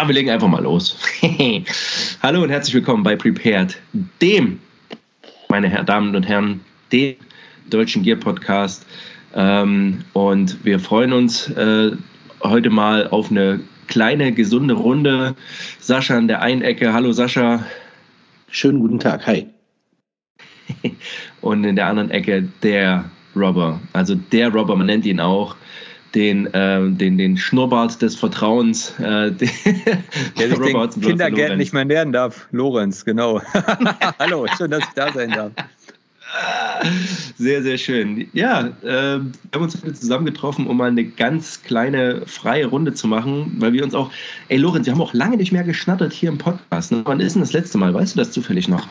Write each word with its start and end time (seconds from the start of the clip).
Ah, 0.00 0.06
wir 0.06 0.14
legen 0.14 0.30
einfach 0.30 0.46
mal 0.46 0.62
los. 0.62 0.96
Hallo 2.22 2.44
und 2.44 2.50
herzlich 2.50 2.72
willkommen 2.72 3.02
bei 3.02 3.16
Prepared, 3.16 3.76
dem, 4.22 4.60
meine 5.48 5.84
Damen 5.84 6.14
und 6.14 6.22
Herren, 6.22 6.60
dem 6.92 7.16
deutschen 7.68 8.04
Gear 8.04 8.16
Podcast. 8.16 8.86
Ähm, 9.34 10.04
und 10.12 10.64
wir 10.64 10.78
freuen 10.78 11.12
uns 11.12 11.50
äh, 11.50 11.90
heute 12.44 12.70
mal 12.70 13.08
auf 13.08 13.32
eine 13.32 13.58
kleine, 13.88 14.30
gesunde 14.30 14.74
Runde. 14.74 15.34
Sascha 15.80 16.16
an 16.16 16.28
der 16.28 16.42
einen 16.42 16.62
Ecke. 16.62 16.92
Hallo 16.92 17.10
Sascha. 17.10 17.66
Schönen 18.52 18.78
guten 18.78 19.00
Tag. 19.00 19.26
Hi. 19.26 19.48
und 21.40 21.64
in 21.64 21.74
der 21.74 21.88
anderen 21.88 22.12
Ecke 22.12 22.48
der 22.62 23.10
Robber. 23.34 23.80
Also 23.94 24.14
der 24.14 24.50
Robber, 24.50 24.76
man 24.76 24.86
nennt 24.86 25.06
ihn 25.06 25.18
auch 25.18 25.56
den, 26.14 26.46
äh, 26.54 26.90
den, 26.90 27.18
den 27.18 27.36
Schnurrbart 27.36 28.00
des 28.02 28.16
Vertrauens, 28.16 28.98
äh, 28.98 29.30
den, 29.32 29.50
der 30.38 30.48
sich 30.48 30.58
den 30.58 31.00
Kindergärten 31.00 31.58
nicht 31.58 31.72
mehr 31.72 31.84
nähern 31.84 32.12
darf. 32.12 32.48
Lorenz, 32.50 33.04
genau. 33.04 33.40
Hallo, 34.18 34.46
schön, 34.56 34.70
dass 34.70 34.80
ich 34.80 34.94
da 34.94 35.12
sein 35.12 35.30
darf. 35.30 35.52
Sehr, 37.38 37.62
sehr 37.62 37.78
schön. 37.78 38.28
Ja, 38.32 38.68
äh, 38.82 38.84
wir 38.84 39.32
haben 39.54 39.62
uns 39.62 39.76
heute 39.76 39.94
zusammengetroffen, 39.94 40.66
um 40.66 40.76
mal 40.76 40.90
eine 40.90 41.04
ganz 41.04 41.62
kleine 41.62 42.26
freie 42.26 42.66
Runde 42.66 42.92
zu 42.92 43.08
machen, 43.08 43.56
weil 43.58 43.72
wir 43.72 43.82
uns 43.82 43.94
auch, 43.94 44.10
ey 44.48 44.58
Lorenz, 44.58 44.86
wir 44.86 44.92
haben 44.92 45.00
auch 45.00 45.14
lange 45.14 45.36
nicht 45.36 45.52
mehr 45.52 45.64
geschnattert 45.64 46.12
hier 46.12 46.28
im 46.28 46.38
Podcast. 46.38 46.92
Ne? 46.92 47.02
Wann 47.04 47.20
ist 47.20 47.34
denn 47.34 47.42
das 47.42 47.52
letzte 47.52 47.78
Mal? 47.78 47.94
Weißt 47.94 48.14
du 48.14 48.18
das 48.18 48.30
zufällig 48.30 48.68
noch? 48.68 48.86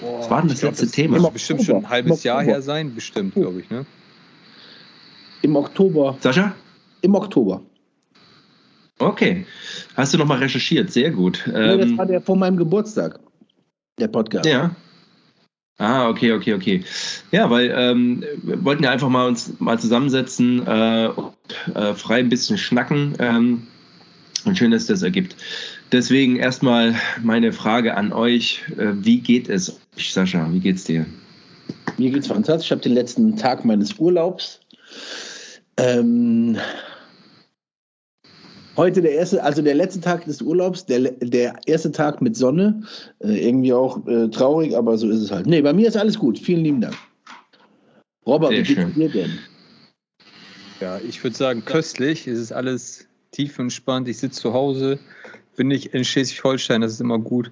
Boah, 0.00 0.20
Was 0.20 0.30
war 0.30 0.40
denn 0.40 0.50
das 0.50 0.60
glaub, 0.60 0.72
letzte 0.72 0.86
das 0.86 0.94
Thema? 0.94 1.18
Muss 1.18 1.32
bestimmt 1.32 1.64
schon 1.64 1.76
ein 1.76 1.88
halbes 1.88 2.22
Jahr 2.22 2.42
her 2.42 2.60
sein, 2.62 2.94
bestimmt, 2.94 3.34
glaube 3.34 3.60
ich, 3.60 3.70
ne? 3.70 3.86
Im 5.44 5.56
Oktober. 5.56 6.16
Sascha? 6.20 6.54
Im 7.02 7.14
Oktober. 7.14 7.60
Okay. 8.98 9.44
Hast 9.94 10.14
du 10.14 10.18
nochmal 10.18 10.38
recherchiert? 10.38 10.90
Sehr 10.90 11.10
gut. 11.10 11.46
Ja, 11.46 11.76
das 11.76 11.86
ähm, 11.86 11.98
war 11.98 12.06
der 12.06 12.22
vor 12.22 12.34
meinem 12.34 12.56
Geburtstag, 12.56 13.20
der 14.00 14.08
Podcast. 14.08 14.46
Ja. 14.46 14.74
Ah, 15.76 16.08
okay, 16.08 16.32
okay, 16.32 16.54
okay. 16.54 16.84
Ja, 17.30 17.50
weil 17.50 17.70
ähm, 17.76 18.24
wir 18.42 18.64
wollten 18.64 18.84
ja 18.84 18.90
einfach 18.90 19.10
mal 19.10 19.28
uns 19.28 19.60
mal 19.60 19.78
zusammensetzen 19.78 20.66
äh, 20.66 21.08
äh, 21.08 21.92
frei 21.94 22.20
ein 22.20 22.30
bisschen 22.30 22.56
schnacken. 22.56 23.12
Ähm, 23.18 23.66
und 24.46 24.56
schön, 24.56 24.70
dass 24.70 24.86
das 24.86 25.02
ergibt. 25.02 25.36
Deswegen 25.92 26.36
erstmal 26.36 26.94
meine 27.22 27.52
Frage 27.52 27.98
an 27.98 28.14
euch. 28.14 28.62
Äh, 28.78 28.92
wie 28.94 29.20
geht 29.20 29.50
es 29.50 29.78
euch, 29.94 30.10
Sascha? 30.10 30.48
Wie 30.52 30.60
geht's 30.60 30.84
dir? 30.84 31.04
Mir 31.98 32.10
geht's 32.10 32.28
fantastisch. 32.28 32.68
Ich 32.68 32.72
habe 32.72 32.80
den 32.80 32.94
letzten 32.94 33.36
Tag 33.36 33.66
meines 33.66 33.98
Urlaubs 33.98 34.60
ähm, 35.76 36.56
heute 38.76 39.02
der 39.02 39.12
erste, 39.12 39.42
also 39.42 39.62
der 39.62 39.74
letzte 39.74 40.00
Tag 40.00 40.24
des 40.24 40.42
Urlaubs, 40.42 40.86
der, 40.86 41.00
der 41.00 41.58
erste 41.66 41.92
Tag 41.92 42.20
mit 42.22 42.36
Sonne. 42.36 42.82
Äh, 43.20 43.48
irgendwie 43.48 43.72
auch 43.72 44.06
äh, 44.06 44.28
traurig, 44.28 44.76
aber 44.76 44.98
so 44.98 45.08
ist 45.08 45.20
es 45.20 45.30
halt. 45.30 45.46
Nee, 45.46 45.62
bei 45.62 45.72
mir 45.72 45.88
ist 45.88 45.96
alles 45.96 46.18
gut. 46.18 46.38
Vielen 46.38 46.64
lieben 46.64 46.80
Dank. 46.80 46.96
Robert, 48.26 48.50
Sehr 48.50 48.68
wie 48.68 48.74
geht's 48.74 48.94
dir 48.94 49.08
denn? 49.10 49.38
Ja, 50.80 50.98
ich 51.06 51.22
würde 51.22 51.36
sagen, 51.36 51.64
köstlich. 51.64 52.26
Es 52.26 52.38
ist 52.38 52.52
alles 52.52 53.06
tief 53.30 53.58
entspannt. 53.58 54.08
Ich 54.08 54.18
sitze 54.18 54.40
zu 54.40 54.52
Hause, 54.52 54.98
bin 55.56 55.68
nicht 55.68 55.94
in 55.94 56.04
Schleswig-Holstein, 56.04 56.80
das 56.80 56.92
ist 56.92 57.00
immer 57.00 57.18
gut. 57.18 57.50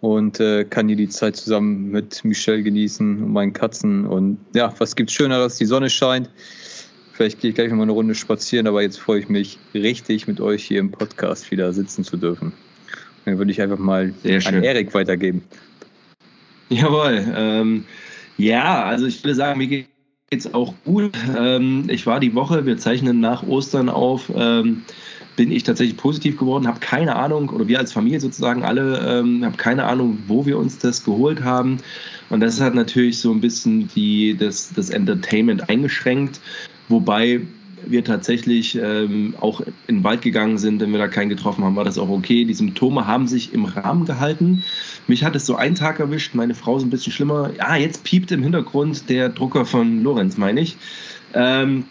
Und 0.00 0.40
äh, 0.40 0.64
kann 0.64 0.88
hier 0.88 0.96
die 0.96 1.08
Zeit 1.08 1.36
zusammen 1.36 1.90
mit 1.90 2.24
Michelle 2.24 2.62
genießen 2.62 3.22
und 3.22 3.32
meinen 3.32 3.52
Katzen. 3.52 4.06
Und 4.06 4.38
ja, 4.54 4.72
was 4.78 4.94
gibt's 4.94 5.14
Schöneres? 5.14 5.56
Die 5.56 5.64
Sonne 5.64 5.90
scheint. 5.90 6.30
Vielleicht 7.16 7.40
gehe 7.40 7.48
ich 7.48 7.54
gleich 7.54 7.70
noch 7.70 7.76
mal 7.76 7.84
eine 7.84 7.92
Runde 7.92 8.14
spazieren, 8.14 8.66
aber 8.66 8.82
jetzt 8.82 8.98
freue 8.98 9.20
ich 9.20 9.30
mich 9.30 9.58
richtig, 9.72 10.28
mit 10.28 10.38
euch 10.38 10.62
hier 10.62 10.80
im 10.80 10.90
Podcast 10.90 11.50
wieder 11.50 11.72
sitzen 11.72 12.04
zu 12.04 12.18
dürfen. 12.18 12.52
Dann 13.24 13.38
würde 13.38 13.50
ich 13.50 13.62
einfach 13.62 13.78
mal 13.78 14.12
an 14.22 14.62
Erik 14.62 14.92
weitergeben. 14.92 15.42
Jawohl. 16.68 17.24
Ähm, 17.34 17.84
ja, 18.36 18.84
also 18.84 19.06
ich 19.06 19.24
würde 19.24 19.34
sagen, 19.34 19.56
mir 19.56 19.66
geht 19.66 19.88
es 20.30 20.52
auch 20.52 20.74
gut. 20.84 21.14
Ähm, 21.38 21.84
ich 21.88 22.06
war 22.06 22.20
die 22.20 22.34
Woche, 22.34 22.66
wir 22.66 22.76
zeichnen 22.76 23.18
nach 23.18 23.46
Ostern 23.46 23.88
auf, 23.88 24.30
ähm, 24.36 24.82
bin 25.36 25.50
ich 25.50 25.62
tatsächlich 25.62 25.96
positiv 25.96 26.36
geworden, 26.36 26.66
habe 26.66 26.80
keine 26.80 27.16
Ahnung, 27.16 27.48
oder 27.48 27.66
wir 27.66 27.78
als 27.78 27.92
Familie 27.92 28.20
sozusagen 28.20 28.62
alle, 28.62 29.20
ähm, 29.20 29.42
habe 29.42 29.56
keine 29.56 29.84
Ahnung, 29.84 30.18
wo 30.26 30.44
wir 30.44 30.58
uns 30.58 30.76
das 30.76 31.02
geholt 31.02 31.42
haben. 31.42 31.78
Und 32.28 32.40
das 32.40 32.60
hat 32.60 32.74
natürlich 32.74 33.20
so 33.20 33.32
ein 33.32 33.40
bisschen 33.40 33.88
die, 33.88 34.36
das, 34.36 34.74
das 34.74 34.90
Entertainment 34.90 35.70
eingeschränkt. 35.70 36.40
Wobei 36.88 37.40
wir 37.84 38.04
tatsächlich 38.04 38.76
ähm, 38.76 39.34
auch 39.40 39.60
in 39.86 39.96
den 39.98 40.04
Wald 40.04 40.22
gegangen 40.22 40.58
sind, 40.58 40.80
wenn 40.80 40.92
wir 40.92 40.98
da 40.98 41.08
keinen 41.08 41.28
getroffen 41.28 41.64
haben, 41.64 41.76
war 41.76 41.84
das 41.84 41.98
auch 41.98 42.08
okay. 42.08 42.44
Die 42.44 42.54
Symptome 42.54 43.06
haben 43.06 43.28
sich 43.28 43.52
im 43.52 43.64
Rahmen 43.64 44.06
gehalten. 44.06 44.64
Mich 45.06 45.24
hat 45.24 45.36
es 45.36 45.46
so 45.46 45.56
einen 45.56 45.74
Tag 45.74 46.00
erwischt, 46.00 46.34
meine 46.34 46.54
Frau 46.54 46.76
ist 46.76 46.82
ein 46.82 46.90
bisschen 46.90 47.12
schlimmer. 47.12 47.50
Ja, 47.58 47.76
jetzt 47.76 48.04
piept 48.04 48.32
im 48.32 48.42
Hintergrund 48.42 49.08
der 49.08 49.28
Drucker 49.28 49.66
von 49.66 50.02
Lorenz, 50.02 50.36
meine 50.36 50.60
ich. 50.60 50.76
Ähm, 51.34 51.84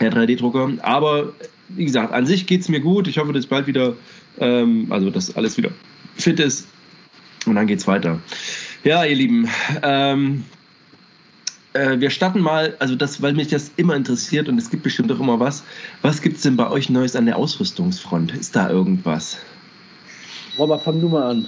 der 0.00 0.12
3D-Drucker. 0.12 0.72
Aber 0.82 1.32
wie 1.68 1.84
gesagt, 1.84 2.12
an 2.12 2.26
sich 2.26 2.46
geht 2.46 2.62
es 2.62 2.68
mir 2.68 2.80
gut. 2.80 3.08
Ich 3.08 3.18
hoffe, 3.18 3.32
dass 3.32 3.46
bald 3.46 3.66
wieder, 3.66 3.94
ähm, 4.38 4.86
also 4.90 5.10
dass 5.10 5.36
alles 5.36 5.56
wieder 5.56 5.70
fit 6.16 6.40
ist. 6.40 6.68
Und 7.46 7.54
dann 7.54 7.66
geht's 7.66 7.86
weiter. 7.86 8.20
Ja, 8.84 9.04
ihr 9.04 9.16
Lieben, 9.16 9.48
ähm, 9.82 10.44
äh, 11.72 12.00
wir 12.00 12.10
starten 12.10 12.40
mal, 12.40 12.76
also 12.78 12.96
das, 12.96 13.22
weil 13.22 13.34
mich 13.34 13.48
das 13.48 13.72
immer 13.76 13.96
interessiert 13.96 14.48
und 14.48 14.58
es 14.58 14.70
gibt 14.70 14.82
bestimmt 14.82 15.10
auch 15.12 15.20
immer 15.20 15.40
was. 15.40 15.64
Was 16.02 16.22
gibt 16.22 16.36
es 16.36 16.42
denn 16.42 16.56
bei 16.56 16.68
euch 16.70 16.90
Neues 16.90 17.16
an 17.16 17.26
der 17.26 17.36
Ausrüstungsfront? 17.36 18.32
Ist 18.34 18.56
da 18.56 18.70
irgendwas? 18.70 19.38
Robert, 20.58 20.82
fang 20.82 21.00
du 21.00 21.08
mal 21.08 21.30
an. 21.30 21.46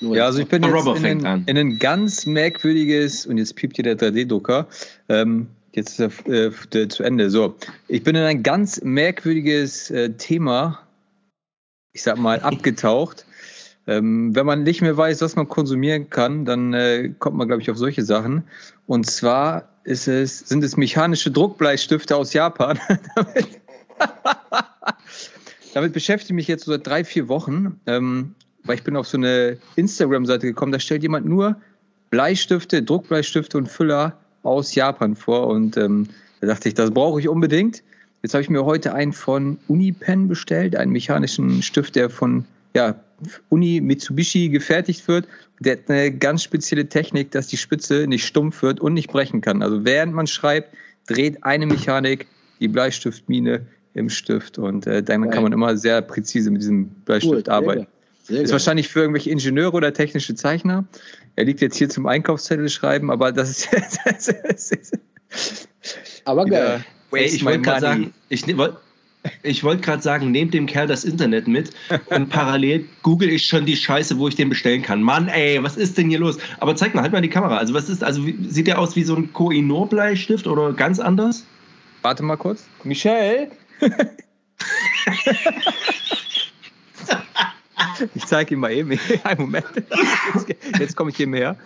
Ja, 0.00 0.26
also 0.26 0.40
ich 0.40 0.48
bin 0.48 0.62
jetzt 0.62 0.86
in 1.04 1.26
ein, 1.26 1.44
in 1.46 1.56
ein, 1.56 1.78
ganz 1.78 2.26
merkwürdiges, 2.26 3.26
und 3.26 3.38
jetzt 3.38 3.56
piept 3.56 3.76
hier 3.76 3.84
der 3.84 3.98
3D-Drucker, 3.98 4.68
ähm, 5.08 5.48
jetzt 5.72 5.98
ist 5.98 6.26
er 6.28 6.74
äh, 6.74 6.88
zu 6.88 7.02
Ende. 7.02 7.30
So, 7.30 7.56
ich 7.88 8.02
bin 8.02 8.14
in 8.14 8.22
ein 8.22 8.42
ganz 8.42 8.80
merkwürdiges 8.82 9.90
äh, 9.90 10.10
Thema, 10.10 10.80
ich 11.92 12.02
sag 12.02 12.18
mal, 12.18 12.40
abgetaucht. 12.42 13.25
Ähm, 13.86 14.34
wenn 14.34 14.46
man 14.46 14.64
nicht 14.64 14.82
mehr 14.82 14.96
weiß, 14.96 15.20
was 15.22 15.36
man 15.36 15.48
konsumieren 15.48 16.10
kann, 16.10 16.44
dann 16.44 16.74
äh, 16.74 17.12
kommt 17.18 17.36
man, 17.36 17.46
glaube 17.46 17.62
ich, 17.62 17.70
auf 17.70 17.78
solche 17.78 18.02
Sachen. 18.02 18.44
Und 18.86 19.06
zwar 19.08 19.68
es, 19.84 20.04
sind 20.04 20.64
es 20.64 20.76
mechanische 20.76 21.30
Druckbleistifte 21.30 22.16
aus 22.16 22.32
Japan. 22.32 22.78
damit, 23.14 23.46
damit 25.74 25.92
beschäftige 25.92 26.32
ich 26.32 26.36
mich 26.36 26.48
jetzt 26.48 26.64
so 26.64 26.72
seit 26.72 26.86
drei, 26.86 27.04
vier 27.04 27.28
Wochen, 27.28 27.80
ähm, 27.86 28.34
weil 28.64 28.76
ich 28.76 28.82
bin 28.82 28.96
auf 28.96 29.06
so 29.06 29.16
eine 29.16 29.58
Instagram-Seite 29.76 30.46
gekommen, 30.48 30.72
da 30.72 30.80
stellt 30.80 31.02
jemand 31.02 31.26
nur 31.26 31.56
Bleistifte, 32.10 32.82
Druckbleistifte 32.82 33.56
und 33.56 33.68
Füller 33.68 34.18
aus 34.42 34.74
Japan 34.74 35.14
vor. 35.14 35.46
Und 35.46 35.76
ähm, 35.76 36.08
da 36.40 36.48
dachte 36.48 36.68
ich, 36.68 36.74
das 36.74 36.90
brauche 36.90 37.20
ich 37.20 37.28
unbedingt. 37.28 37.84
Jetzt 38.22 38.34
habe 38.34 38.42
ich 38.42 38.50
mir 38.50 38.64
heute 38.64 38.94
einen 38.94 39.12
von 39.12 39.58
Unipen 39.68 40.26
bestellt, 40.26 40.74
einen 40.74 40.90
mechanischen 40.90 41.62
Stift, 41.62 41.94
der 41.94 42.10
von 42.10 42.44
ja, 42.76 42.94
Uni 43.48 43.80
Mitsubishi 43.80 44.50
gefertigt 44.50 45.08
wird. 45.08 45.26
Der 45.60 45.78
hat 45.78 45.88
eine 45.88 46.12
ganz 46.12 46.42
spezielle 46.42 46.86
Technik, 46.86 47.30
dass 47.30 47.46
die 47.46 47.56
Spitze 47.56 48.06
nicht 48.06 48.26
stumpf 48.26 48.62
wird 48.62 48.80
und 48.80 48.92
nicht 48.92 49.10
brechen 49.10 49.40
kann. 49.40 49.62
Also 49.62 49.86
während 49.86 50.12
man 50.12 50.26
schreibt, 50.26 50.76
dreht 51.06 51.42
eine 51.42 51.66
Mechanik 51.66 52.26
die 52.60 52.68
Bleistiftmine 52.68 53.66
im 53.94 54.10
Stift 54.10 54.58
und 54.58 54.86
äh, 54.86 55.02
dann 55.02 55.30
kann 55.30 55.42
man 55.42 55.52
immer 55.52 55.78
sehr 55.78 56.02
präzise 56.02 56.50
mit 56.50 56.60
diesem 56.60 56.88
Bleistift 56.88 57.48
cool, 57.48 57.54
arbeiten. 57.54 57.86
Sehr 58.24 58.42
ist 58.42 58.52
wahrscheinlich 58.52 58.88
für 58.88 59.00
irgendwelche 59.00 59.30
Ingenieure 59.30 59.72
oder 59.72 59.94
technische 59.94 60.34
Zeichner. 60.34 60.84
Er 61.36 61.44
liegt 61.44 61.62
jetzt 61.62 61.76
hier 61.76 61.88
zum 61.88 62.06
Einkaufszettel 62.06 62.68
schreiben, 62.68 63.10
aber 63.10 63.32
das 63.32 63.50
ist. 63.50 63.70
aber 66.26 66.44
geil. 66.44 66.84
Hey, 67.10 67.24
ich 67.24 67.42
wollte 67.44 67.62
gerade 67.62 67.80
sagen, 67.80 68.12
ich, 68.28 68.46
ne, 68.46 68.76
ich 69.42 69.64
wollte 69.64 69.82
gerade 69.82 70.02
sagen, 70.02 70.30
nehmt 70.30 70.54
dem 70.54 70.66
Kerl 70.66 70.86
das 70.86 71.04
Internet 71.04 71.48
mit 71.48 71.70
und 72.06 72.28
parallel 72.30 72.84
google 73.02 73.28
ich 73.30 73.46
schon 73.46 73.66
die 73.66 73.76
Scheiße, 73.76 74.18
wo 74.18 74.28
ich 74.28 74.34
den 74.36 74.48
bestellen 74.48 74.82
kann. 74.82 75.02
Mann, 75.02 75.28
ey, 75.28 75.62
was 75.62 75.76
ist 75.76 75.98
denn 75.98 76.08
hier 76.08 76.18
los? 76.18 76.38
Aber 76.58 76.76
zeig 76.76 76.94
mal, 76.94 77.02
halt 77.02 77.12
mal 77.12 77.20
die 77.22 77.28
Kamera. 77.28 77.58
Also 77.58 77.74
was 77.74 77.88
ist, 77.88 78.02
also 78.02 78.22
sieht 78.48 78.66
der 78.66 78.78
aus 78.78 78.96
wie 78.96 79.04
so 79.04 79.14
ein 79.16 79.32
Koinor-Bleistift 79.32 80.46
oder 80.46 80.72
ganz 80.72 80.98
anders? 80.98 81.44
Warte 82.02 82.22
mal 82.22 82.36
kurz. 82.36 82.64
Michelle? 82.84 83.50
ich 88.14 88.26
zeige 88.26 88.54
ihm 88.54 88.60
mal 88.60 88.72
eben. 88.72 88.98
Einen 89.24 89.40
Moment. 89.40 89.66
Jetzt, 90.34 90.78
jetzt 90.78 90.96
komme 90.96 91.10
ich 91.10 91.16
hier 91.16 91.26
mehr. 91.26 91.56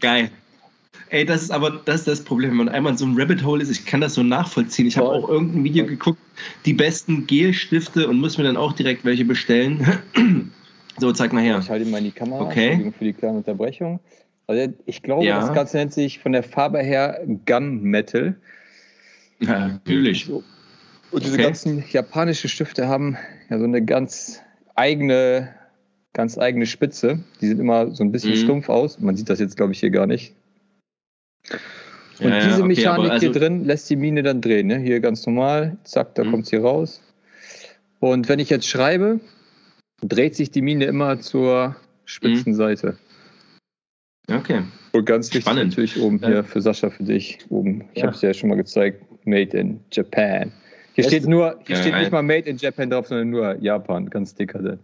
Geil. 0.00 0.30
Ey, 1.12 1.26
das 1.26 1.42
ist 1.42 1.50
aber 1.50 1.82
das, 1.84 2.00
ist 2.00 2.08
das 2.08 2.24
Problem, 2.24 2.52
wenn 2.52 2.56
man 2.56 2.68
einmal 2.70 2.92
in 2.92 2.98
so 2.98 3.04
einem 3.04 3.18
Rabbit 3.18 3.44
Hole 3.44 3.62
ist. 3.62 3.68
Ich 3.70 3.84
kann 3.84 4.00
das 4.00 4.14
so 4.14 4.22
nachvollziehen. 4.22 4.86
Ich 4.86 4.96
habe 4.96 5.10
auch 5.10 5.28
irgendein 5.28 5.62
Video 5.62 5.84
geguckt, 5.84 6.18
die 6.64 6.72
besten 6.72 7.26
Gelstifte 7.26 8.08
und 8.08 8.18
muss 8.18 8.38
mir 8.38 8.44
dann 8.44 8.56
auch 8.56 8.72
direkt 8.72 9.04
welche 9.04 9.26
bestellen. 9.26 9.86
so, 10.98 11.12
zeig 11.12 11.34
mal 11.34 11.42
her. 11.42 11.58
Ich 11.60 11.68
halte 11.68 11.84
mal 11.84 11.98
in 11.98 12.04
die 12.04 12.12
Kamera. 12.12 12.40
Okay. 12.46 12.90
Für 12.96 13.04
die 13.04 13.12
kleine 13.12 13.36
Unterbrechung. 13.36 14.00
Also 14.46 14.72
ich 14.86 15.02
glaube, 15.02 15.26
ja. 15.26 15.38
das 15.38 15.52
Ganze 15.52 15.76
nennt 15.76 15.92
sich 15.92 16.18
von 16.18 16.32
der 16.32 16.42
Farbe 16.42 16.78
her 16.78 17.20
Gun 17.44 17.82
Metal. 17.82 18.34
Ja, 19.38 19.68
natürlich. 19.68 20.30
Und 20.30 21.22
diese 21.22 21.34
okay. 21.34 21.42
ganzen 21.42 21.84
japanischen 21.90 22.48
Stifte 22.48 22.88
haben 22.88 23.18
ja 23.50 23.58
so 23.58 23.64
eine 23.64 23.84
ganz 23.84 24.40
eigene, 24.76 25.50
ganz 26.14 26.38
eigene 26.38 26.64
Spitze. 26.64 27.22
Die 27.42 27.48
sieht 27.48 27.58
immer 27.58 27.90
so 27.90 28.02
ein 28.02 28.12
bisschen 28.12 28.30
Mhm. 28.30 28.36
stumpf 28.36 28.70
aus. 28.70 28.98
Man 28.98 29.14
sieht 29.14 29.28
das 29.28 29.40
jetzt, 29.40 29.58
glaube 29.58 29.72
ich, 29.72 29.80
hier 29.80 29.90
gar 29.90 30.06
nicht. 30.06 30.34
Und 32.20 32.28
Ja, 32.30 32.40
diese 32.44 32.58
okay, 32.58 32.68
Mechanik 32.68 33.10
aber 33.10 33.18
hier 33.18 33.28
also- 33.28 33.38
drin 33.40 33.64
lässt 33.64 33.90
die 33.90 33.96
Mine 33.96 34.22
dann 34.22 34.40
drehen. 34.40 34.68
Ne? 34.68 34.78
Hier 34.78 35.00
ganz 35.00 35.26
normal, 35.26 35.76
zack, 35.84 36.14
da 36.14 36.24
Mhm. 36.24 36.30
kommt 36.30 36.46
sie 36.46 36.56
raus. 36.56 37.02
Und 38.00 38.28
wenn 38.28 38.38
ich 38.38 38.50
jetzt 38.50 38.68
schreibe, 38.68 39.20
dreht 40.02 40.36
sich 40.36 40.50
die 40.50 40.62
Mine 40.62 40.84
immer 40.84 41.20
zur 41.20 41.76
spitzen 42.04 42.54
Seite. 42.54 42.96
Okay. 44.30 44.62
Und 44.92 45.04
ganz 45.04 45.26
wichtig 45.28 45.42
Spannend. 45.42 45.70
natürlich 45.70 46.00
oben 46.00 46.18
Ja. 46.20 46.28
hier 46.28 46.44
für 46.44 46.60
Sascha, 46.60 46.90
für 46.90 47.02
dich 47.04 47.38
oben. 47.48 47.84
Ich 47.92 47.98
Ja. 47.98 48.06
habe 48.06 48.14
es 48.14 48.20
dir 48.20 48.28
ja 48.28 48.34
schon 48.34 48.48
mal 48.50 48.56
gezeigt. 48.56 49.02
Made 49.24 49.56
in 49.56 49.80
Japan. 49.92 50.52
Hier 50.94 51.04
Es- 51.04 51.10
steht 51.10 51.26
nur, 51.26 51.58
hier 51.66 51.76
Ja, 51.76 51.82
steht 51.82 51.94
nicht 51.94 52.12
mal 52.12 52.22
Made 52.22 52.48
in 52.48 52.56
Japan 52.56 52.90
drauf, 52.90 53.06
sondern 53.06 53.30
nur 53.30 53.56
Japan, 53.60 54.10
ganz 54.10 54.34
dekadent. 54.34 54.80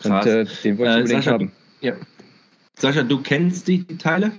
Krass. 0.00 0.26
Und 0.26 0.32
äh, 0.32 0.44
den 0.64 0.78
wollte 0.78 0.90
ich 0.92 0.96
Äh, 0.96 1.00
unbedingt 1.00 1.08
Sascha, 1.08 1.30
haben. 1.32 1.52
Ja. 1.80 1.92
Sascha, 2.78 3.02
du 3.02 3.20
kennst 3.22 3.68
die 3.68 3.84
Teile? 3.98 4.32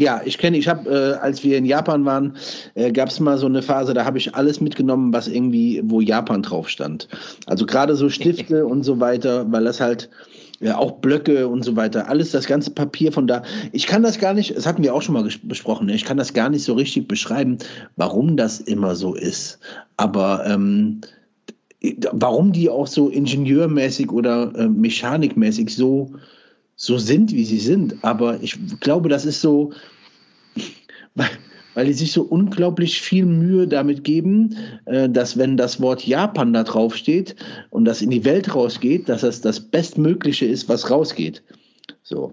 Ja, 0.00 0.22
ich 0.24 0.38
kenne, 0.38 0.56
ich 0.56 0.66
habe, 0.66 0.88
äh, 0.88 1.18
als 1.20 1.44
wir 1.44 1.58
in 1.58 1.66
Japan 1.66 2.06
waren, 2.06 2.38
äh, 2.74 2.90
gab 2.90 3.10
es 3.10 3.20
mal 3.20 3.36
so 3.36 3.44
eine 3.44 3.60
Phase, 3.60 3.92
da 3.92 4.06
habe 4.06 4.16
ich 4.16 4.34
alles 4.34 4.58
mitgenommen, 4.62 5.12
was 5.12 5.28
irgendwie, 5.28 5.82
wo 5.84 6.00
Japan 6.00 6.40
drauf 6.40 6.70
stand. 6.70 7.06
Also 7.44 7.66
gerade 7.66 7.94
so 7.94 8.08
Stifte 8.08 8.64
und 8.66 8.82
so 8.82 8.98
weiter, 8.98 9.44
weil 9.52 9.64
das 9.64 9.78
halt 9.78 10.08
ja, 10.58 10.78
auch 10.78 10.92
Blöcke 10.92 11.48
und 11.48 11.66
so 11.66 11.76
weiter, 11.76 12.08
alles 12.08 12.30
das 12.30 12.46
ganze 12.46 12.70
Papier 12.70 13.12
von 13.12 13.26
da. 13.26 13.42
Ich 13.72 13.86
kann 13.86 14.02
das 14.02 14.18
gar 14.18 14.32
nicht, 14.32 14.56
das 14.56 14.64
hatten 14.64 14.82
wir 14.82 14.94
auch 14.94 15.02
schon 15.02 15.12
mal 15.12 15.28
besprochen, 15.42 15.86
ne? 15.86 15.94
ich 15.94 16.06
kann 16.06 16.16
das 16.16 16.32
gar 16.32 16.48
nicht 16.48 16.64
so 16.64 16.72
richtig 16.72 17.06
beschreiben, 17.06 17.58
warum 17.96 18.38
das 18.38 18.58
immer 18.58 18.94
so 18.94 19.14
ist. 19.14 19.58
Aber 19.98 20.46
ähm, 20.46 21.02
warum 22.10 22.52
die 22.52 22.70
auch 22.70 22.86
so 22.86 23.10
ingenieurmäßig 23.10 24.10
oder 24.10 24.50
äh, 24.54 24.66
mechanikmäßig 24.66 25.76
so, 25.76 26.12
so 26.82 26.96
sind, 26.96 27.30
wie 27.32 27.44
sie 27.44 27.58
sind. 27.58 28.02
Aber 28.02 28.42
ich 28.42 28.58
glaube, 28.80 29.10
das 29.10 29.26
ist 29.26 29.42
so, 29.42 29.74
weil, 31.14 31.28
weil 31.74 31.84
die 31.84 31.92
sich 31.92 32.10
so 32.10 32.22
unglaublich 32.22 33.02
viel 33.02 33.26
Mühe 33.26 33.68
damit 33.68 34.02
geben, 34.02 34.56
äh, 34.86 35.06
dass 35.10 35.36
wenn 35.36 35.58
das 35.58 35.82
Wort 35.82 36.06
Japan 36.06 36.54
da 36.54 36.64
drauf 36.64 36.96
steht 36.96 37.36
und 37.68 37.84
das 37.84 38.00
in 38.00 38.08
die 38.08 38.24
Welt 38.24 38.54
rausgeht, 38.54 39.10
dass 39.10 39.20
das 39.20 39.42
das 39.42 39.60
Bestmögliche 39.60 40.46
ist, 40.46 40.70
was 40.70 40.88
rausgeht. 40.90 41.42
So. 42.02 42.32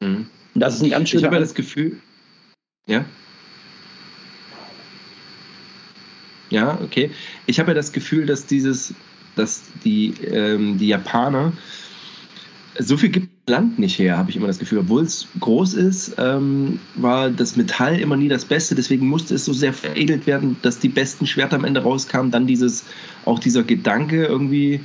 Mhm. 0.00 0.26
Das 0.54 0.74
ist 0.74 0.82
ein 0.82 0.90
ganz 0.90 1.04
Ich 1.04 1.12
schöner. 1.12 1.28
habe 1.28 1.36
ja 1.36 1.40
das 1.40 1.54
Gefühl. 1.54 1.98
Ja? 2.86 3.06
Ja, 6.50 6.78
okay. 6.82 7.10
Ich 7.46 7.58
habe 7.58 7.70
ja 7.70 7.74
das 7.74 7.92
Gefühl, 7.92 8.26
dass 8.26 8.44
dieses, 8.44 8.92
dass 9.36 9.62
die, 9.86 10.12
ähm, 10.22 10.76
die 10.76 10.88
Japaner 10.88 11.54
so 12.78 12.98
viel 12.98 13.08
gibt 13.08 13.35
Land 13.48 13.78
nicht 13.78 13.98
her, 13.98 14.18
habe 14.18 14.30
ich 14.30 14.36
immer 14.36 14.48
das 14.48 14.58
Gefühl. 14.58 14.80
Obwohl 14.80 15.02
es 15.02 15.28
groß 15.38 15.74
ist, 15.74 16.16
ähm, 16.18 16.80
war 16.96 17.30
das 17.30 17.56
Metall 17.56 18.00
immer 18.00 18.16
nie 18.16 18.28
das 18.28 18.44
Beste. 18.44 18.74
Deswegen 18.74 19.06
musste 19.06 19.36
es 19.36 19.44
so 19.44 19.52
sehr 19.52 19.72
veredelt 19.72 20.26
werden, 20.26 20.56
dass 20.62 20.80
die 20.80 20.88
besten 20.88 21.26
Schwerter 21.26 21.56
am 21.56 21.64
Ende 21.64 21.82
rauskamen. 21.82 22.32
Dann 22.32 22.48
dieses, 22.48 22.84
auch 23.24 23.38
dieser 23.38 23.62
Gedanke 23.62 24.24
irgendwie, 24.24 24.80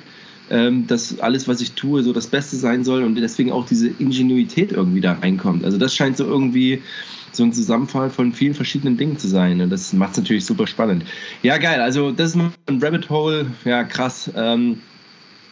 ähm, 0.52 0.86
dass 0.86 1.20
alles, 1.20 1.48
was 1.48 1.60
ich 1.62 1.72
tue, 1.72 2.04
so 2.04 2.14
das 2.14 2.28
Beste 2.28 2.56
sein 2.56 2.84
soll 2.84 3.04
und 3.04 3.16
deswegen 3.16 3.52
auch 3.52 3.66
diese 3.66 3.88
Ingenuität 3.88 4.72
irgendwie 4.72 5.02
da 5.02 5.14
reinkommt. 5.14 5.66
Also 5.66 5.80
das 5.80 5.96
scheint 5.96 6.18
so 6.18 6.26
irgendwie 6.26 6.84
so 7.32 7.44
ein 7.44 7.54
Zusammenfall 7.54 8.12
von 8.12 8.34
vielen 8.34 8.54
verschiedenen 8.54 8.96
Dingen 8.96 9.18
zu 9.18 9.28
sein. 9.28 9.60
Und 9.62 9.72
das 9.72 9.92
macht 9.94 10.12
es 10.12 10.18
natürlich 10.18 10.46
super 10.46 10.68
spannend. 10.68 11.06
Ja, 11.42 11.58
geil. 11.58 11.82
Also 11.82 12.12
das 12.12 12.36
ist 12.36 12.36
ein 12.36 12.54
Rabbit 12.80 13.10
Hole. 13.10 13.48
Ja, 13.66 13.84
krass. 13.84 14.30
Ähm, 14.36 14.82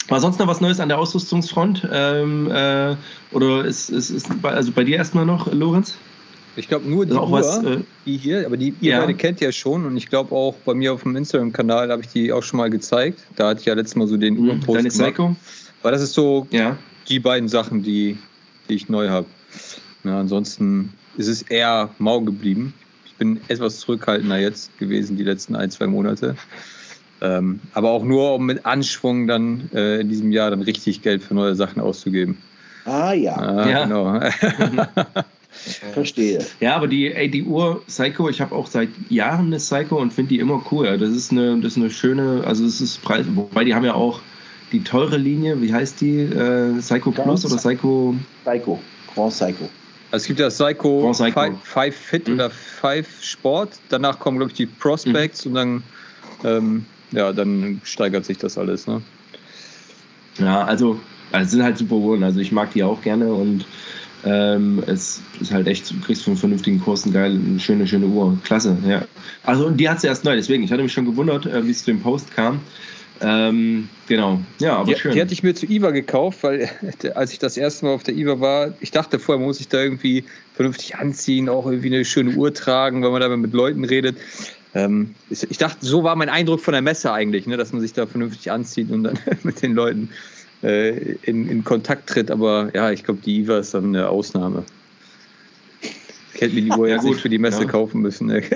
war 0.10 0.20
sonst 0.20 0.40
noch 0.40 0.48
was 0.48 0.62
Neues 0.62 0.80
an 0.80 0.90
der 0.90 1.00
Ausrüstungsfront? 1.00 1.88
Ähm, 1.92 2.50
äh, 2.52 2.96
oder 3.32 3.66
ist, 3.66 3.90
ist, 3.90 4.10
ist 4.10 4.42
bei, 4.42 4.52
also 4.52 4.72
bei 4.72 4.84
dir 4.84 4.98
erstmal 4.98 5.26
noch, 5.26 5.52
Lorenz? 5.54 5.96
Ich 6.56 6.68
glaube 6.68 6.90
nur 6.90 7.06
die 7.06 7.12
Also 7.12 7.22
auch 7.22 7.30
Uhr, 7.32 7.40
was, 7.40 7.64
äh, 7.64 7.78
die 8.06 8.18
hier, 8.18 8.46
aber 8.46 8.58
die 8.58 8.74
ihr 8.82 8.92
ja. 8.94 9.00
beide 9.00 9.14
kennt 9.14 9.40
ja 9.40 9.52
schon 9.52 9.86
und 9.86 9.96
ich 9.96 10.10
glaube 10.10 10.36
auch 10.36 10.56
bei 10.66 10.74
mir 10.74 10.94
auf 10.94 11.04
dem 11.04 11.16
Instagram-Kanal 11.16 11.90
habe 11.92 12.02
ich 12.02 12.10
die 12.10 12.34
auch 12.34 12.44
schon 12.44 12.58
mal 12.58 12.70
gezeigt. 12.70 13.20
Da 13.36 13.50
hatte 13.50 13.62
ich 13.62 13.66
ja 13.68 13.76
letztes 13.76 13.96
Mal 13.96 14.08
so 14.08 14.18
den 14.18 14.38
Uhrenpost 14.38 14.70
Mhm. 14.70 14.74
Deine 14.74 14.90
gemacht. 14.90 15.14
Psycho? 15.14 15.36
Weil 15.84 15.92
das 15.94 16.02
ist 16.02 16.14
so 16.14 16.48
Ja. 16.52 16.78
die 17.08 17.20
beiden 17.20 17.48
Sachen, 17.48 17.84
die, 17.84 18.18
die 18.68 18.74
ich 18.76 18.90
neu 18.90 19.10
habe. 19.10 19.28
Ja, 20.04 20.20
ansonsten 20.20 20.94
ist 21.18 21.28
es 21.28 21.44
eher 21.44 21.90
mau 22.00 22.20
geblieben. 22.22 22.74
Ich 23.06 23.14
bin 23.16 23.40
etwas 23.48 23.80
zurückhaltender 23.80 24.38
jetzt 24.40 24.78
gewesen 24.80 25.18
die 25.18 25.24
letzten 25.24 25.56
ein, 25.56 25.70
zwei 25.72 25.88
Monate. 25.88 26.36
Ähm, 27.21 27.60
aber 27.74 27.89
auch 27.92 28.04
nur, 28.04 28.36
um 28.36 28.45
mit 28.45 28.66
Anschwung 28.66 29.27
dann 29.27 29.69
äh, 29.74 30.01
in 30.01 30.10
diesem 30.10 30.31
Jahr 30.31 30.50
dann 30.51 30.62
richtig 30.62 31.01
Geld 31.01 31.21
für 31.24 31.33
neue 31.33 31.56
Sachen 31.56 31.81
auszugeben. 31.81 32.38
ah 32.86 33.13
ja, 33.13 33.36
Ah, 33.36 33.69
Ja. 33.69 33.83
Genau. 33.83 34.19
verstehe. 35.94 36.39
Ja, 36.60 36.75
aber 36.75 36.88
die, 36.88 37.12
ey, 37.13 37.30
die 37.30 37.44
Uhr 37.44 37.81
Psycho, 37.88 38.30
ich 38.30 38.39
habe 38.42 38.56
auch 38.56 38.68
seit 38.68 38.89
Jahren 39.10 39.48
eine 39.48 39.57
Psycho 39.57 39.98
und 40.00 40.13
finde 40.13 40.30
die 40.30 40.39
immer 40.39 40.62
cool. 40.71 40.98
Das 40.98 41.10
ist 41.10 41.31
eine, 41.31 41.57
das 41.60 41.74
ist 41.74 41.77
eine 41.77 41.89
schöne, 41.89 42.44
also 42.45 42.66
es 42.66 42.80
ist 42.81 43.01
Preis, 43.01 43.25
wobei 43.33 43.63
die 43.65 43.75
haben 43.75 43.86
ja 43.86 43.94
auch 43.95 44.22
die 44.72 44.83
teure 44.83 45.18
Linie, 45.18 45.62
wie 45.62 45.74
heißt 45.74 46.00
die? 46.01 46.19
Äh, 46.22 46.77
Psycho 46.80 47.12
Plus 47.12 47.45
oder 47.45 47.57
Psycho? 47.57 48.15
Psycho, 48.45 48.80
Grand 49.13 49.33
Psycho. 49.33 49.69
Also 50.12 50.24
es 50.24 50.27
gibt 50.27 50.39
ja 50.39 50.50
Psycho, 50.50 51.01
Grand 51.01 51.15
Psycho. 51.18 51.42
5, 51.42 51.63
Five 51.63 51.95
Fit 51.95 52.27
Mhm. 52.27 52.33
oder 52.36 52.50
5 52.50 53.24
Sport. 53.24 53.80
Danach 53.89 54.19
kommen, 54.19 54.38
glaube 54.38 54.51
ich, 54.51 54.57
die 54.57 54.65
Prospects 54.68 55.45
und 55.45 55.56
dann, 55.56 55.83
ähm, 56.44 56.86
ja, 57.12 57.34
dann 57.34 57.82
steigert 57.84 58.26
sich 58.26 58.38
das 58.38 58.58
alles. 58.58 58.88
Ne? 58.88 59.02
Ja, 60.38 60.64
also, 60.64 61.00
also 61.32 61.46
es 61.46 61.52
sind 61.52 61.64
halt 61.64 61.78
super 61.78 61.96
Uhren. 61.96 62.24
Also 62.24 62.40
ich 62.40 62.52
mag 62.52 62.72
die 62.74 62.84
auch 62.84 63.02
gerne 63.02 63.32
und 63.32 63.66
ähm, 64.26 64.84
es 64.86 65.22
ist 65.40 65.54
halt 65.54 65.68
echt, 65.68 65.90
du 65.92 66.00
kriegst 66.02 66.24
für 66.24 66.32
einen 66.32 66.38
vernünftigen 66.38 66.80
Kurs 66.82 67.04
eine 67.04 67.14
geile, 67.14 67.40
eine 67.40 67.60
schöne, 67.60 67.88
schöne 67.88 68.08
Uhr. 68.08 68.38
Klasse, 68.44 68.78
ja. 68.88 69.04
Also 69.44 69.66
und 69.66 69.78
die 69.78 69.88
hat 69.90 70.02
sie 70.02 70.08
erst 70.08 70.26
neu, 70.26 70.36
deswegen, 70.36 70.64
ich 70.64 70.72
hatte 70.72 70.84
mich 70.84 70.94
schon 70.94 71.06
gewundert, 71.06 71.46
äh, 71.46 71.66
wie 71.66 71.72
es 71.72 71.80
zu 71.80 71.92
dem 71.92 72.02
Post 72.02 72.36
kam. 72.36 72.60
Ähm, 73.22 73.90
genau, 74.08 74.40
ja, 74.60 74.78
aber 74.78 74.94
Die, 74.94 75.00
schön. 75.00 75.12
die 75.12 75.22
hatte 75.22 75.34
ich 75.34 75.44
mir 75.44 75.54
zu 75.54 75.66
IWA 75.66 75.92
gekauft, 75.92 76.44
weil 76.44 76.70
als 77.16 77.34
ich 77.34 77.39
das 77.39 77.58
erste 77.58 77.86
Mal 77.86 77.94
auf 77.94 78.04
der 78.04 78.16
IWA 78.16 78.39
war, 78.39 78.74
ich 78.80 78.92
dachte 78.92 79.20
vorher, 79.20 79.44
muss 79.44 79.60
ich 79.60 79.68
da 79.68 79.82
irgendwie 79.82 80.24
vernünftig 80.54 80.96
anziehen, 80.96 81.50
auch 81.50 81.66
irgendwie 81.66 81.94
eine 81.94 82.06
schöne 82.06 82.32
Uhr 82.32 82.54
tragen, 82.54 83.04
wenn 83.04 83.12
man 83.12 83.22
da 83.22 83.36
mit 83.36 83.54
Leuten 83.54 83.84
redet. 83.84 84.18
Ähm, 84.76 85.16
ich 85.30 85.50
ich 85.50 85.58
dachte, 85.58 85.86
so 85.86 86.04
war 86.04 86.16
mein 86.16 86.30
Eindruck 86.30 86.60
von 86.62 86.74
der 86.74 86.82
Messe 86.82 87.12
eigentlich, 87.12 87.48
ne, 87.48 87.58
dass 87.58 87.72
man 87.74 87.82
sich 87.82 87.94
da 87.94 88.06
vernünftig 88.06 88.52
anzieht 88.52 88.92
und 88.92 89.04
dann 89.04 89.18
mit 89.44 89.62
den 89.62 89.74
Leuten 89.74 90.10
äh, 90.62 91.14
in, 91.24 91.48
in 91.50 91.64
Kontakt 91.64 92.10
tritt. 92.10 92.30
Aber 92.32 92.70
ja, 92.76 92.92
ich 92.92 93.04
glaube, 93.04 93.22
die 93.24 93.40
IWA 93.42 93.60
ist 93.60 93.74
dann 93.74 93.86
eine 93.86 94.10
Ausnahme. 94.10 94.64
Ich 96.36 96.42
hätte 96.42 96.54
mir 96.56 96.62
die 96.62 96.72
Uhr 96.72 96.88
Ja, 96.88 96.96
jetzt 96.96 97.04
gut, 97.04 97.12
nicht 97.14 97.22
für 97.22 97.30
die 97.30 97.40
Messe 97.40 97.64
ja. 97.64 97.66
kaufen 97.70 98.02
müssen. 98.02 98.28
Ne? 98.28 98.44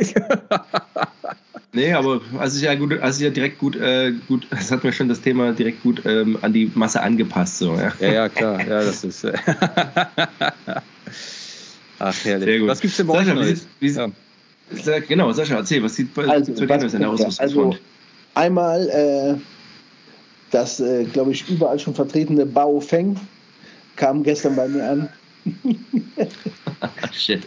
Nee, 1.76 1.92
aber 1.94 2.22
also 2.38 2.58
ist 2.58 2.62
ja 2.62 2.76
gut, 2.76 2.94
also 3.02 3.24
ja 3.24 3.32
direkt 3.32 3.58
gut, 3.58 3.76
äh, 3.76 4.14
gut, 4.28 4.46
das 4.52 4.70
hat 4.70 4.84
mir 4.84 4.94
schon 4.94 5.10
das 5.10 5.22
Thema 5.22 5.54
direkt 5.54 5.82
gut 5.82 6.04
ähm, 6.06 6.38
an 6.44 6.54
die 6.54 6.72
Masse 6.76 7.02
angepasst, 7.02 7.58
so, 7.58 7.74
ja. 7.76 7.92
Ja, 8.00 8.12
ja, 8.12 8.30
klar. 8.30 8.60
Ja, 8.60 8.84
das 8.84 9.04
ist. 9.04 9.24
Äh 9.24 9.34
Ach, 12.00 12.16
herrlich. 12.26 12.48
Sehr 12.48 12.60
gut. 12.60 12.68
Was 12.70 12.80
gibt's 12.80 12.98
denn 12.98 13.08
bei 13.08 13.14
euch 13.16 13.26
Sascha, 13.26 13.40
wie 13.40 13.44
Neues? 13.46 13.60
sieht- 13.62 13.68
wie 13.80 13.90
sieht- 13.90 13.98
ja. 13.98 14.12
Genau, 15.08 15.32
Sascha, 15.32 15.56
erzähl, 15.56 15.84
was 15.84 15.96
sieht 15.96 16.14
bei, 16.14 16.28
Also, 16.28 16.54
zu 16.54 16.68
was 16.68 16.84
aus 16.84 16.94
in? 16.94 17.04
Also, 17.40 17.76
einmal 18.34 18.90
äh, 18.90 19.36
das, 20.52 20.80
äh, 20.80 21.04
glaube 21.06 21.32
ich, 21.32 21.48
überall 21.50 21.80
schon 21.80 21.94
vertretene 21.96 22.46
Bao 22.46 22.80
Feng 22.80 23.20
kam 23.96 24.24
gestern 24.24 24.56
bei 24.56 24.68
mir 24.68 24.90
an. 24.90 25.10
Shit. 27.12 27.44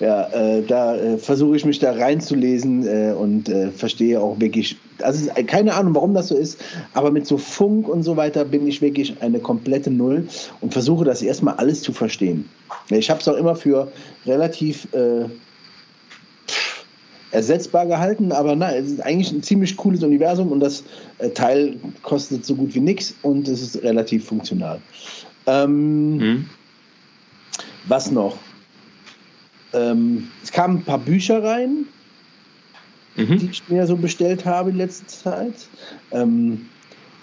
Ja, 0.00 0.28
äh, 0.28 0.62
da 0.62 0.96
äh, 0.96 1.18
versuche 1.18 1.56
ich 1.56 1.64
mich 1.66 1.78
da 1.78 1.92
reinzulesen 1.92 2.86
äh, 2.86 3.12
und 3.12 3.50
äh, 3.50 3.70
verstehe 3.70 4.18
auch 4.18 4.40
wirklich, 4.40 4.76
also 5.02 5.30
keine 5.46 5.74
Ahnung, 5.74 5.94
warum 5.94 6.14
das 6.14 6.28
so 6.28 6.36
ist, 6.36 6.58
aber 6.94 7.10
mit 7.10 7.26
so 7.26 7.36
Funk 7.36 7.86
und 7.86 8.02
so 8.02 8.16
weiter 8.16 8.46
bin 8.46 8.66
ich 8.66 8.80
wirklich 8.80 9.14
eine 9.20 9.38
komplette 9.38 9.90
Null 9.90 10.26
und 10.62 10.72
versuche 10.72 11.04
das 11.04 11.20
erstmal 11.20 11.54
alles 11.56 11.82
zu 11.82 11.92
verstehen. 11.92 12.48
Ich 12.88 13.10
habe 13.10 13.20
es 13.20 13.28
auch 13.28 13.36
immer 13.36 13.54
für 13.54 13.92
relativ 14.24 14.88
ersetzbar 17.32 17.86
gehalten, 17.86 18.32
aber 18.32 18.56
na, 18.56 18.74
es 18.74 18.90
ist 18.90 19.00
eigentlich 19.00 19.30
ein 19.32 19.42
ziemlich 19.42 19.76
cooles 19.76 20.02
Universum 20.02 20.50
und 20.50 20.60
das 20.60 20.82
äh, 21.18 21.30
Teil 21.30 21.76
kostet 22.02 22.44
so 22.44 22.54
gut 22.54 22.74
wie 22.74 22.80
nichts 22.80 23.14
und 23.22 23.46
es 23.48 23.62
ist 23.62 23.82
relativ 23.82 24.26
funktional. 24.26 24.80
Ähm, 25.46 26.18
Hm? 26.20 26.46
was 27.86 28.10
noch? 28.10 28.36
Ähm, 29.72 30.28
es 30.42 30.50
kamen 30.50 30.78
ein 30.78 30.84
paar 30.84 30.98
Bücher 30.98 31.42
rein, 31.42 31.86
die 33.16 33.22
Mhm. 33.22 33.48
ich 33.50 33.68
mir 33.68 33.86
so 33.86 33.96
bestellt 33.96 34.44
habe 34.44 34.70
in 34.70 34.76
letzter 34.76 35.06
Zeit. 35.06 35.68
Ähm, 36.10 36.66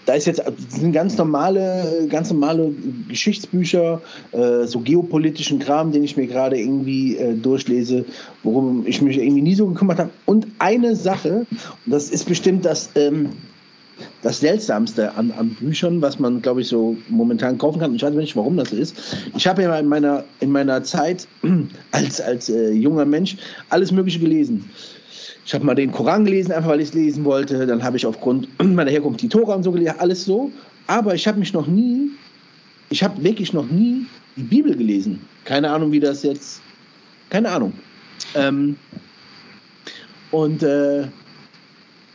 da 0.08 0.14
ist 0.14 0.26
jetzt 0.26 0.42
sind 0.70 0.94
ganz 0.94 1.18
normale, 1.18 2.08
ganz 2.10 2.32
normale 2.32 2.72
Geschichtsbücher, 3.10 4.02
äh, 4.32 4.64
so 4.66 4.80
geopolitischen 4.80 5.60
Kram, 5.60 5.92
den 5.92 6.02
ich 6.02 6.16
mir 6.16 6.28
gerade 6.28 6.58
irgendwie 6.58 7.18
äh, 7.18 7.36
durchlese, 7.36 8.06
worum 8.42 8.88
ich 8.88 9.02
mich 9.02 9.18
irgendwie 9.18 9.42
nie 9.42 9.54
so 9.54 9.68
gekümmert 9.68 10.00
habe. 10.00 10.10
Und 10.26 10.48
eine 10.60 10.96
Sache, 10.96 11.46
und 11.86 11.92
das 11.92 12.10
ist 12.10 12.24
bestimmt 12.24 12.64
das, 12.64 12.92
ähm, 12.96 13.32
das 14.22 14.40
Seltsamste 14.40 15.14
an, 15.16 15.32
an 15.32 15.58
Büchern, 15.60 16.02
was 16.02 16.20
man, 16.20 16.42
glaube 16.42 16.62
ich, 16.62 16.70
so 16.70 16.96
momentan 17.10 17.58
kaufen 17.58 17.80
kann. 17.80 17.94
Ich 17.94 18.02
weiß 18.02 18.14
nicht, 18.14 18.38
warum 18.38 18.56
das 18.56 18.72
ist. 18.72 18.96
Ich 19.36 19.46
habe 19.46 19.64
ja 19.64 19.78
in 19.78 19.88
meiner, 19.88 20.24
in 20.40 20.52
meiner 20.52 20.84
Zeit 20.84 21.28
als, 21.92 22.22
als 22.22 22.50
äh, 22.50 22.72
junger 22.72 23.04
Mensch 23.04 23.36
alles 23.70 23.92
Mögliche 23.92 24.20
gelesen. 24.20 24.70
Ich 25.48 25.54
habe 25.54 25.66
mal 25.66 25.76
den 25.76 25.94
Koran 25.94 26.26
gelesen, 26.26 26.52
einfach 26.52 26.72
weil 26.72 26.82
ich 26.82 26.90
es 26.90 26.94
lesen 26.94 27.24
wollte. 27.24 27.66
Dann 27.66 27.82
habe 27.82 27.96
ich 27.96 28.06
aufgrund 28.06 28.50
meiner 28.62 28.92
Herkunft 28.92 29.22
die 29.22 29.30
Tora 29.30 29.56
und 29.56 29.64
so 29.64 29.72
gelesen, 29.72 29.96
alles 29.98 30.26
so. 30.26 30.52
Aber 30.88 31.16
ich 31.16 31.26
habe 31.26 31.40
mich 31.40 31.54
noch 31.54 31.68
nie, 31.68 32.12
ich 32.90 33.02
habe 33.02 33.24
wirklich 33.24 33.54
noch 33.54 33.66
nie 33.66 34.06
die 34.36 34.44
Bibel 34.44 34.76
gelesen. 34.76 35.22
Keine 35.46 35.70
Ahnung, 35.72 35.94
wie 35.94 36.02
das 36.02 36.24
jetzt, 36.24 36.62
keine 37.30 37.50
Ahnung. 37.50 37.72
Ähm, 38.36 38.76
und 40.32 40.64
äh, 40.64 41.08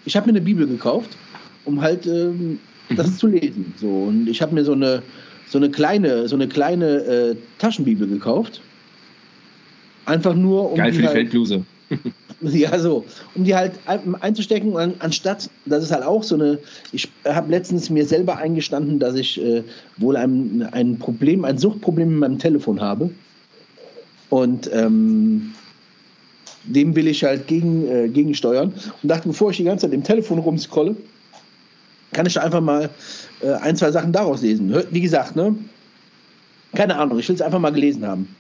ich 0.05 0.15
habe 0.15 0.27
mir 0.27 0.33
eine 0.33 0.43
Bibel 0.43 0.67
gekauft, 0.67 1.17
um 1.65 1.81
halt 1.81 2.07
ähm, 2.07 2.61
das 2.91 3.13
mhm. 3.13 3.17
zu 3.17 3.27
lesen. 3.29 3.75
So 3.79 3.89
und 3.89 4.29
ich 4.29 4.43
habe 4.43 4.55
mir 4.55 4.63
so 4.63 4.73
eine 4.73 5.03
so 5.49 5.57
eine 5.57 5.71
kleine 5.71 6.29
so 6.29 6.37
eine 6.37 6.49
kleine 6.49 6.87
äh, 6.87 7.37
Taschenbibel 7.59 8.07
gekauft. 8.07 8.61
Einfach 10.05 10.35
nur 10.35 10.71
um 10.73 10.77
Geil 10.77 10.93
für 10.93 11.01
die 11.01 11.07
halt, 11.07 11.17
Feldbluse. 11.17 11.65
ja, 12.53 12.79
so, 12.79 13.05
um 13.35 13.45
die 13.45 13.55
halt 13.55 13.73
einzustecken, 13.87 14.77
an, 14.77 14.95
anstatt, 14.99 15.49
das 15.65 15.85
ist 15.85 15.93
halt 15.93 16.05
auch 16.05 16.23
so 16.23 16.35
eine, 16.35 16.59
ich 16.93 17.09
habe 17.25 17.51
letztens 17.51 17.89
mir 17.89 18.05
selber 18.05 18.39
eingestanden, 18.39 18.99
dass 18.99 19.15
ich 19.15 19.41
äh, 19.41 19.63
wohl 19.97 20.17
ein, 20.17 20.69
ein 20.73 20.99
Problem, 20.99 21.45
ein 21.45 21.59
Suchtproblem 21.59 22.11
mit 22.11 22.19
meinem 22.19 22.39
Telefon 22.39 22.81
habe. 22.81 23.11
Und 24.29 24.71
ähm, 24.73 25.53
dem 26.65 26.97
will 26.97 27.07
ich 27.07 27.23
halt 27.23 27.47
gegen, 27.47 27.87
äh, 27.89 28.09
gegensteuern 28.09 28.73
und 29.03 29.09
dachte, 29.09 29.29
bevor 29.29 29.51
ich 29.51 29.59
die 29.59 29.65
ganze 29.65 29.87
Zeit 29.87 29.95
im 29.95 30.03
Telefon 30.03 30.39
rumscrolle, 30.39 30.97
kann 32.13 32.27
ich 32.27 32.35
da 32.35 32.43
einfach 32.43 32.61
mal 32.61 32.91
äh, 33.41 33.53
ein, 33.53 33.77
zwei 33.77 33.91
Sachen 33.91 34.13
daraus 34.13 34.43
lesen. 34.43 34.75
Wie 34.91 35.01
gesagt, 35.01 35.37
ne? 35.37 35.55
Keine 36.75 36.97
Ahnung, 36.97 37.19
ich 37.19 37.29
will 37.29 37.37
es 37.37 37.43
einfach 37.43 37.59
mal 37.59 37.73
gelesen 37.73 38.07
haben. 38.07 38.35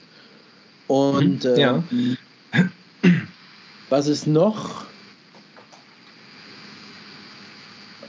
Und 0.88 1.44
äh, 1.44 1.60
ja. 1.60 1.82
was 3.92 4.08
ist 4.08 4.26
noch? 4.26 4.86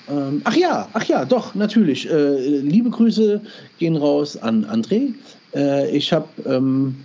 Ähm, 0.10 0.42
ach 0.46 0.56
ja, 0.56 0.88
ach 0.94 1.04
ja, 1.04 1.25
doch, 1.25 1.56
natürlich. 1.56 2.10
Äh, 2.10 2.60
liebe 2.60 2.90
Grüße 2.90 3.42
gehen 3.80 3.98
raus 3.98 4.38
an 4.38 4.66
André. 4.66 5.13
Äh, 5.54 5.96
ich 5.96 6.13
habe 6.13 6.28
ähm, 6.46 6.96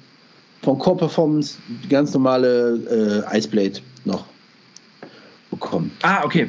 von 0.62 0.78
Core 0.78 0.96
Performance 0.96 1.58
die 1.82 1.88
ganz 1.88 2.14
normale 2.14 3.24
äh, 3.28 3.36
Iceblade 3.36 3.80
noch 4.04 4.24
bekommen. 5.50 5.90
Ah, 6.02 6.22
okay. 6.24 6.48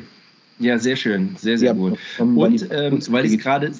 Ja, 0.60 0.78
sehr 0.78 0.96
schön, 0.96 1.36
sehr, 1.40 1.58
sehr 1.58 1.70
ja, 1.70 1.74
gut. 1.74 1.98
Und 2.20 2.68
ähm, 2.70 3.00
weil 3.10 3.26
ich 3.26 3.40
gerade 3.40 3.72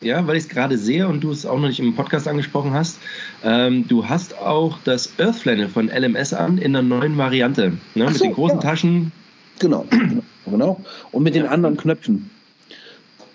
ja, 0.00 0.26
weil 0.26 0.36
ich 0.36 0.44
es 0.44 0.48
gerade 0.48 0.78
sehe 0.78 1.08
und 1.08 1.22
du 1.22 1.30
es 1.30 1.44
auch 1.44 1.58
noch 1.58 1.68
nicht 1.68 1.80
im 1.80 1.94
Podcast 1.94 2.28
angesprochen 2.28 2.72
hast, 2.72 3.00
ähm, 3.42 3.86
du 3.88 4.08
hast 4.08 4.38
auch 4.38 4.78
das 4.84 5.18
Earthflannel 5.18 5.68
von 5.68 5.88
LMS 5.88 6.32
an 6.32 6.58
in 6.58 6.72
der 6.72 6.82
neuen 6.82 7.16
Variante, 7.18 7.72
ne? 7.94 8.04
mit 8.04 8.14
so, 8.14 8.24
den 8.24 8.34
großen 8.34 8.58
ja. 8.58 8.62
Taschen. 8.62 9.12
Genau, 9.58 9.86
genau. 10.46 10.80
Und 11.10 11.22
mit 11.22 11.34
den 11.34 11.46
anderen 11.46 11.76
Knöpfen. 11.76 12.30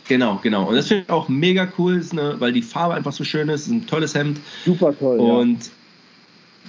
Genau, 0.08 0.40
genau. 0.42 0.70
Und 0.70 0.76
das 0.76 0.88
finde 0.88 1.04
ich 1.04 1.10
auch 1.10 1.30
mega 1.30 1.68
cool, 1.78 2.02
eine, 2.12 2.40
weil 2.40 2.52
die 2.52 2.62
Farbe 2.62 2.94
einfach 2.94 3.14
so 3.14 3.24
schön 3.24 3.50
ist. 3.50 3.62
ist 3.62 3.72
ein 3.72 3.88
tolles 3.88 4.16
Hemd. 4.16 4.40
Super 4.66 4.98
toll. 4.98 5.20
Und 5.20 5.66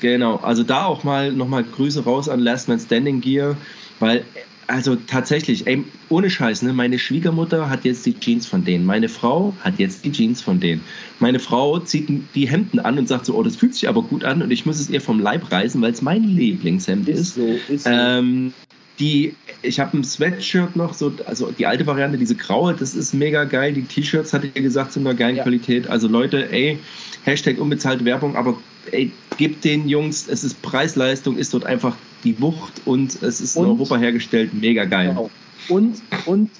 ja. 0.01 0.11
genau, 0.13 0.37
also 0.37 0.63
da 0.63 0.87
auch 0.87 1.05
mal 1.05 1.33
nochmal 1.33 1.65
Grüße 1.65 2.05
raus 2.05 2.29
an 2.29 2.41
Last 2.41 2.69
Man 2.69 2.79
Standing 2.79 3.21
Gear, 3.21 3.57
weil 3.99 4.25
also 4.67 4.97
tatsächlich, 4.97 5.67
ey, 5.67 5.85
ohne 6.09 6.31
Scheiß, 6.31 6.63
ne? 6.63 6.73
Meine 6.73 6.99
Schwiegermutter 6.99 7.69
hat 7.71 7.85
jetzt 7.85 8.05
die 8.07 8.15
Jeans 8.15 8.47
von 8.47 8.65
denen. 8.65 8.85
Meine 8.85 9.09
Frau 9.09 9.55
hat 9.61 9.79
jetzt 9.79 10.05
die 10.05 10.13
Jeans 10.13 10.41
von 10.41 10.61
denen. 10.61 10.83
Meine 11.19 11.39
Frau 11.39 11.79
zieht 11.79 12.09
die 12.35 12.49
Hemden 12.49 12.81
an 12.81 12.99
und 12.99 13.09
sagt 13.09 13.27
so, 13.27 13.35
oh, 13.35 13.43
das 13.43 13.57
fühlt 13.57 13.75
sich 13.75 13.89
aber 13.89 14.03
gut 14.03 14.25
an 14.25 14.43
und 14.43 14.51
ich 14.51 14.67
muss 14.67 14.81
es 14.81 14.91
ihr 14.91 15.01
vom 15.01 15.21
Leib 15.21 15.51
reißen, 15.51 15.81
weil 15.81 15.93
es 15.93 16.03
mein 16.03 16.25
Lieblingshemd 16.25 17.09
ist. 17.09 17.21
ist. 17.21 17.35
So, 17.35 17.59
ist 17.69 17.85
so. 17.85 17.91
Ähm, 17.91 18.53
die, 19.01 19.35
ich 19.63 19.81
habe 19.81 19.99
ein 19.99 20.05
Sweatshirt 20.05 20.77
noch, 20.77 20.95
so, 20.95 21.13
also 21.27 21.51
die 21.51 21.67
alte 21.67 21.87
Variante, 21.87 22.17
diese 22.17 22.37
graue, 22.37 22.75
das 22.75 22.95
ist 22.95 23.13
mega 23.13 23.45
geil. 23.45 23.73
Die 23.73 23.83
T-Shirts, 23.83 24.33
hatte 24.33 24.47
ich 24.47 24.55
gesagt, 24.55 24.93
sind 24.93 25.07
einer 25.07 25.17
geilen 25.17 25.37
ja. 25.37 25.43
Qualität. 25.43 25.89
Also 25.89 26.07
Leute, 26.07 26.51
ey, 26.53 26.79
Hashtag 27.25 27.59
unbezahlte 27.59 28.05
Werbung, 28.05 28.37
aber 28.37 28.57
ey, 28.93 29.11
gebt 29.37 29.65
den 29.65 29.89
Jungs, 29.89 30.29
es 30.29 30.45
ist 30.45 30.63
Preis-Leistung, 30.63 31.37
ist 31.37 31.53
dort 31.55 31.67
einfach 31.67 31.97
die 32.25 32.41
Wucht 32.41 32.83
und 32.85 33.23
es 33.23 33.41
ist 33.41 33.57
und, 33.57 33.65
in 33.65 33.71
Europa 33.71 33.97
hergestellt, 33.97 34.55
mega 34.55 34.85
geil. 34.85 35.09
Genau. 35.09 35.31
Und, 35.69 36.03
und 36.27 36.51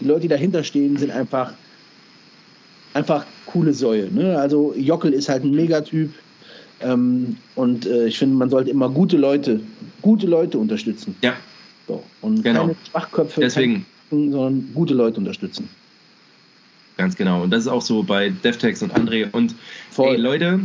die 0.00 0.04
Leute, 0.06 0.20
die 0.22 0.28
dahinter 0.28 0.64
stehen, 0.64 0.96
sind 0.96 1.10
einfach, 1.10 1.52
einfach 2.94 3.26
coole 3.46 3.74
Säue. 3.74 4.10
Ne? 4.10 4.38
Also 4.38 4.74
Jockel 4.76 5.12
ist 5.12 5.28
halt 5.28 5.44
ein 5.44 5.50
Megatyp. 5.50 6.12
Ähm, 6.82 7.36
und 7.56 7.84
äh, 7.86 8.06
ich 8.06 8.18
finde, 8.18 8.36
man 8.36 8.48
sollte 8.48 8.70
immer 8.70 8.88
gute 8.88 9.18
Leute, 9.18 9.60
gute 10.00 10.26
Leute 10.26 10.58
unterstützen. 10.58 11.14
Ja. 11.20 11.34
So. 11.86 12.02
Und 12.22 12.42
genau. 12.42 12.60
keine 12.62 12.76
Schwachköpfe, 12.90 13.40
Deswegen. 13.42 13.84
Keine, 14.08 14.30
sondern 14.30 14.70
gute 14.72 14.94
Leute 14.94 15.18
unterstützen. 15.18 15.68
Ganz 16.96 17.16
genau. 17.16 17.42
Und 17.42 17.50
das 17.50 17.62
ist 17.62 17.68
auch 17.68 17.82
so 17.82 18.02
bei 18.02 18.30
DevTex 18.30 18.82
und 18.82 18.94
André. 18.94 19.30
Und 19.30 19.54
Voll. 19.90 20.14
Ey, 20.14 20.16
Leute, 20.16 20.60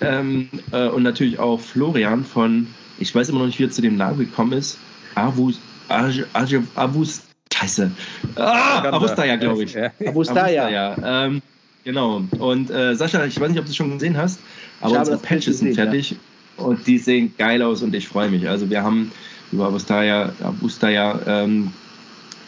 ähm, 0.00 0.48
äh, 0.72 0.88
und 0.88 1.02
natürlich 1.02 1.38
auch 1.38 1.60
Florian 1.60 2.24
von 2.24 2.68
ich 2.98 3.14
weiß 3.14 3.28
immer 3.28 3.40
noch 3.40 3.46
nicht, 3.46 3.58
wie 3.58 3.64
er 3.64 3.70
zu 3.70 3.82
dem 3.82 3.96
Namen 3.96 4.18
gekommen 4.18 4.52
ist. 4.52 4.78
Avus, 5.14 5.58
Avus, 5.88 7.22
Scheiße. 7.64 7.90
Ah, 8.36 8.88
Avustaya, 8.90 9.36
glaube 9.36 9.64
ich. 9.64 9.76
Avustaya. 10.06 10.68
Ja. 10.68 11.26
Ähm, 11.26 11.42
genau. 11.84 12.22
Und 12.38 12.70
äh, 12.70 12.94
Sascha, 12.94 13.24
ich 13.24 13.40
weiß 13.40 13.50
nicht, 13.50 13.58
ob 13.58 13.64
du 13.64 13.70
es 13.70 13.76
schon 13.76 13.92
gesehen 13.92 14.16
hast, 14.16 14.40
aber 14.80 14.98
unsere 14.98 15.18
Patches 15.18 15.58
sind 15.60 15.74
fertig 15.74 16.12
ja. 16.12 16.64
und 16.64 16.86
die 16.86 16.98
sehen 16.98 17.32
geil 17.38 17.62
aus 17.62 17.82
und 17.82 17.94
ich 17.94 18.08
freue 18.08 18.28
mich. 18.30 18.48
Also 18.48 18.68
wir 18.70 18.82
haben 18.82 19.12
über 19.52 19.66
Avustaya, 19.66 20.32
Avustaya 20.42 21.20
ähm, 21.26 21.72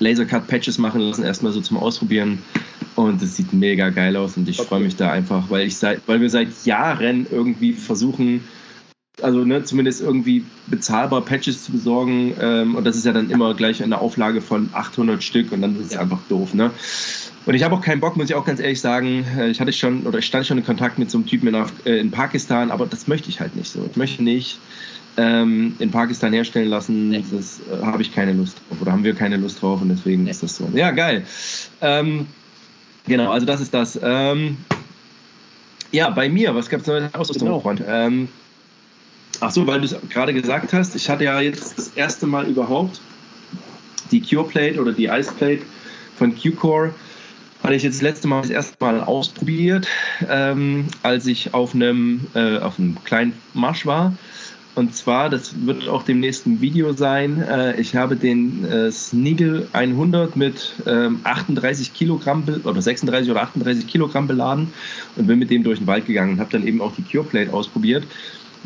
Lasercut-Patches 0.00 0.78
machen 0.78 1.00
lassen, 1.00 1.24
erstmal 1.24 1.52
so 1.52 1.60
zum 1.60 1.76
Ausprobieren. 1.76 2.42
Und 2.96 3.22
es 3.22 3.36
sieht 3.36 3.52
mega 3.52 3.90
geil 3.90 4.16
aus 4.16 4.36
und 4.36 4.48
ich 4.48 4.58
okay. 4.58 4.68
freue 4.68 4.80
mich 4.80 4.96
da 4.96 5.10
einfach, 5.12 5.50
weil 5.50 5.66
ich 5.66 5.76
seit, 5.76 6.00
weil 6.06 6.20
wir 6.20 6.30
seit 6.30 6.48
Jahren 6.64 7.26
irgendwie 7.30 7.74
versuchen, 7.74 8.42
also 9.22 9.44
ne, 9.44 9.64
zumindest 9.64 10.02
irgendwie 10.02 10.44
bezahlbar 10.66 11.22
Patches 11.22 11.64
zu 11.64 11.72
besorgen. 11.72 12.34
Ähm, 12.40 12.74
und 12.74 12.84
das 12.84 12.96
ist 12.96 13.06
ja 13.06 13.12
dann 13.12 13.30
immer 13.30 13.54
gleich 13.54 13.82
eine 13.82 13.98
Auflage 14.00 14.40
von 14.40 14.68
800 14.72 15.22
Stück 15.22 15.52
und 15.52 15.62
dann 15.62 15.78
ist 15.80 15.86
es 15.86 15.92
ja. 15.94 16.00
einfach 16.00 16.20
doof. 16.28 16.54
Ne? 16.54 16.70
Und 17.46 17.54
ich 17.54 17.62
habe 17.62 17.74
auch 17.74 17.80
keinen 17.80 18.00
Bock, 18.00 18.16
muss 18.16 18.28
ich 18.28 18.34
auch 18.34 18.44
ganz 18.44 18.60
ehrlich 18.60 18.80
sagen. 18.80 19.24
Äh, 19.38 19.48
ich 19.48 19.60
hatte 19.60 19.72
schon 19.72 20.06
oder 20.06 20.18
ich 20.18 20.26
stand 20.26 20.46
schon 20.46 20.58
in 20.58 20.64
Kontakt 20.64 20.98
mit 20.98 21.10
so 21.10 21.18
einem 21.18 21.26
Typen 21.26 21.48
in, 21.48 21.66
äh, 21.84 21.98
in 21.98 22.10
Pakistan, 22.10 22.70
aber 22.70 22.86
das 22.86 23.08
möchte 23.08 23.30
ich 23.30 23.40
halt 23.40 23.56
nicht 23.56 23.70
so. 23.70 23.86
Ich 23.90 23.96
möchte 23.96 24.22
nicht 24.22 24.58
ähm, 25.16 25.76
in 25.78 25.90
Pakistan 25.90 26.32
herstellen 26.34 26.68
lassen. 26.68 27.08
Nee. 27.08 27.24
Das 27.30 27.60
äh, 27.60 27.84
habe 27.84 28.02
ich 28.02 28.14
keine 28.14 28.34
Lust 28.34 28.58
drauf 28.68 28.82
oder 28.82 28.92
haben 28.92 29.04
wir 29.04 29.14
keine 29.14 29.38
Lust 29.38 29.62
drauf 29.62 29.80
und 29.80 29.88
deswegen 29.88 30.24
nee. 30.24 30.30
ist 30.30 30.42
das 30.42 30.56
so. 30.56 30.68
Ja, 30.74 30.90
geil. 30.90 31.24
Ähm, 31.80 32.26
genau, 33.06 33.30
also 33.30 33.46
das 33.46 33.62
ist 33.62 33.72
das. 33.72 33.98
Ähm, 34.02 34.58
ja, 35.90 36.10
bei 36.10 36.28
mir, 36.28 36.54
was 36.54 36.68
gab 36.68 36.82
es 36.82 36.86
noch 36.86 37.14
Ausrüstung, 37.14 37.48
genau. 37.48 37.60
Freund? 37.60 37.82
Ach 39.40 39.50
so, 39.50 39.66
weil 39.66 39.80
du 39.80 39.86
es 39.86 39.96
gerade 40.08 40.32
gesagt 40.32 40.72
hast, 40.72 40.94
ich 40.96 41.10
hatte 41.10 41.24
ja 41.24 41.40
jetzt 41.40 41.76
das 41.76 41.88
erste 41.88 42.26
Mal 42.26 42.46
überhaupt 42.46 43.00
die 44.10 44.20
Cure 44.20 44.46
Plate 44.46 44.80
oder 44.80 44.92
die 44.92 45.06
Ice 45.06 45.32
Plate 45.32 45.62
von 46.16 46.34
Q-Core 46.34 46.94
hatte 47.62 47.74
ich 47.74 47.82
jetzt 47.82 47.96
das 47.96 48.02
letzte 48.02 48.28
Mal 48.28 48.42
das 48.42 48.50
erste 48.50 48.76
Mal 48.80 49.00
ausprobiert, 49.00 49.88
ähm, 50.28 50.86
als 51.02 51.26
ich 51.26 51.52
auf 51.52 51.74
einem, 51.74 52.26
äh, 52.34 52.58
auf 52.58 52.78
einem 52.78 53.02
kleinen 53.04 53.32
Marsch 53.54 53.86
war. 53.86 54.12
Und 54.76 54.94
zwar, 54.94 55.30
das 55.30 55.66
wird 55.66 55.88
auch 55.88 56.02
dem 56.02 56.20
nächsten 56.20 56.60
Video 56.60 56.92
sein, 56.92 57.42
äh, 57.42 57.80
ich 57.80 57.96
habe 57.96 58.14
den 58.14 58.64
äh, 58.66 58.92
Snigel 58.92 59.68
100 59.72 60.36
mit 60.36 60.74
ähm, 60.86 61.20
38 61.24 61.94
Kilogramm 61.94 62.44
oder 62.62 62.82
36 62.82 63.30
oder 63.30 63.42
38 63.42 63.86
Kilogramm 63.86 64.28
beladen 64.28 64.68
und 65.16 65.26
bin 65.26 65.38
mit 65.38 65.50
dem 65.50 65.64
durch 65.64 65.78
den 65.78 65.86
Wald 65.86 66.06
gegangen 66.06 66.34
und 66.34 66.40
habe 66.40 66.52
dann 66.52 66.66
eben 66.66 66.82
auch 66.82 66.92
die 66.94 67.02
Cure 67.02 67.24
Plate 67.24 67.52
ausprobiert 67.54 68.04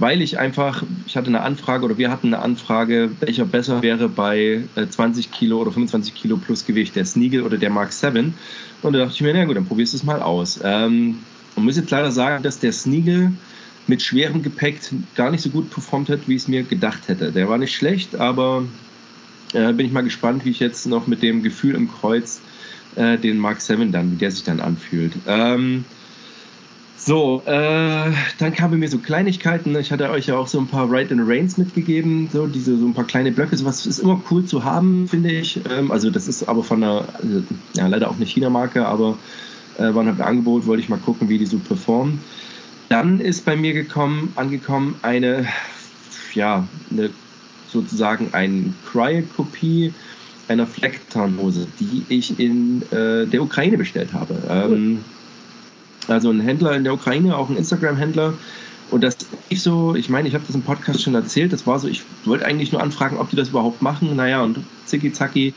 weil 0.01 0.23
ich 0.23 0.39
einfach, 0.39 0.83
ich 1.07 1.17
hatte 1.17 1.29
eine 1.29 1.43
Anfrage 1.43 1.85
oder 1.85 1.99
wir 1.99 2.11
hatten 2.11 2.29
eine 2.29 2.43
Anfrage, 2.43 3.11
welcher 3.21 3.45
besser 3.45 3.83
wäre 3.83 4.09
bei 4.09 4.65
20 4.75 5.27
äh, 5.27 5.29
Kilo 5.29 5.61
oder 5.61 5.71
25 5.71 6.15
Kilo 6.15 6.39
plus 6.39 6.65
Gewicht, 6.65 6.97
der 6.97 7.05
Sneagle 7.05 7.45
oder 7.45 7.59
der 7.59 7.71
Mark 7.71 7.93
7. 7.93 8.35
Und 8.83 8.93
da 8.95 8.99
dachte 8.99 9.15
ich 9.15 9.21
mir, 9.21 9.35
na 9.35 9.45
gut, 9.45 9.57
dann 9.57 9.67
probierst 9.67 9.93
du 9.93 9.99
es 9.99 10.03
mal 10.03 10.23
aus. 10.23 10.59
Ähm, 10.65 11.19
und 11.55 11.65
muss 11.65 11.77
jetzt 11.77 11.91
leider 11.91 12.11
sagen, 12.11 12.43
dass 12.43 12.59
der 12.59 12.73
Sneagle 12.73 13.33
mit 13.87 14.03
schwerem 14.03 14.43
Gepäck 14.43 14.81
gar 15.15 15.31
nicht 15.31 15.43
so 15.43 15.51
gut 15.51 15.69
performt 15.71 16.09
hat, 16.09 16.21
wie 16.27 16.37
ich 16.37 16.43
es 16.43 16.49
mir 16.49 16.63
gedacht 16.63 17.09
hätte. 17.09 17.31
Der 17.31 17.49
war 17.49 17.59
nicht 17.59 17.75
schlecht, 17.75 18.17
aber 18.17 18.65
äh, 19.53 19.73
bin 19.75 19.85
ich 19.85 19.93
mal 19.93 20.03
gespannt, 20.03 20.47
wie 20.47 20.51
ich 20.51 20.61
jetzt 20.61 20.87
noch 20.87 21.09
mit 21.09 21.23
dem 21.23 21.43
Gefühl 21.43 21.75
im 21.75 21.91
Kreuz 21.91 22.41
äh, 22.97 23.19
den 23.19 23.39
Mark 23.39 23.61
7 23.61 23.93
dann, 23.93 24.13
wie 24.13 24.17
der 24.17 24.31
sich 24.31 24.45
dann 24.45 24.61
anfühlt. 24.61 25.13
Ähm, 25.27 25.85
So, 27.03 27.43
äh, 27.47 28.13
dann 28.39 28.53
kamen 28.53 28.79
mir 28.79 28.89
so 28.89 28.99
Kleinigkeiten. 28.99 29.75
Ich 29.77 29.91
hatte 29.91 30.11
euch 30.11 30.27
ja 30.27 30.37
auch 30.37 30.47
so 30.47 30.59
ein 30.59 30.67
paar 30.67 30.93
Ride 30.93 31.15
and 31.15 31.27
Rains 31.27 31.57
mitgegeben, 31.57 32.29
so 32.31 32.47
diese 32.47 32.77
so 32.77 32.85
ein 32.85 32.93
paar 32.93 33.07
kleine 33.07 33.33
Blöcke. 33.33 33.57
Sowas 33.57 33.87
ist 33.87 34.01
immer 34.01 34.21
cool 34.31 34.45
zu 34.45 34.65
haben, 34.65 35.09
finde 35.09 35.31
ich. 35.31 35.59
Ähm, 35.71 35.91
also 35.91 36.11
das 36.11 36.29
ist 36.29 36.47
aber 36.47 36.63
von 36.63 36.85
einer, 36.85 37.07
also, 37.15 37.43
ja 37.75 37.87
leider 37.87 38.11
auch 38.11 38.17
eine 38.17 38.27
China-Marke, 38.27 38.85
aber 38.85 39.17
äh, 39.79 39.95
war 39.95 40.03
ein 40.03 40.21
Angebot, 40.21 40.67
wollte 40.67 40.83
ich 40.83 40.91
mal 40.91 40.99
gucken, 40.99 41.31
wie 41.31 41.39
die 41.39 41.47
so 41.47 41.59
performen. 41.59 42.21
Dann 42.91 43.19
ist 43.21 43.47
bei 43.47 43.57
mir 43.57 43.73
gekommen, 43.73 44.35
angekommen 44.37 44.97
eine, 45.01 45.47
ja, 46.35 46.69
eine, 46.91 47.09
sozusagen 47.73 48.35
eine 48.35 48.75
Cryo-Kopie 48.91 49.95
einer 50.49 50.67
Flecktarnhose, 50.67 51.67
die 51.79 52.05
ich 52.09 52.39
in 52.39 52.83
äh, 52.91 53.25
der 53.27 53.41
Ukraine 53.41 53.79
bestellt 53.79 54.13
habe. 54.13 54.35
Ähm, 54.51 55.03
also 56.11 56.31
ein 56.31 56.41
Händler 56.41 56.75
in 56.75 56.85
der 56.85 56.95
Ukraine, 56.95 57.37
auch 57.37 57.49
ein 57.49 57.57
Instagram-Händler. 57.57 58.35
Und 58.91 59.05
das 59.05 59.17
ich 59.49 59.63
so, 59.63 59.95
ich 59.95 60.09
meine, 60.09 60.29
ich 60.29 60.35
habe 60.35 60.45
das 60.47 60.57
im 60.57 60.63
Podcast 60.63 61.03
schon 61.03 61.15
erzählt, 61.15 61.53
das 61.53 61.67
war 61.67 61.79
so, 61.79 61.87
ich 61.87 62.03
wollte 62.25 62.45
eigentlich 62.45 62.73
nur 62.73 62.83
anfragen, 62.83 63.19
ob 63.19 63.31
die 63.31 63.37
das 63.37 63.51
überhaupt 63.51 63.83
machen. 63.83 64.17
Naja, 64.17 64.43
und 64.43 64.61
zicki 64.87 65.13
zacki 65.13 65.55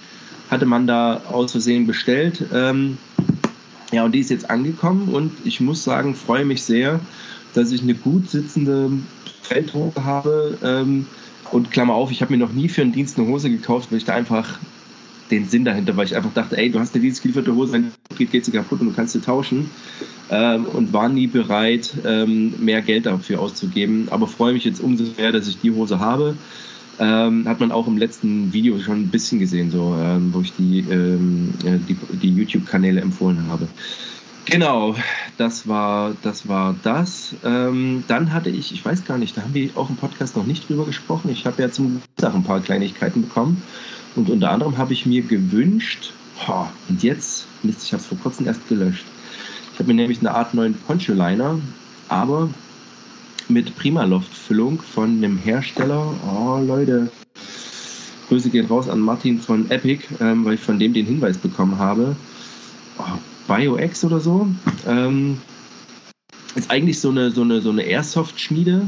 hatte 0.52 0.66
man 0.66 0.86
da 0.86 1.22
aus 1.32 1.52
Versehen 1.52 1.88
bestellt. 1.88 2.46
Ähm, 2.54 2.98
ja, 3.92 4.04
und 4.04 4.14
die 4.14 4.20
ist 4.20 4.30
jetzt 4.30 4.50
angekommen 4.50 5.10
und 5.10 5.32
ich 5.44 5.62
muss 5.62 5.84
sagen, 5.84 6.16
freue 6.16 6.46
mich 6.46 6.64
sehr, 6.64 7.00
dass 7.54 7.72
ich 7.72 7.82
eine 7.82 7.94
gut 7.94 8.30
sitzende 8.30 8.92
Feldhose 9.42 10.04
habe. 10.04 10.58
Ähm, 10.64 11.08
und 11.52 11.70
Klammer 11.70 11.94
auf, 11.94 12.10
ich 12.12 12.22
habe 12.22 12.34
mir 12.34 12.40
noch 12.40 12.52
nie 12.52 12.70
für 12.70 12.82
einen 12.82 12.94
Dienst 12.94 13.20
eine 13.20 13.28
Hose 13.28 13.50
gekauft, 13.50 13.92
weil 13.92 14.00
ich 14.00 14.06
da 14.06 14.14
einfach 14.14 14.58
den 15.34 15.50
Sinn 15.50 15.66
dahinter, 15.66 15.98
weil 15.98 16.06
ich 16.06 16.16
einfach 16.16 16.34
dachte, 16.34 16.58
ey, 16.58 16.70
du 16.70 16.80
hast 16.80 16.94
eine 16.94 17.02
dienstgelieferte 17.02 17.54
Hose, 17.56 17.74
wenn 17.74 17.92
geht, 18.18 18.32
geht 18.32 18.46
sie 18.46 18.52
kaputt 18.52 18.82
und 18.82 18.88
du 18.90 18.94
kannst 18.94 19.14
sie 19.14 19.22
tauschen. 19.22 19.70
Ähm, 20.30 20.66
und 20.66 20.94
war 20.94 21.10
nie 21.10 21.28
bereit, 21.28 21.94
ähm, 22.06 22.54
mehr 22.60 22.82
Geld 22.82 23.06
dafür 23.06 23.40
auszugeben. 23.40 24.08
Aber 24.10 24.28
freue 24.28 24.54
mich 24.54 24.64
jetzt 24.64 24.82
umso 24.82 25.04
mehr, 25.18 25.32
dass 25.32 25.48
ich 25.48 25.60
die 25.60 25.72
Hose 25.72 26.00
habe. 26.00 26.36
Ähm, 27.00 27.48
hat 27.48 27.60
man 27.60 27.72
auch 27.72 27.88
im 27.88 27.98
letzten 27.98 28.54
Video 28.54 28.80
schon 28.80 29.02
ein 29.02 29.10
bisschen 29.10 29.40
gesehen, 29.40 29.72
so, 29.72 29.96
ähm, 30.00 30.30
wo 30.32 30.42
ich 30.42 30.54
die, 30.54 30.80
ähm, 30.80 31.54
äh, 31.66 31.78
die, 31.88 31.98
die 32.22 32.30
YouTube-Kanäle 32.30 33.02
empfohlen 33.02 33.48
habe. 33.48 33.68
Genau, 34.46 34.96
das 35.38 35.68
war 35.68 36.16
das. 36.22 36.48
War 36.48 36.76
das. 36.84 37.36
Ähm, 37.44 38.04
dann 38.08 38.34
hatte 38.34 38.50
ich, 38.50 38.74
ich 38.74 38.84
weiß 38.84 39.06
gar 39.06 39.18
nicht, 39.18 39.38
da 39.38 39.42
haben 39.42 39.54
wir 39.54 39.70
auch 39.76 39.90
im 39.90 39.96
Podcast 39.96 40.36
noch 40.36 40.46
nicht 40.46 40.68
drüber 40.68 40.86
gesprochen. 40.86 41.30
Ich 41.32 41.46
habe 41.46 41.62
ja 41.62 41.72
zum 41.72 41.94
Geburtstag 41.94 42.36
ein 42.36 42.44
paar 42.44 42.60
Kleinigkeiten 42.60 43.22
bekommen. 43.22 43.64
Und 44.16 44.30
unter 44.30 44.52
anderem 44.52 44.78
habe 44.78 44.94
ich 44.94 45.06
mir 45.06 45.24
gewünscht, 45.24 46.14
oh, 46.48 46.66
und 46.90 47.02
jetzt, 47.02 47.48
Mist, 47.64 47.84
ich 47.84 47.94
habe 47.94 48.02
es 48.02 48.08
vor 48.08 48.18
kurzem 48.20 48.46
erst 48.46 48.68
gelöscht. 48.68 49.06
Ich 49.74 49.80
habe 49.80 49.88
mir 49.88 49.96
nämlich 49.96 50.20
eine 50.20 50.36
Art 50.36 50.54
neuen 50.54 50.76
Poncho-Liner, 50.76 51.60
aber 52.10 52.50
mit 53.48 53.76
Primaloft-Füllung 53.76 54.82
von 54.82 55.10
einem 55.18 55.38
Hersteller. 55.38 56.14
Oh, 56.28 56.60
Leute. 56.64 57.10
Grüße 58.28 58.50
gehen 58.50 58.68
raus 58.68 58.88
an 58.88 59.00
Martin 59.00 59.40
von 59.40 59.72
Epic, 59.72 60.06
ähm, 60.22 60.46
weil 60.46 60.56
ich 60.56 60.62
von 60.62 60.80
dem 60.80 60.94
den 60.94 61.06
Hinweis 61.06 61.38
bekommen 61.38 61.80
habe. 61.80 62.16
Oh, 63.00 63.18
BioX 63.48 64.04
oder 64.04 64.20
so. 64.20 64.48
Ähm, 64.88 65.40
ist 66.56 66.72
eigentlich 66.72 67.00
so 67.00 67.10
eine, 67.10 67.32
so 67.32 67.42
eine, 67.42 67.62
so 67.62 67.70
eine 67.70 67.84
Airsoft-Schmiede. 67.84 68.88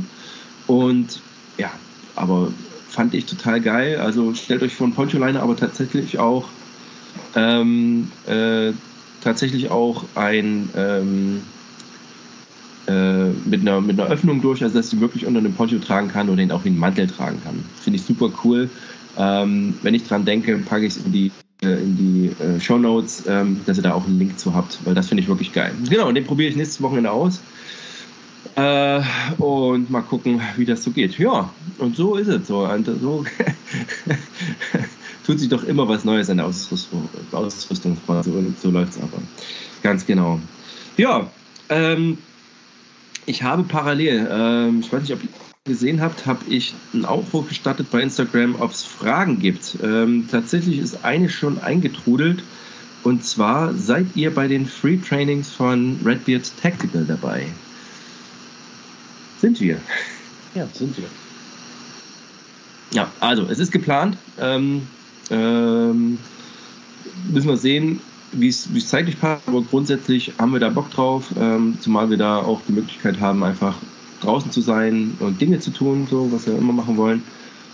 Und 0.67 1.19
ja, 1.57 1.71
aber 2.15 2.51
fand 2.89 3.13
ich 3.13 3.25
total 3.25 3.61
geil. 3.61 3.97
Also 3.97 4.33
stellt 4.33 4.63
euch 4.63 4.73
vor 4.73 4.85
einen 4.85 4.95
Poncho-Liner, 4.95 5.41
aber 5.41 5.55
tatsächlich 5.55 6.19
auch 6.19 6.47
ähm, 7.35 8.11
äh, 8.27 8.71
tatsächlich 9.21 9.71
auch 9.71 10.05
ein 10.15 10.69
ähm, 10.75 11.41
äh, 12.87 13.29
mit, 13.45 13.61
einer, 13.61 13.81
mit 13.81 13.99
einer 13.99 14.09
Öffnung 14.09 14.41
durch, 14.41 14.63
also 14.63 14.75
dass 14.75 14.89
du 14.89 14.99
wirklich 14.99 15.25
unter 15.25 15.39
einem 15.39 15.53
Poncho 15.53 15.79
tragen 15.79 16.07
kann 16.07 16.29
oder 16.29 16.41
ihn 16.41 16.51
auch 16.51 16.65
in 16.65 16.73
den 16.73 16.79
Mantel 16.79 17.07
tragen 17.07 17.41
kann. 17.43 17.63
Finde 17.81 17.97
ich 17.97 18.05
super 18.05 18.31
cool. 18.43 18.69
Ähm, 19.17 19.75
wenn 19.81 19.95
ich 19.95 20.07
dran 20.07 20.25
denke, 20.25 20.57
packe 20.57 20.85
ich 20.85 20.95
es 20.95 21.05
in 21.05 21.11
die 21.11 21.31
in 21.73 21.97
die 21.97 22.43
äh, 22.43 22.59
Show 22.59 22.77
Notes, 22.77 23.23
ähm, 23.27 23.61
dass 23.65 23.77
ihr 23.77 23.83
da 23.83 23.93
auch 23.93 24.05
einen 24.05 24.19
Link 24.19 24.39
zu 24.39 24.53
habt, 24.53 24.79
weil 24.85 24.93
das 24.93 25.07
finde 25.07 25.23
ich 25.23 25.29
wirklich 25.29 25.53
geil. 25.53 25.73
Genau, 25.89 26.07
und 26.07 26.15
den 26.15 26.25
probiere 26.25 26.49
ich 26.49 26.55
nächstes 26.55 26.81
Wochenende 26.81 27.11
aus. 27.11 27.41
Äh, 28.55 29.01
und 29.37 29.89
mal 29.89 30.01
gucken, 30.01 30.41
wie 30.55 30.65
das 30.65 30.83
so 30.83 30.91
geht. 30.91 31.17
Ja, 31.17 31.49
und 31.77 31.95
so 31.95 32.15
ist 32.15 32.27
es 32.27 32.47
so. 32.47 32.59
Und 32.65 32.85
so 32.85 33.25
tut 35.25 35.39
sich 35.39 35.49
doch 35.49 35.63
immer 35.63 35.87
was 35.87 36.05
Neues 36.05 36.29
an 36.29 36.37
der 36.37 36.45
Ausrüstung, 36.45 37.09
Ausrüstungsfront. 37.31 38.23
So, 38.23 38.31
so 38.61 38.69
läuft 38.69 38.93
es 38.93 38.97
aber. 38.97 39.21
Ganz 39.83 40.05
genau. 40.05 40.39
Ja, 40.97 41.29
ähm, 41.69 42.17
ich 43.25 43.43
habe 43.43 43.63
parallel, 43.63 44.27
ähm, 44.31 44.79
ich 44.79 44.91
weiß 44.91 45.01
nicht, 45.01 45.13
ob 45.13 45.19
gesehen 45.67 45.99
habt, 45.99 46.27
habe 46.27 46.45
ich 46.47 46.75
einen 46.93 47.05
Aufruf 47.05 47.49
gestartet 47.49 47.89
bei 47.89 47.99
Instagram, 47.99 48.55
ob 48.61 48.69
es 48.69 48.83
Fragen 48.83 49.39
gibt. 49.39 49.79
Ähm, 49.81 50.27
tatsächlich 50.29 50.77
ist 50.77 51.03
eine 51.03 51.27
schon 51.27 51.59
eingetrudelt. 51.59 52.43
Und 53.03 53.25
zwar 53.25 53.73
seid 53.73 54.05
ihr 54.13 54.31
bei 54.31 54.47
den 54.47 54.67
Free 54.67 54.97
Trainings 54.97 55.49
von 55.49 55.99
Redbeard 56.05 56.51
Tactical 56.61 57.03
dabei? 57.05 57.47
Sind 59.41 59.59
wir. 59.59 59.81
Ja, 60.53 60.67
sind 60.71 60.95
wir. 60.97 61.05
Ja, 62.91 63.11
also 63.19 63.47
es 63.49 63.57
ist 63.57 63.71
geplant. 63.71 64.17
Ähm, 64.39 64.83
ähm, 65.31 66.19
müssen 67.31 67.47
wir 67.47 67.57
sehen, 67.57 68.01
wie 68.33 68.49
es 68.49 68.87
zeitlich 68.87 69.19
passt, 69.19 69.47
aber 69.47 69.63
grundsätzlich 69.63 70.31
haben 70.37 70.53
wir 70.53 70.59
da 70.59 70.69
Bock 70.69 70.91
drauf, 70.91 71.31
ähm, 71.39 71.75
zumal 71.81 72.11
wir 72.11 72.17
da 72.17 72.37
auch 72.37 72.61
die 72.67 72.73
Möglichkeit 72.73 73.19
haben, 73.19 73.43
einfach 73.43 73.75
draußen 74.21 74.51
zu 74.51 74.61
sein 74.61 75.17
und 75.19 75.41
Dinge 75.41 75.59
zu 75.59 75.71
tun, 75.71 76.07
so 76.09 76.31
was 76.31 76.47
wir 76.47 76.57
immer 76.57 76.73
machen 76.73 76.97
wollen 76.97 77.23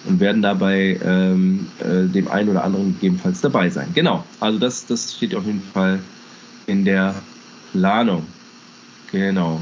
und 0.06 0.20
werden 0.20 0.42
dabei 0.42 1.00
ähm, 1.04 1.68
äh, 1.80 2.08
dem 2.08 2.28
einen 2.28 2.50
oder 2.50 2.64
anderen 2.64 2.94
gegebenenfalls 2.96 3.42
dabei 3.42 3.70
sein. 3.70 3.90
Genau, 3.94 4.24
also 4.40 4.58
das, 4.58 4.86
das 4.86 5.16
steht 5.16 5.36
auf 5.36 5.46
jeden 5.46 5.62
Fall 5.62 6.00
in 6.68 6.86
der 6.86 7.16
Planung. 7.72 8.26
Genau. 9.12 9.62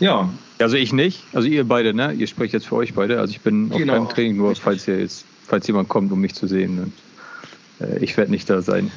Ja. 0.00 0.28
Also 0.60 0.76
ich 0.76 0.92
nicht, 0.92 1.22
also 1.32 1.46
ihr 1.46 1.66
beide, 1.66 1.94
ne? 1.94 2.12
Ihr 2.12 2.26
sprecht 2.26 2.52
jetzt 2.52 2.66
für 2.66 2.76
euch 2.76 2.94
beide. 2.94 3.20
Also 3.20 3.30
ich 3.30 3.40
bin 3.40 3.70
genau. 3.70 3.92
auf 3.92 3.98
keinem 3.98 4.08
Training, 4.08 4.36
nur 4.36 4.54
falls 4.56 4.88
ihr 4.88 4.98
jetzt, 4.98 5.24
falls 5.46 5.66
jemand 5.66 5.88
kommt, 5.88 6.10
um 6.10 6.20
mich 6.20 6.34
zu 6.34 6.48
sehen. 6.48 6.92
Und, 7.80 7.86
äh, 7.86 7.98
ich 8.02 8.16
werde 8.16 8.32
nicht 8.32 8.50
da 8.50 8.60
sein. 8.60 8.90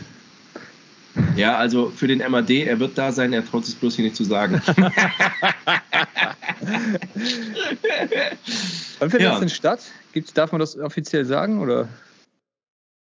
Ja, 1.36 1.58
also 1.58 1.90
für 1.90 2.08
den 2.08 2.20
MAD, 2.20 2.50
er 2.50 2.80
wird 2.80 2.98
da 2.98 3.12
sein, 3.12 3.34
er 3.34 3.46
traut 3.46 3.66
sich 3.66 3.76
bloß 3.78 3.96
hier 3.96 4.06
nicht 4.06 4.16
zu 4.16 4.24
sagen. 4.24 4.62
Wann 9.00 9.10
findet 9.10 9.22
ja. 9.22 9.32
das 9.32 9.40
denn 9.40 9.50
statt? 9.50 9.82
Gibt's, 10.14 10.34
darf 10.34 10.52
man 10.52 10.60
das 10.60 10.78
offiziell 10.78 11.26
sagen? 11.26 11.60
Oder? 11.60 11.88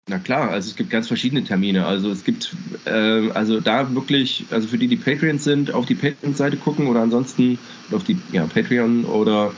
Na 0.09 0.17
klar, 0.17 0.49
also 0.49 0.69
es 0.69 0.75
gibt 0.75 0.89
ganz 0.89 1.07
verschiedene 1.07 1.43
Termine. 1.43 1.85
Also 1.85 2.09
es 2.09 2.23
gibt, 2.23 2.55
äh, 2.85 3.29
also 3.31 3.59
da 3.59 3.93
wirklich, 3.93 4.45
also 4.49 4.67
für 4.67 4.77
die, 4.77 4.87
die 4.87 4.95
Patreons 4.95 5.43
sind, 5.43 5.71
auf 5.71 5.85
die 5.85 5.95
Patreon-Seite 5.95 6.57
gucken 6.57 6.87
oder 6.87 7.01
ansonsten 7.01 7.59
auf 7.91 8.03
die 8.03 8.17
ja, 8.31 8.45
Patreon 8.47 9.05
oder 9.05 9.51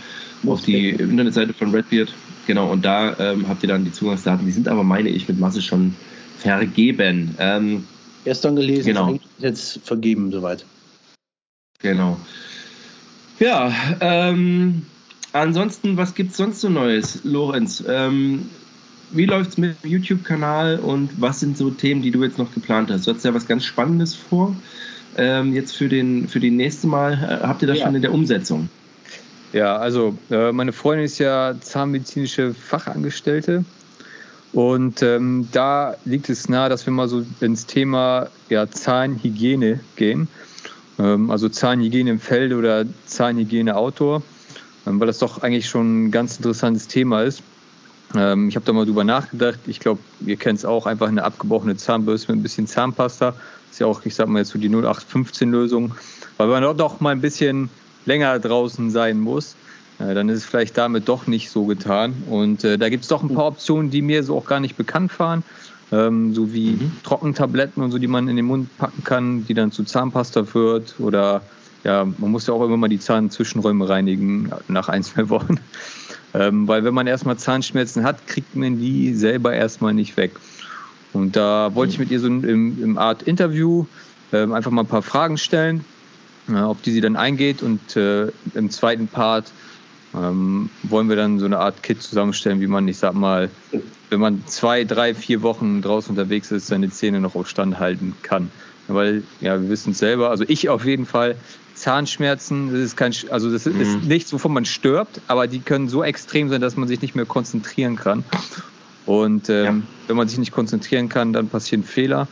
auf 0.46 0.62
die 0.62 0.90
Internetseite 0.90 1.54
von 1.54 1.74
Redbeard. 1.74 2.14
Genau, 2.48 2.70
und 2.70 2.84
da 2.84 3.16
ähm, 3.20 3.48
habt 3.48 3.64
ihr 3.64 3.70
dann 3.70 3.86
die 3.86 3.94
Zugangsdaten. 3.94 4.46
Die 4.46 4.52
sind 4.52 4.68
aber, 4.68 4.84
meine 4.84 5.10
ich, 5.10 5.28
mit 5.28 5.40
Masse 5.40 5.62
schon 5.62 5.96
vergeben. 6.38 7.36
Ähm, 7.40 7.86
Gestern 8.24 8.56
gelesen, 8.56 8.88
genau. 8.88 9.20
jetzt 9.40 9.80
vergeben 9.84 10.32
soweit. 10.32 10.66
Genau. 11.80 12.18
Ja, 13.40 13.74
ähm, 14.00 14.86
ansonsten, 15.34 15.98
was 15.98 16.14
gibt 16.14 16.32
es 16.32 16.38
sonst 16.38 16.62
so 16.62 16.70
Neues, 16.70 17.22
Lorenz? 17.24 17.84
Ähm, 17.88 18.50
wie 19.12 19.26
läuft 19.26 19.52
es 19.52 19.58
mit 19.58 19.84
dem 19.84 19.90
YouTube-Kanal 19.90 20.80
und 20.80 21.20
was 21.20 21.40
sind 21.40 21.58
so 21.58 21.72
Themen, 21.72 22.02
die 22.02 22.12
du 22.12 22.24
jetzt 22.24 22.38
noch 22.38 22.54
geplant 22.54 22.92
hast? 22.92 23.08
Du 23.08 23.14
hast 23.14 23.26
ja 23.26 23.34
was 23.34 23.48
ganz 23.48 23.66
Spannendes 23.66 24.16
vor. 24.16 24.56
Ähm, 25.18 25.54
jetzt 25.54 25.76
für 25.76 25.90
den 25.90 26.30
für 26.30 26.40
die 26.40 26.52
nächste 26.52 26.88
Mal. 26.88 27.14
Äh, 27.14 27.46
habt 27.46 27.62
ihr 27.62 27.68
das 27.68 27.80
ja. 27.80 27.86
schon 27.86 27.96
in 27.96 28.02
der 28.02 28.14
Umsetzung? 28.14 28.70
Ja, 29.52 29.76
also 29.76 30.18
äh, 30.30 30.52
meine 30.54 30.72
Freundin 30.72 31.06
ist 31.06 31.18
ja 31.18 31.56
zahnmedizinische 31.60 32.54
Fachangestellte 32.54 33.66
und 34.54 35.02
ähm, 35.02 35.48
da 35.52 35.96
liegt 36.04 36.30
es 36.30 36.50
nahe, 36.50 36.70
dass 36.70 36.86
wir 36.86 36.92
mal 36.92 37.08
so 37.08 37.26
ins 37.40 37.66
Thema 37.66 38.28
ja, 38.50 38.70
Zahnhygiene 38.70 39.80
gehen. 39.96 40.28
Ähm, 41.00 41.32
also 41.32 41.48
Zahnhygiene 41.48 42.12
im 42.12 42.20
Feld 42.20 42.54
oder 42.54 42.86
Zahnhygiene 43.06 43.76
Outdoor, 43.76 44.22
ähm, 44.86 45.00
weil 45.00 45.08
das 45.08 45.20
doch 45.20 45.42
eigentlich 45.42 45.70
schon 45.70 46.06
ein 46.06 46.12
ganz 46.12 46.38
interessantes 46.38 46.88
Thema 46.88 47.24
ist. 47.24 47.44
Ähm, 48.14 48.50
ich 48.50 48.56
habe 48.56 48.66
da 48.66 48.74
mal 48.74 48.86
drüber 48.86 49.06
nachgedacht. 49.06 49.60
Ich 49.68 49.80
glaube, 49.80 50.02
ihr 50.26 50.36
kennt 50.36 50.60
es 50.60 50.66
auch, 50.66 50.86
einfach 50.86 51.08
eine 51.08 51.24
abgebrochene 51.24 51.78
Zahnbürste 51.78 52.32
mit 52.32 52.42
ein 52.42 52.44
bisschen 52.44 52.68
Zahnpasta. 52.68 53.32
Das 53.32 53.40
ist 53.72 53.80
ja 53.80 53.88
auch, 53.88 54.06
ich 54.06 54.16
sag 54.16 54.28
mal 54.28 54.40
jetzt 54.40 54.52
so 54.52 54.60
die 54.60 54.70
0815-Lösung. 54.70 55.96
Weil 56.36 56.48
man 56.48 56.64
dort 56.64 56.82
auch 56.82 57.00
mal 57.00 57.12
ein 57.12 57.22
bisschen 57.22 57.70
länger 58.06 58.38
draußen 58.40 58.92
sein 58.92 59.20
muss, 59.20 59.56
dann 60.14 60.30
ist 60.30 60.40
es 60.40 60.46
vielleicht 60.46 60.78
damit 60.78 61.08
doch 61.08 61.28
nicht 61.28 61.50
so 61.50 61.66
getan. 61.66 62.14
Und 62.30 62.64
äh, 62.64 62.78
da 62.78 62.90
gibt 62.90 63.04
es 63.04 63.10
doch 63.10 63.24
ein 63.24 63.34
paar 63.34 63.48
Optionen, 63.48 63.92
die 63.92 64.02
mir 64.02 64.24
so 64.24 64.38
auch 64.38 64.46
gar 64.46 64.60
nicht 64.60 64.78
bekannt 64.78 65.18
waren. 65.20 65.44
Ähm, 65.92 66.34
so 66.34 66.54
wie 66.54 66.72
mhm. 66.72 66.92
Trockentabletten 67.04 67.84
und 67.84 67.92
so, 67.92 67.98
die 67.98 68.08
man 68.08 68.28
in 68.28 68.36
den 68.38 68.46
Mund 68.46 68.76
packen 68.78 69.04
kann, 69.04 69.46
die 69.46 69.54
dann 69.54 69.72
zu 69.72 69.84
Zahnpasta 69.84 70.46
führt. 70.46 70.96
Oder 71.00 71.42
ja, 71.84 72.06
man 72.06 72.32
muss 72.32 72.48
ja 72.48 72.54
auch 72.54 72.62
irgendwann 72.62 72.80
mal 72.80 72.88
die 72.88 73.00
Zahnzwischenräume 73.00 73.90
reinigen 73.90 74.52
nach 74.68 74.90
ein, 74.90 75.04
zwei 75.04 75.30
Wochen. 75.30 75.60
Ähm, 76.34 76.66
weil 76.66 76.86
wenn 76.86 76.94
man 76.94 77.08
erstmal 77.08 77.38
Zahnschmerzen 77.38 78.06
hat, 78.06 78.26
kriegt 78.26 78.56
man 78.56 78.80
die 78.80 79.14
selber 79.14 79.54
erstmal 79.54 79.94
nicht 79.94 80.16
weg. 80.16 80.32
Und 81.14 81.36
da 81.36 81.76
wollte 81.76 81.92
ich 81.92 82.00
mit 82.00 82.10
ihr 82.10 82.22
so 82.22 82.28
im, 82.28 82.44
im 82.82 82.98
Art 82.98 83.24
Interview 83.24 83.86
ähm, 84.32 84.54
einfach 84.54 84.72
mal 84.72 84.84
ein 84.84 84.88
paar 84.88 85.02
Fragen 85.02 85.38
stellen, 85.38 85.84
äh, 86.50 86.56
auf 86.56 86.82
die 86.82 86.92
sie 86.92 87.02
dann 87.02 87.18
eingeht. 87.18 87.62
Und 87.62 87.98
äh, 87.98 88.28
im 88.54 88.70
zweiten 88.70 89.08
Part 89.08 89.52
ähm, 90.14 90.70
wollen 90.84 91.10
wir 91.10 91.16
dann 91.16 91.40
so 91.40 91.46
eine 91.46 91.60
Art 91.60 91.84
Kit 91.84 92.02
zusammenstellen, 92.02 92.62
wie 92.62 92.68
man, 92.68 92.88
ich 92.88 92.98
sag 92.98 93.14
mal, 93.14 93.50
wenn 94.10 94.20
man 94.20 94.46
zwei, 94.48 94.84
drei, 94.84 95.16
vier 95.16 95.42
Wochen 95.42 95.82
draußen 95.82 96.12
unterwegs 96.12 96.52
ist, 96.52 96.68
seine 96.68 96.90
Zähne 96.90 97.22
noch 97.22 97.36
auf 97.36 97.48
Stand 97.48 97.80
halten 97.80 98.16
kann. 98.22 98.52
Weil, 98.88 99.24
ja, 99.40 99.62
wir 99.62 99.70
wissen 99.70 99.92
es 99.92 100.00
selber, 100.00 100.30
also 100.30 100.44
ich 100.48 100.68
auf 100.68 100.86
jeden 100.86 101.06
Fall, 101.06 101.38
Zahnschmerzen, 101.76 102.72
das 102.72 102.82
ist 102.82 102.98
kein, 102.98 103.14
also 103.30 103.50
das 103.52 103.66
ist 103.66 103.76
mhm. 103.76 104.08
nichts, 104.08 104.34
wovon 104.34 104.54
man 104.54 104.66
stirbt, 104.66 105.22
aber 105.28 105.48
die 105.48 105.60
können 105.60 105.88
so 105.88 106.04
extrem 106.04 106.50
sein, 106.50 106.62
dass 106.62 106.76
man 106.76 106.88
sich 106.88 107.02
nicht 107.02 107.16
mehr 107.16 107.26
konzentrieren 107.26 107.96
kann. 107.96 108.24
Und 109.06 109.50
ähm, 109.50 109.66
ja. 109.66 109.82
wenn 110.08 110.16
man 110.16 110.28
sich 110.28 110.38
nicht 110.38 110.52
konzentrieren 110.52 111.10
kann, 111.10 111.34
dann 111.34 111.48
passieren 111.48 111.84
Fehler. 111.84 112.28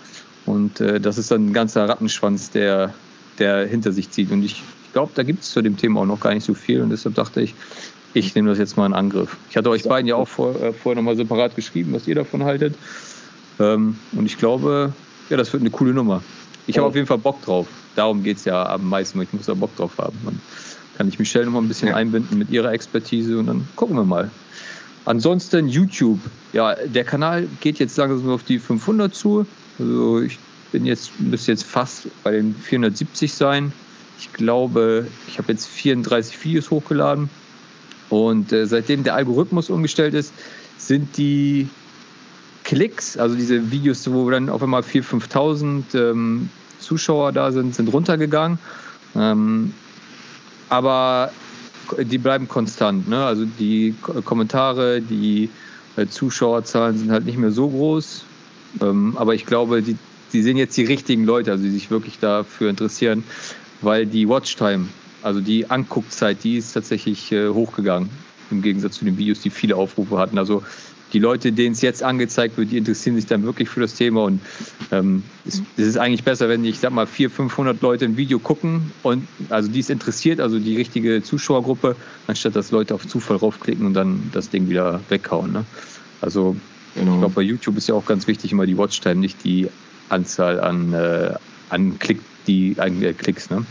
Und 0.46 0.82
äh, 0.82 1.00
das 1.00 1.18
ist 1.18 1.32
dann 1.32 1.48
ein 1.48 1.54
ganzer 1.54 1.88
Rattenschwanz, 1.88 2.52
der, 2.52 2.94
der 3.40 3.66
hinter 3.66 3.92
sich 3.92 4.12
zieht. 4.12 4.32
Und 4.32 4.44
ich 4.44 4.64
glaube, 4.94 5.12
da 5.16 5.24
gibt 5.24 5.44
es 5.44 5.52
zu 5.52 5.62
dem 5.62 5.78
Thema 5.78 6.02
auch 6.02 6.06
noch 6.06 6.20
gar 6.20 6.34
nicht 6.34 6.46
so 6.46 6.54
viel. 6.54 6.82
Und 6.82 6.90
deshalb 6.90 7.16
dachte 7.16 7.42
ich, 7.42 7.56
ich 8.14 8.34
nehme 8.36 8.50
das 8.50 8.58
jetzt 8.58 8.78
mal 8.78 8.86
in 8.86 8.94
Angriff. 8.94 9.38
Ich 9.50 9.58
hatte 9.58 9.70
euch 9.70 9.84
beiden 9.84 10.08
ja 10.08 10.16
auch 10.16 10.28
vor, 10.28 10.56
äh, 10.62 10.74
vorher 10.74 10.96
nochmal 10.96 11.16
separat 11.16 11.56
geschrieben, 11.56 11.94
was 11.94 12.08
ihr 12.08 12.16
davon 12.16 12.44
haltet. 12.44 12.76
Ähm, 13.60 13.98
und 14.14 14.26
ich 14.26 14.38
glaube, 14.38 14.94
ja, 15.30 15.38
das 15.38 15.54
wird 15.54 15.62
eine 15.62 15.70
coole 15.70 15.94
Nummer. 15.94 16.24
Ich 16.68 16.78
habe 16.78 16.88
auf 16.88 16.96
jeden 16.96 17.08
Fall 17.08 17.18
Bock 17.18 17.44
drauf. 17.44 17.68
Darum 17.96 18.24
geht 18.24 18.38
es 18.38 18.46
ja 18.46 18.68
am 18.68 18.88
meisten. 18.88 19.22
Ich 19.22 19.34
muss 19.34 19.46
da 19.46 19.54
Bock 19.54 19.76
drauf 19.76 19.98
haben. 19.98 20.18
Dann 20.24 20.40
kann 20.98 21.08
ich 21.08 21.20
Michelle 21.20 21.46
noch 21.46 21.54
mal 21.54 21.62
ein 21.62 21.68
bisschen 21.68 21.94
einbinden 21.94 22.38
mit 22.38 22.50
ihrer 22.50 22.72
Expertise 22.72 23.38
und 23.38 23.48
dann 23.48 23.68
gucken 23.76 23.96
wir 23.96 24.04
mal. 24.04 24.30
Ansonsten 25.06 25.68
YouTube. 25.68 26.20
Ja, 26.54 26.76
der 26.76 27.04
Kanal 27.04 27.48
geht 27.62 27.80
jetzt 27.80 27.98
langsam 27.98 28.30
auf 28.30 28.44
die 28.44 28.60
500 28.60 29.14
zu. 29.14 29.46
Also 29.80 30.22
ich 30.22 30.38
bin 30.72 30.86
jetzt, 30.86 31.20
müsste 31.20 31.52
jetzt 31.52 31.64
fast 31.64 32.08
bei 32.24 32.32
den 32.32 32.54
470 32.54 33.34
sein. 33.34 33.72
Ich 34.20 34.34
glaube, 34.34 35.08
ich 35.28 35.38
habe 35.38 35.52
jetzt 35.52 35.68
34 35.68 36.44
Videos 36.44 36.70
hochgeladen. 36.70 37.30
Und 38.10 38.52
äh, 38.52 38.66
seitdem 38.66 39.04
der 39.04 39.16
Algorithmus 39.16 39.70
umgestellt 39.70 40.14
ist, 40.14 40.34
sind 40.78 41.18
die 41.18 41.70
Klicks, 42.64 43.18
also 43.18 43.36
diese 43.36 43.72
Videos, 43.72 44.12
wo 44.12 44.30
dann 44.30 44.50
auf 44.50 44.62
einmal 44.62 44.82
4.000, 44.82 45.84
5.000 45.94 46.12
ähm, 46.12 46.50
Zuschauer 46.80 47.32
da 47.32 47.52
sind, 47.52 47.76
sind 47.76 47.92
runtergegangen. 47.94 48.60
Ähm, 49.16 49.74
aber 50.68 51.32
die 51.98 52.18
bleiben 52.18 52.48
konstant. 52.48 53.08
Ne? 53.08 53.24
Also 53.24 53.46
die 53.46 53.96
Kommentare, 54.26 55.02
die 55.02 55.50
äh, 55.96 56.08
Zuschauerzahlen 56.08 56.98
sind 56.98 57.12
halt 57.12 57.26
nicht 57.26 57.38
mehr 57.38 57.52
so 57.52 57.70
groß. 57.70 58.24
Ähm, 58.82 59.16
aber 59.18 59.34
ich 59.34 59.46
glaube, 59.46 59.82
die, 59.82 59.98
die 60.34 60.42
sehen 60.44 60.58
jetzt 60.58 60.78
die 60.78 60.86
richtigen 60.86 61.24
Leute, 61.24 61.52
also 61.52 61.64
die 61.64 61.72
sich 61.72 61.90
wirklich 61.90 62.20
dafür 62.20 62.70
interessieren, 62.70 63.24
weil 63.82 64.06
die 64.06 64.28
Watchtime, 64.28 64.88
also 65.22 65.42
die 65.42 65.70
Anguckzeit, 65.70 66.44
die 66.44 66.58
ist 66.58 66.74
tatsächlich 66.74 67.32
äh, 67.32 67.50
hochgegangen 67.50 68.10
im 68.52 68.62
Gegensatz 68.62 68.98
zu 68.98 69.06
den 69.06 69.18
Videos, 69.18 69.42
die 69.42 69.50
viele 69.50 69.76
Aufrufe 69.76 70.18
hatten. 70.18 70.38
Also 70.38 70.64
die 71.14 71.20
Leute, 71.20 71.52
denen 71.52 71.74
es 71.74 71.82
jetzt 71.82 72.04
angezeigt 72.04 72.58
wird, 72.58 72.72
die 72.72 72.78
interessieren 72.78 73.16
sich 73.16 73.26
dann 73.26 73.44
wirklich 73.44 73.70
für 73.70 73.80
das 73.80 73.96
Thema 73.96 74.24
und 74.24 74.42
ähm, 74.92 75.24
es, 75.46 75.62
es, 75.78 75.88
ist 75.88 75.98
eigentlich 75.98 76.24
besser, 76.24 76.50
wenn 76.50 76.64
ich 76.64 76.80
sag 76.80 76.92
mal 76.92 77.08
400, 77.08 77.36
500 77.36 77.82
Leute 77.82 78.06
ein 78.06 78.18
Video 78.18 78.40
gucken 78.40 78.92
und 79.02 79.28
also 79.50 79.70
die 79.72 79.80
es 79.80 79.90
interessiert, 79.90 80.40
also 80.40 80.60
die 80.60 80.76
richtige 80.76 81.24
Zuschauergruppe, 81.24 81.96
anstatt 82.28 82.56
dass 82.56 82.72
Leute 82.72 82.94
auf 82.94 83.08
Zufall 83.08 83.38
raufklicken 83.38 83.86
und 83.86 83.94
dann 83.94 84.30
das 84.34 84.50
Ding 84.50 84.70
wieder 84.70 85.02
weghauen. 85.10 85.52
Ne? 85.52 85.66
Also 86.22 86.56
genau. 86.96 87.14
ich 87.14 87.20
glaube 87.20 87.36
bei 87.36 87.42
YouTube 87.42 87.78
ist 87.78 87.88
ja 87.88 87.96
auch 87.96 88.06
ganz 88.06 88.28
wichtig 88.28 88.52
immer 88.52 88.66
die 88.66 88.78
Watchtime, 88.78 89.16
nicht 89.16 89.44
die 89.44 89.68
Anzahl 90.10 90.60
an, 90.60 90.94
äh, 90.94 91.34
an 91.70 91.98
Klick, 92.00 92.20
die 92.50 92.76
äh, 92.78 93.14
Klicks. 93.14 93.50
Ne? 93.50 93.66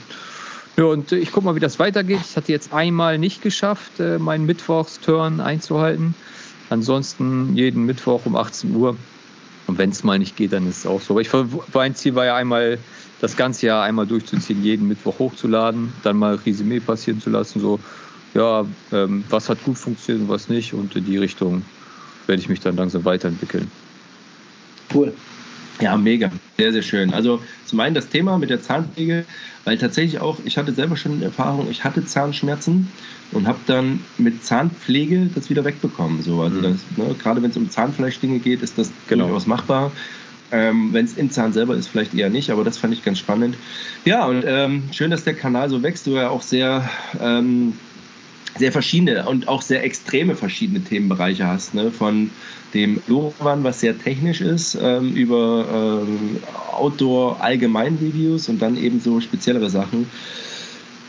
Ja, 0.76 0.84
und 0.84 1.10
ich 1.12 1.32
gucke 1.32 1.46
mal, 1.46 1.54
wie 1.56 1.60
das 1.60 1.78
weitergeht. 1.78 2.20
Ich 2.22 2.36
hatte 2.36 2.52
jetzt 2.52 2.72
einmal 2.72 3.18
nicht 3.18 3.42
geschafft, 3.42 3.98
äh, 3.98 4.18
meinen 4.18 4.46
Mittwochsturn 4.46 5.40
einzuhalten. 5.40 6.14
Ansonsten 6.70 7.56
jeden 7.56 7.84
Mittwoch 7.84 8.26
um 8.26 8.36
18 8.36 8.74
Uhr. 8.74 8.96
Und 9.66 9.78
wenn 9.78 9.90
es 9.90 10.04
mal 10.04 10.18
nicht 10.18 10.36
geht, 10.36 10.52
dann 10.52 10.68
ist 10.68 10.78
es 10.78 10.86
auch 10.86 11.00
so. 11.00 11.14
Aber 11.14 11.20
ich, 11.20 11.30
mein 11.74 11.94
Ziel 11.94 12.14
war 12.14 12.24
ja 12.24 12.36
einmal, 12.36 12.78
das 13.20 13.36
ganze 13.36 13.66
Jahr 13.66 13.82
einmal 13.82 14.06
durchzuziehen, 14.06 14.62
jeden 14.62 14.86
Mittwoch 14.86 15.18
hochzuladen, 15.18 15.92
dann 16.04 16.16
mal 16.16 16.36
Resümee 16.36 16.78
passieren 16.78 17.20
zu 17.20 17.30
lassen, 17.30 17.60
so, 17.60 17.80
ja, 18.34 18.64
ähm, 18.92 19.24
was 19.28 19.48
hat 19.48 19.62
gut 19.64 19.76
funktioniert 19.76 20.22
und 20.22 20.32
was 20.32 20.48
nicht. 20.48 20.72
Und 20.72 20.94
in 20.94 21.04
die 21.04 21.18
Richtung 21.18 21.64
werde 22.28 22.40
ich 22.40 22.48
mich 22.48 22.60
dann 22.60 22.76
langsam 22.76 23.04
weiterentwickeln. 23.04 23.68
Cool. 24.94 25.12
Ja, 25.80 25.96
mega. 25.96 26.30
Sehr, 26.56 26.72
sehr 26.72 26.82
schön. 26.82 27.14
Also 27.14 27.40
zum 27.64 27.80
einen 27.80 27.94
das 27.94 28.08
Thema 28.08 28.38
mit 28.38 28.50
der 28.50 28.60
Zahnpflege, 28.60 29.24
weil 29.64 29.78
tatsächlich 29.78 30.20
auch, 30.20 30.38
ich 30.44 30.58
hatte 30.58 30.72
selber 30.72 30.96
schon 30.96 31.22
Erfahrung, 31.22 31.68
ich 31.70 31.84
hatte 31.84 32.04
Zahnschmerzen 32.04 32.90
und 33.32 33.46
habe 33.46 33.58
dann 33.66 34.00
mit 34.16 34.44
Zahnpflege 34.44 35.30
das 35.34 35.50
wieder 35.50 35.64
wegbekommen. 35.64 36.22
So, 36.22 36.42
also 36.42 36.58
mhm. 36.58 36.62
das, 36.62 36.76
ne, 36.96 37.14
gerade 37.18 37.42
wenn 37.42 37.50
es 37.50 37.56
um 37.56 37.70
Zahnfleischdinge 37.70 38.38
geht, 38.38 38.62
ist 38.62 38.78
das 38.78 38.90
genau. 39.08 39.26
durchaus 39.26 39.46
machbar. 39.46 39.92
Ähm, 40.50 40.94
wenn 40.94 41.04
es 41.04 41.18
im 41.18 41.30
Zahn 41.30 41.52
selber 41.52 41.74
ist, 41.74 41.88
vielleicht 41.88 42.14
eher 42.14 42.30
nicht, 42.30 42.50
aber 42.50 42.64
das 42.64 42.78
fand 42.78 42.94
ich 42.94 43.04
ganz 43.04 43.18
spannend. 43.18 43.56
Ja, 44.06 44.24
und 44.24 44.44
ähm, 44.46 44.84
schön, 44.92 45.10
dass 45.10 45.24
der 45.24 45.34
Kanal 45.34 45.68
so 45.68 45.82
wächst. 45.82 46.06
Du 46.06 46.12
ja 46.12 46.30
auch 46.30 46.40
sehr, 46.40 46.88
ähm, 47.20 47.74
sehr 48.58 48.72
verschiedene 48.72 49.26
und 49.26 49.48
auch 49.48 49.62
sehr 49.62 49.84
extreme 49.84 50.34
verschiedene 50.34 50.82
Themenbereiche 50.82 51.46
hast. 51.46 51.74
Ne? 51.74 51.90
Von 51.90 52.30
dem 52.74 53.00
Loran, 53.06 53.64
was 53.64 53.80
sehr 53.80 53.98
technisch 53.98 54.40
ist, 54.40 54.76
ähm, 54.80 55.14
über 55.14 56.04
ähm, 56.06 56.38
Outdoor-Allgemein-Reviews 56.72 58.48
und 58.48 58.60
dann 58.60 58.76
eben 58.76 59.00
so 59.00 59.20
speziellere 59.20 59.70
Sachen. 59.70 60.06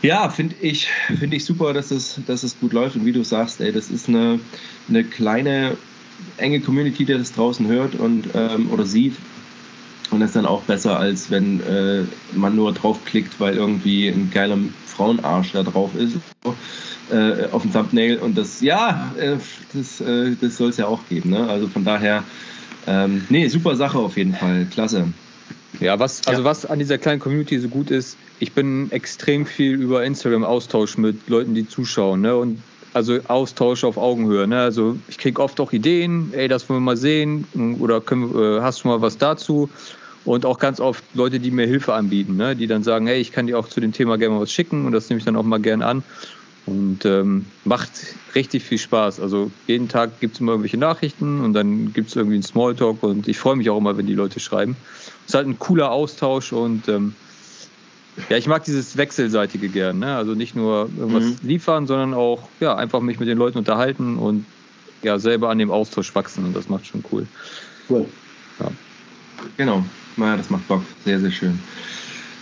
Ja, 0.02 0.30
finde 0.30 0.56
ich, 0.60 0.88
find 1.18 1.34
ich 1.34 1.44
super, 1.44 1.74
dass 1.74 1.90
es, 1.90 2.20
dass 2.26 2.42
es 2.42 2.58
gut 2.58 2.72
läuft. 2.72 2.96
Und 2.96 3.04
wie 3.04 3.12
du 3.12 3.22
sagst, 3.22 3.60
ey, 3.60 3.70
das 3.72 3.90
ist 3.90 4.08
eine, 4.08 4.40
eine 4.88 5.04
kleine, 5.04 5.76
enge 6.38 6.60
Community, 6.60 7.04
die 7.04 7.12
das 7.12 7.32
draußen 7.32 7.66
hört 7.66 7.94
und, 7.94 8.28
ähm, 8.34 8.70
oder 8.70 8.86
sieht. 8.86 9.16
Und 10.10 10.20
das 10.20 10.30
ist 10.30 10.36
dann 10.36 10.46
auch 10.46 10.62
besser, 10.62 10.98
als 10.98 11.30
wenn 11.30 11.60
äh, 11.60 12.02
man 12.34 12.56
nur 12.56 12.72
draufklickt, 12.72 13.38
weil 13.38 13.56
irgendwie 13.56 14.08
ein 14.08 14.30
geiler 14.32 14.58
Frauenarsch 14.86 15.52
da 15.52 15.62
drauf 15.62 15.90
ist 15.96 16.16
äh, 17.12 17.46
auf 17.52 17.62
dem 17.62 17.72
Thumbnail. 17.72 18.18
Und 18.18 18.36
das, 18.36 18.60
ja, 18.60 19.12
äh, 19.18 19.36
das, 19.72 20.00
äh, 20.00 20.36
das 20.40 20.56
soll 20.56 20.70
es 20.70 20.76
ja 20.76 20.86
auch 20.86 21.00
geben. 21.08 21.30
Ne? 21.30 21.48
Also 21.48 21.68
von 21.68 21.84
daher, 21.84 22.24
ähm, 22.86 23.24
nee, 23.28 23.48
super 23.48 23.76
Sache 23.76 23.98
auf 23.98 24.16
jeden 24.16 24.34
Fall. 24.34 24.66
Klasse. 24.70 25.08
Ja, 25.78 25.98
was, 25.98 26.26
also 26.26 26.42
ja. 26.42 26.44
was 26.44 26.66
an 26.66 26.78
dieser 26.78 26.98
kleinen 26.98 27.20
Community 27.20 27.58
so 27.58 27.68
gut 27.68 27.90
ist, 27.90 28.16
ich 28.38 28.52
bin 28.52 28.90
extrem 28.90 29.46
viel 29.46 29.80
über 29.80 30.04
Instagram 30.04 30.44
Austausch 30.44 30.98
mit 30.98 31.28
Leuten, 31.28 31.54
die 31.54 31.68
zuschauen, 31.68 32.20
ne? 32.20 32.36
Und 32.36 32.60
also 32.92 33.20
Austausch 33.28 33.84
auf 33.84 33.96
Augenhöhe, 33.96 34.48
ne? 34.48 34.60
Also 34.60 34.98
ich 35.08 35.18
kriege 35.18 35.40
oft 35.40 35.60
auch 35.60 35.72
Ideen, 35.72 36.32
ey, 36.34 36.48
das 36.48 36.68
wollen 36.68 36.80
wir 36.80 36.84
mal 36.84 36.96
sehen, 36.96 37.46
oder 37.78 38.00
können, 38.00 38.34
äh, 38.34 38.60
hast 38.60 38.84
du 38.84 38.88
mal 38.88 39.00
was 39.00 39.16
dazu? 39.16 39.70
Und 40.24 40.44
auch 40.44 40.58
ganz 40.58 40.80
oft 40.80 41.02
Leute, 41.14 41.40
die 41.40 41.50
mir 41.50 41.66
Hilfe 41.66 41.94
anbieten, 41.94 42.36
ne? 42.36 42.54
die 42.54 42.66
dann 42.66 42.82
sagen, 42.82 43.06
hey, 43.06 43.20
ich 43.20 43.32
kann 43.32 43.46
dir 43.46 43.58
auch 43.58 43.68
zu 43.68 43.80
dem 43.80 43.92
Thema 43.92 44.18
gerne 44.18 44.34
mal 44.34 44.42
was 44.42 44.52
schicken 44.52 44.84
und 44.84 44.92
das 44.92 45.08
nehme 45.08 45.18
ich 45.18 45.24
dann 45.24 45.36
auch 45.36 45.42
mal 45.42 45.60
gern 45.60 45.82
an. 45.82 46.02
Und 46.66 47.04
ähm, 47.06 47.46
macht 47.64 47.90
richtig 48.34 48.62
viel 48.62 48.78
Spaß. 48.78 49.18
Also 49.18 49.50
jeden 49.66 49.88
Tag 49.88 50.20
gibt 50.20 50.34
es 50.34 50.40
immer 50.40 50.52
irgendwelche 50.52 50.76
Nachrichten 50.76 51.40
und 51.40 51.54
dann 51.54 51.92
gibt 51.94 52.10
es 52.10 52.16
irgendwie 52.16 52.36
einen 52.36 52.42
Smalltalk 52.42 53.02
und 53.02 53.28
ich 53.28 53.38
freue 53.38 53.56
mich 53.56 53.70
auch 53.70 53.78
immer, 53.78 53.96
wenn 53.96 54.06
die 54.06 54.14
Leute 54.14 54.40
schreiben. 54.40 54.76
Es 55.22 55.30
ist 55.30 55.34
halt 55.34 55.48
ein 55.48 55.58
cooler 55.58 55.90
Austausch 55.90 56.52
und 56.52 56.86
ähm, 56.86 57.14
ja, 58.28 58.36
ich 58.36 58.46
mag 58.46 58.62
dieses 58.64 58.96
Wechselseitige 58.96 59.68
gern. 59.68 60.00
Ne? 60.00 60.14
Also 60.14 60.34
nicht 60.34 60.54
nur 60.54 60.90
irgendwas 60.98 61.24
mhm. 61.24 61.38
liefern, 61.42 61.86
sondern 61.86 62.12
auch 62.12 62.48
ja, 62.60 62.76
einfach 62.76 63.00
mich 63.00 63.18
mit 63.18 63.28
den 63.28 63.38
Leuten 63.38 63.58
unterhalten 63.58 64.18
und 64.18 64.44
ja, 65.02 65.18
selber 65.18 65.48
an 65.48 65.58
dem 65.58 65.70
Austausch 65.70 66.14
wachsen 66.14 66.44
und 66.44 66.54
das 66.54 66.68
macht 66.68 66.86
schon 66.86 67.02
cool. 67.10 67.26
Cool. 67.88 68.06
Ja. 68.60 68.70
Genau, 69.56 69.84
naja, 70.16 70.36
das 70.36 70.50
macht 70.50 70.66
Bock. 70.68 70.82
Sehr, 71.04 71.20
sehr 71.20 71.30
schön. 71.30 71.58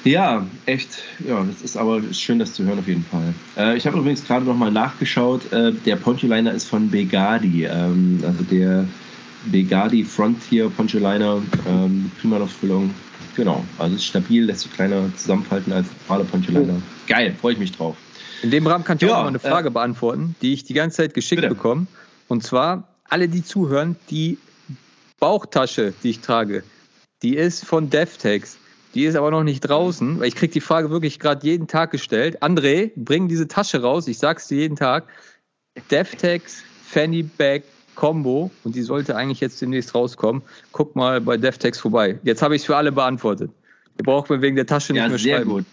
Ja, 0.05 0.47
echt. 0.67 1.03
Ja, 1.27 1.45
das 1.45 1.63
ist 1.63 1.77
aber 1.77 2.01
schön, 2.13 2.39
das 2.39 2.55
zu 2.55 2.65
hören 2.65 2.79
auf 2.79 2.87
jeden 2.87 3.05
Fall. 3.05 3.35
Äh, 3.57 3.77
ich 3.77 3.87
habe 3.87 3.99
übrigens 3.99 4.25
gerade 4.25 4.45
noch 4.45 4.57
mal 4.57 4.71
nachgeschaut. 4.71 5.53
Äh, 5.53 5.73
der 5.73 5.97
Pontuliner 5.97 6.53
ist 6.53 6.69
von 6.69 6.91
Begadi, 6.91 7.65
ähm, 7.65 8.23
also 8.25 8.45
der 8.45 8.87
Begadi 9.47 10.05
Frontier 10.05 10.71
Pontuliner, 10.71 11.43
ähm, 11.67 12.11
Primalauffüllung. 12.21 12.95
Genau, 13.37 13.65
also 13.79 13.97
ist 13.97 14.05
stabil, 14.05 14.45
lässt 14.45 14.61
sich 14.61 14.73
kleiner 14.73 15.11
zusammenfalten 15.17 15.73
als 15.73 15.87
normale 16.07 16.25
Pontuliner. 16.29 16.75
Oh. 16.77 16.83
Geil, 17.07 17.35
freue 17.41 17.53
ich 17.53 17.59
mich 17.59 17.73
drauf. 17.73 17.97
In 18.43 18.51
dem 18.51 18.67
Rahmen 18.67 18.85
kann 18.85 18.97
ich 18.97 19.03
ja, 19.03 19.15
auch 19.15 19.23
noch 19.23 19.29
eine 19.29 19.39
Frage 19.39 19.69
äh, 19.69 19.73
beantworten, 19.73 20.37
die 20.43 20.53
ich 20.53 20.65
die 20.65 20.75
ganze 20.75 20.99
Zeit 20.99 21.15
geschickt 21.15 21.43
bitte. 21.43 21.55
bekomme. 21.55 21.87
Und 22.29 22.43
zwar, 22.43 22.89
alle, 23.09 23.29
die 23.29 23.43
zuhören, 23.43 23.97
die 24.11 24.39
Bauchtasche, 25.19 25.93
die 26.03 26.11
ich 26.11 26.21
trage, 26.21 26.63
die 27.23 27.37
ist 27.37 27.65
von 27.65 27.91
DevTex 27.91 28.59
Die 28.95 29.05
ist 29.05 29.17
aber 29.17 29.31
noch 29.31 29.43
nicht 29.45 29.61
draußen, 29.61 30.19
weil 30.21 30.29
ich 30.29 30.35
kriege 30.37 30.53
die 30.53 30.61
Frage 30.61 30.91
wirklich 30.91 31.19
gerade 31.19 31.47
jeden 31.47 31.67
Tag 31.67 31.91
gestellt. 31.91 32.43
André, 32.43 32.91
bring 32.97 33.29
diese 33.29 33.47
Tasche 33.49 33.83
raus, 33.83 34.09
ich 34.09 34.19
sag's 34.19 34.49
dir 34.49 34.59
jeden 34.59 34.77
Tag. 34.77 35.05
DevTex 35.91 36.63
Fanny 36.85 37.23
Bag 37.23 37.63
Combo 37.95 38.51
und 38.65 38.75
die 38.77 38.83
sollte 38.83 39.17
eigentlich 39.17 39.41
jetzt 39.41 39.61
demnächst 39.61 39.95
rauskommen. 39.95 40.43
Guck 40.73 40.95
mal 40.97 41.21
bei 41.21 41.37
DevTex 41.37 41.79
vorbei. 41.81 42.19
Jetzt 42.23 42.43
habe 42.43 42.55
ich 42.57 42.63
es 42.63 42.67
für 42.67 42.77
alle 42.77 42.93
beantwortet. 42.93 43.51
Ihr 43.99 44.05
braucht 44.05 44.31
mir 44.31 44.41
wegen 44.41 44.57
der 44.57 44.67
Tasche 44.67 44.93
nicht 44.93 45.03
ja, 45.03 45.09
mehr 45.09 45.19
sehr 45.19 45.37
schreiben. 45.39 45.51
gut. 45.51 45.65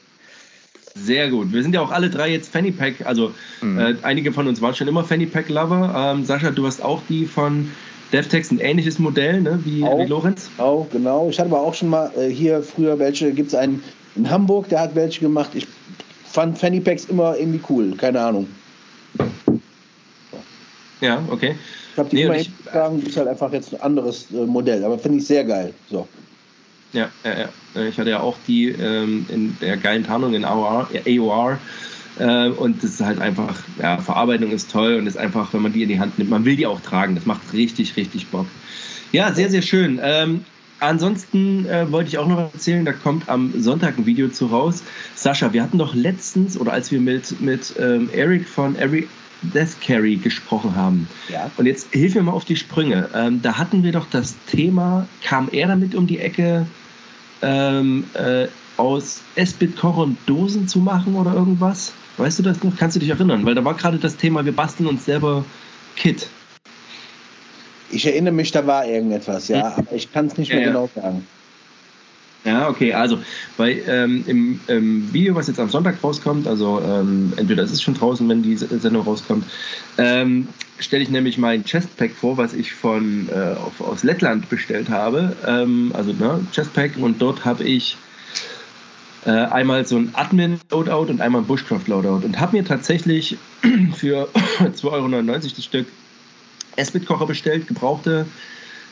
Sehr 0.95 1.29
gut. 1.29 1.51
Wir 1.51 1.61
sind 1.61 1.75
ja 1.75 1.81
auch 1.81 1.91
alle 1.91 2.09
drei 2.09 2.31
jetzt 2.31 2.51
Fanny 2.51 2.71
Pack. 2.71 3.05
Also 3.05 3.33
Mhm. 3.61 3.77
äh, 3.77 3.95
einige 4.01 4.31
von 4.31 4.47
uns 4.47 4.61
waren 4.61 4.73
schon 4.75 4.87
immer 4.87 5.03
Fanny 5.03 5.25
Pack 5.25 5.49
Lover. 5.49 5.93
Ähm, 6.15 6.25
Sascha, 6.25 6.51
du 6.51 6.65
hast 6.65 6.81
auch 6.81 7.01
die 7.09 7.25
von 7.25 7.69
DevTex, 8.13 8.51
ein 8.51 8.59
ähnliches 8.59 8.99
Modell, 8.99 9.41
ne? 9.41 9.59
wie, 9.63 9.83
Auch. 9.83 9.99
wie 9.99 10.05
Lorenz. 10.05 10.49
Auch, 10.57 10.87
genau. 10.91 11.27
Ich 11.29 11.39
hatte 11.39 11.49
aber 11.49 11.61
auch 11.61 11.73
schon 11.73 11.89
mal 11.89 12.11
äh, 12.17 12.29
hier 12.29 12.61
früher 12.61 12.97
welche, 12.99 13.31
gibt 13.33 13.49
es 13.49 13.55
einen 13.55 13.83
in 14.15 14.29
Hamburg, 14.29 14.69
der 14.69 14.79
hat 14.81 14.95
welche 14.95 15.19
gemacht. 15.21 15.49
Ich 15.53 15.67
fand 16.25 16.57
Fanny 16.57 16.79
Packs 16.79 17.05
immer 17.05 17.37
irgendwie 17.37 17.59
cool, 17.69 17.95
keine 17.97 18.21
Ahnung. 18.21 18.47
Ja, 21.01 21.21
okay. 21.29 21.55
Ich 21.93 21.97
habe 21.99 22.09
die 22.09 22.15
Nee, 22.17 22.23
immer 22.23 22.35
ich- 22.37 22.47
hingetragen, 22.47 23.03
ist 23.05 23.17
halt 23.17 23.27
einfach 23.27 23.51
jetzt 23.53 23.73
ein 23.73 23.81
anderes 23.81 24.27
äh, 24.31 24.45
Modell, 24.45 24.83
aber 24.83 24.97
finde 24.99 25.17
ich 25.19 25.27
sehr 25.27 25.43
geil. 25.43 25.73
So. 25.89 26.07
Ja, 26.93 27.09
ja, 27.23 27.31
ja. 27.39 27.49
Äh, 27.81 27.89
Ich 27.89 27.97
hatte 27.99 28.09
ja 28.09 28.21
auch 28.21 28.37
die 28.47 28.69
ähm, 28.69 29.25
in 29.29 29.57
der 29.61 29.77
geilen 29.77 30.05
Tarnung 30.05 30.33
in 30.33 30.45
AOR. 30.45 30.87
AOR. 31.05 31.59
Äh, 32.19 32.49
und 32.49 32.83
das 32.83 32.91
ist 32.91 33.01
halt 33.01 33.19
einfach, 33.19 33.55
ja, 33.81 33.97
Verarbeitung 33.97 34.51
ist 34.51 34.71
toll 34.71 34.95
und 34.95 35.07
ist 35.07 35.17
einfach, 35.17 35.53
wenn 35.53 35.61
man 35.61 35.73
die 35.73 35.83
in 35.83 35.89
die 35.89 35.99
Hand 35.99 36.17
nimmt, 36.17 36.29
man 36.29 36.45
will 36.45 36.55
die 36.55 36.65
auch 36.65 36.81
tragen. 36.81 37.15
Das 37.15 37.25
macht 37.25 37.53
richtig, 37.53 37.97
richtig 37.97 38.27
Bock. 38.27 38.47
Ja, 39.11 39.33
sehr, 39.33 39.49
sehr 39.49 39.61
schön. 39.61 39.99
Ähm, 40.01 40.45
ansonsten 40.79 41.65
äh, 41.67 41.91
wollte 41.91 42.09
ich 42.09 42.17
auch 42.17 42.27
noch 42.27 42.37
erzählen, 42.53 42.85
da 42.85 42.93
kommt 42.93 43.29
am 43.29 43.53
Sonntag 43.61 43.97
ein 43.97 44.05
Video 44.05 44.29
zu 44.29 44.47
raus. 44.47 44.83
Sascha, 45.15 45.53
wir 45.53 45.61
hatten 45.63 45.77
doch 45.77 45.93
letztens, 45.95 46.57
oder 46.59 46.73
als 46.73 46.91
wir 46.91 46.99
mit, 46.99 47.39
mit 47.41 47.73
ähm, 47.79 48.09
Eric 48.13 48.47
von 48.47 48.75
Eric 48.75 49.07
Death 49.41 49.79
Carry 49.81 50.15
gesprochen 50.15 50.75
haben, 50.75 51.07
Ja. 51.29 51.51
und 51.57 51.65
jetzt 51.65 51.93
hilf 51.93 52.15
mir 52.15 52.23
mal 52.23 52.31
auf 52.31 52.45
die 52.45 52.55
Sprünge. 52.55 53.09
Ähm, 53.13 53.41
da 53.41 53.57
hatten 53.57 53.83
wir 53.83 53.91
doch 53.91 54.07
das 54.09 54.35
Thema, 54.47 55.07
kam 55.23 55.49
er 55.51 55.67
damit 55.67 55.93
um 55.93 56.07
die 56.07 56.19
Ecke, 56.19 56.65
ähm, 57.41 58.05
äh, 58.13 58.47
aus 58.77 59.21
Esbit 59.35 59.77
Kocher 59.77 60.03
und 60.03 60.17
Dosen 60.25 60.67
zu 60.67 60.79
machen 60.79 61.15
oder 61.15 61.33
irgendwas? 61.33 61.93
Weißt 62.17 62.39
du 62.39 62.43
das 62.43 62.63
noch? 62.63 62.75
Kannst 62.77 62.95
du 62.95 62.99
dich 62.99 63.09
erinnern? 63.09 63.45
Weil 63.45 63.55
da 63.55 63.63
war 63.63 63.73
gerade 63.73 63.97
das 63.97 64.15
Thema, 64.17 64.45
wir 64.45 64.55
basteln 64.55 64.87
uns 64.87 65.05
selber 65.05 65.43
Kit. 65.95 66.27
Ich 67.91 68.05
erinnere 68.05 68.33
mich, 68.33 68.51
da 68.51 68.65
war 68.65 68.85
irgendetwas, 68.85 69.47
ja, 69.47 69.75
aber 69.77 69.93
ich 69.93 70.11
kann 70.11 70.25
es 70.25 70.37
nicht 70.37 70.49
mehr 70.49 70.59
Ja, 70.59 70.65
ja. 70.65 70.71
genau 70.71 70.89
sagen. 70.95 71.25
Ja, 72.45 72.69
okay, 72.69 72.93
also 72.93 73.17
bei, 73.57 73.81
ähm, 73.87 74.23
im, 74.27 74.59
im 74.67 75.11
Video, 75.11 75.33
was 75.33 75.47
jetzt 75.47 75.59
am 75.59 75.69
Sonntag 75.69 76.03
rauskommt, 76.03 76.47
also 76.47 76.79
ähm, 76.79 77.33
entweder 77.37 77.63
es 77.63 77.71
ist 77.71 77.81
schon 77.81 77.95
draußen, 77.95 78.29
wenn 78.29 78.43
die 78.43 78.55
Sendung 78.55 79.01
rauskommt, 79.01 79.45
ähm, 79.97 80.47
stelle 80.77 81.01
ich 81.01 81.09
nämlich 81.09 81.39
mein 81.39 81.63
Chestpack 81.63 82.11
vor, 82.11 82.37
was 82.37 82.53
ich 82.53 82.71
von 82.71 83.29
äh, 83.29 83.55
auf, 83.55 83.81
aus 83.81 84.03
Lettland 84.03 84.47
bestellt 84.47 84.89
habe. 84.89 85.35
Ähm, 85.47 85.91
also 85.95 86.13
ne, 86.13 86.39
Chestpack 86.53 86.97
und 86.97 87.19
dort 87.19 87.45
habe 87.45 87.63
ich 87.63 87.97
äh, 89.25 89.31
einmal 89.31 89.85
so 89.85 89.97
ein 89.97 90.13
Admin-Loadout 90.13 91.09
und 91.09 91.21
einmal 91.21 91.41
ein 91.41 91.47
Bushcraft-Loadout 91.47 92.25
und 92.25 92.39
habe 92.39 92.57
mir 92.57 92.63
tatsächlich 92.63 93.37
für 93.95 94.29
2,99 94.59 94.83
Euro 94.85 95.21
das 95.55 95.63
Stück 95.63 95.87
Esbit-Kocher 96.75 97.25
bestellt, 97.25 97.67
gebrauchte 97.67 98.25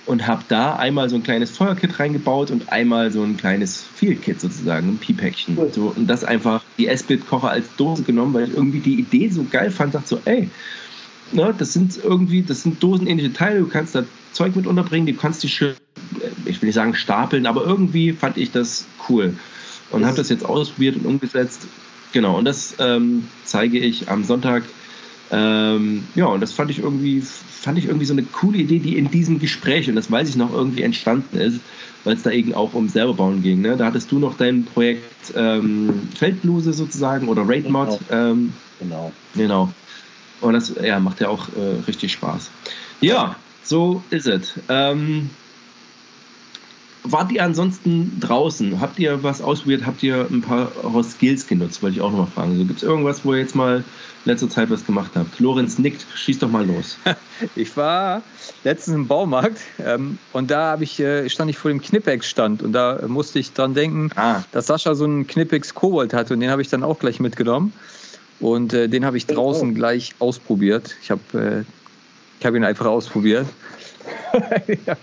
und 0.05 0.27
habe 0.27 0.43
da 0.47 0.75
einmal 0.75 1.09
so 1.09 1.15
ein 1.15 1.23
kleines 1.23 1.51
Feuerkit 1.51 1.99
reingebaut 1.99 2.51
und 2.51 2.71
einmal 2.71 3.11
so 3.11 3.23
ein 3.23 3.37
kleines 3.37 3.83
Field-Kit 3.95 4.41
sozusagen, 4.41 4.89
ein 4.89 4.97
Pi-Päckchen. 4.97 5.57
Cool. 5.57 5.71
So, 5.71 5.93
und 5.95 6.07
das 6.07 6.23
einfach 6.23 6.63
die 6.77 6.87
Esbit-Kocher 6.87 7.49
als 7.49 7.67
Dose 7.77 8.03
genommen, 8.03 8.33
weil 8.33 8.45
ich 8.49 8.53
irgendwie 8.53 8.79
die 8.79 8.99
Idee 8.99 9.29
so 9.29 9.45
geil 9.49 9.71
fand, 9.71 9.95
dachte 9.95 10.07
so, 10.07 10.21
ey, 10.25 10.49
ne, 11.31 11.53
das 11.57 11.73
sind 11.73 11.97
irgendwie, 12.03 12.41
das 12.41 12.63
sind 12.63 12.81
dosenähnliche 12.81 13.33
Teile, 13.33 13.59
du 13.59 13.67
kannst 13.67 13.95
da 13.95 14.03
Zeug 14.33 14.55
mit 14.55 14.67
unterbringen, 14.67 15.05
du 15.05 15.13
kannst 15.13 15.43
die 15.43 15.49
schön, 15.49 15.75
äh, 16.19 16.49
ich 16.49 16.61
will 16.61 16.67
nicht 16.67 16.75
sagen 16.75 16.95
stapeln, 16.95 17.45
aber 17.45 17.63
irgendwie 17.63 18.13
fand 18.13 18.37
ich 18.37 18.51
das 18.51 18.85
cool 19.07 19.35
und 19.93 20.05
habe 20.05 20.17
das 20.17 20.29
jetzt 20.29 20.45
ausprobiert 20.45 20.97
und 20.97 21.05
umgesetzt. 21.05 21.67
Genau, 22.11 22.37
und 22.37 22.45
das 22.45 22.75
ähm, 22.79 23.27
zeige 23.43 23.79
ich 23.79 24.09
am 24.09 24.23
Sonntag. 24.23 24.63
Ähm, 25.31 26.03
ja, 26.13 26.25
und 26.25 26.41
das 26.41 26.53
fand 26.53 26.69
ich 26.69 26.79
irgendwie, 26.79 27.21
fand 27.21 27.77
ich 27.79 27.85
irgendwie 27.85 28.05
so 28.05 28.13
eine 28.13 28.23
coole 28.23 28.59
Idee, 28.59 28.79
die 28.79 28.97
in 28.97 29.09
diesem 29.09 29.39
Gespräch, 29.39 29.89
und 29.89 29.95
das 29.95 30.11
weiß 30.11 30.29
ich 30.29 30.35
noch, 30.35 30.53
irgendwie 30.53 30.83
entstanden 30.83 31.37
ist, 31.37 31.59
weil 32.03 32.15
es 32.15 32.21
da 32.21 32.29
eben 32.29 32.53
auch 32.53 32.73
um 32.73 32.87
selber 32.89 33.15
bauen 33.15 33.41
ging. 33.41 33.61
Ne? 33.61 33.77
Da 33.77 33.85
hattest 33.85 34.11
du 34.11 34.19
noch 34.19 34.37
dein 34.37 34.65
Projekt 34.65 35.33
ähm, 35.35 36.07
Feldbluse 36.15 36.73
sozusagen 36.73 37.29
oder 37.29 37.47
Raid 37.47 37.69
Mod. 37.69 37.99
Ähm, 38.11 38.53
Genau. 38.83 39.11
Genau. 39.35 39.73
Und 40.41 40.53
das 40.53 40.73
ja, 40.83 40.99
macht 40.99 41.21
ja 41.21 41.29
auch 41.29 41.47
äh, 41.55 41.81
richtig 41.87 42.11
Spaß. 42.11 42.49
Ja, 42.99 43.35
so 43.63 44.03
ist 44.09 44.27
es. 44.27 44.53
Ähm, 44.67 45.29
wart 47.03 47.31
ihr 47.31 47.43
ansonsten 47.43 48.19
draußen? 48.19 48.79
Habt 48.79 48.99
ihr 48.99 49.21
was 49.23 49.41
ausprobiert? 49.41 49.85
Habt 49.85 50.03
ihr 50.03 50.27
ein 50.29 50.41
paar 50.41 50.71
eure 50.83 51.03
Skills 51.03 51.47
genutzt? 51.47 51.81
Wollte 51.83 51.97
ich 51.97 52.01
auch 52.01 52.11
nochmal 52.11 52.27
fragen. 52.27 52.51
Also, 52.53 52.65
Gibt 52.65 52.77
es 52.77 52.83
irgendwas, 52.83 53.23
wo 53.25 53.33
ihr 53.33 53.39
jetzt 53.41 53.55
mal 53.55 53.77
in 53.77 53.83
letzter 54.31 54.49
Zeit 54.49 54.69
was 54.69 54.85
gemacht 54.85 55.11
habt? 55.15 55.39
Lorenz 55.39 55.77
nickt, 55.79 56.05
schieß 56.15 56.39
doch 56.39 56.49
mal 56.49 56.65
los. 56.65 56.97
Ich 57.55 57.75
war 57.75 58.21
letztens 58.63 58.95
im 58.95 59.07
Baumarkt 59.07 59.59
ähm, 59.83 60.17
und 60.31 60.49
da 60.49 60.79
ich, 60.79 60.99
äh, 60.99 61.27
stand 61.29 61.49
ich 61.49 61.57
vor 61.57 61.69
dem 61.69 61.81
Knipex-Stand 61.81 62.63
und 62.63 62.71
da 62.71 63.05
musste 63.07 63.39
ich 63.39 63.51
dran 63.51 63.73
denken, 63.73 64.11
Ah, 64.15 64.43
dass 64.53 64.67
Sascha 64.67 64.95
so 64.95 65.03
einen 65.03 65.27
Knipex 65.27 65.73
Kobold 65.73 66.13
hatte 66.13 66.35
und 66.35 66.39
den 66.39 66.49
habe 66.51 66.61
ich 66.61 66.69
dann 66.69 66.83
auch 66.83 66.99
gleich 66.99 67.19
mitgenommen. 67.19 67.73
Und 68.39 68.73
äh, 68.73 68.87
den 68.87 69.03
habe 69.03 69.17
ich 69.17 69.25
draußen 69.25 69.71
Oh. 69.71 69.73
gleich 69.73 70.15
ausprobiert. 70.19 70.95
Ich 71.01 71.11
habe 71.11 71.65
äh, 71.65 71.71
ich 72.39 72.45
hab 72.45 72.53
ihn 72.55 72.63
einfach 72.63 72.85
ausprobiert. 72.85 73.47
ja. 74.85 74.95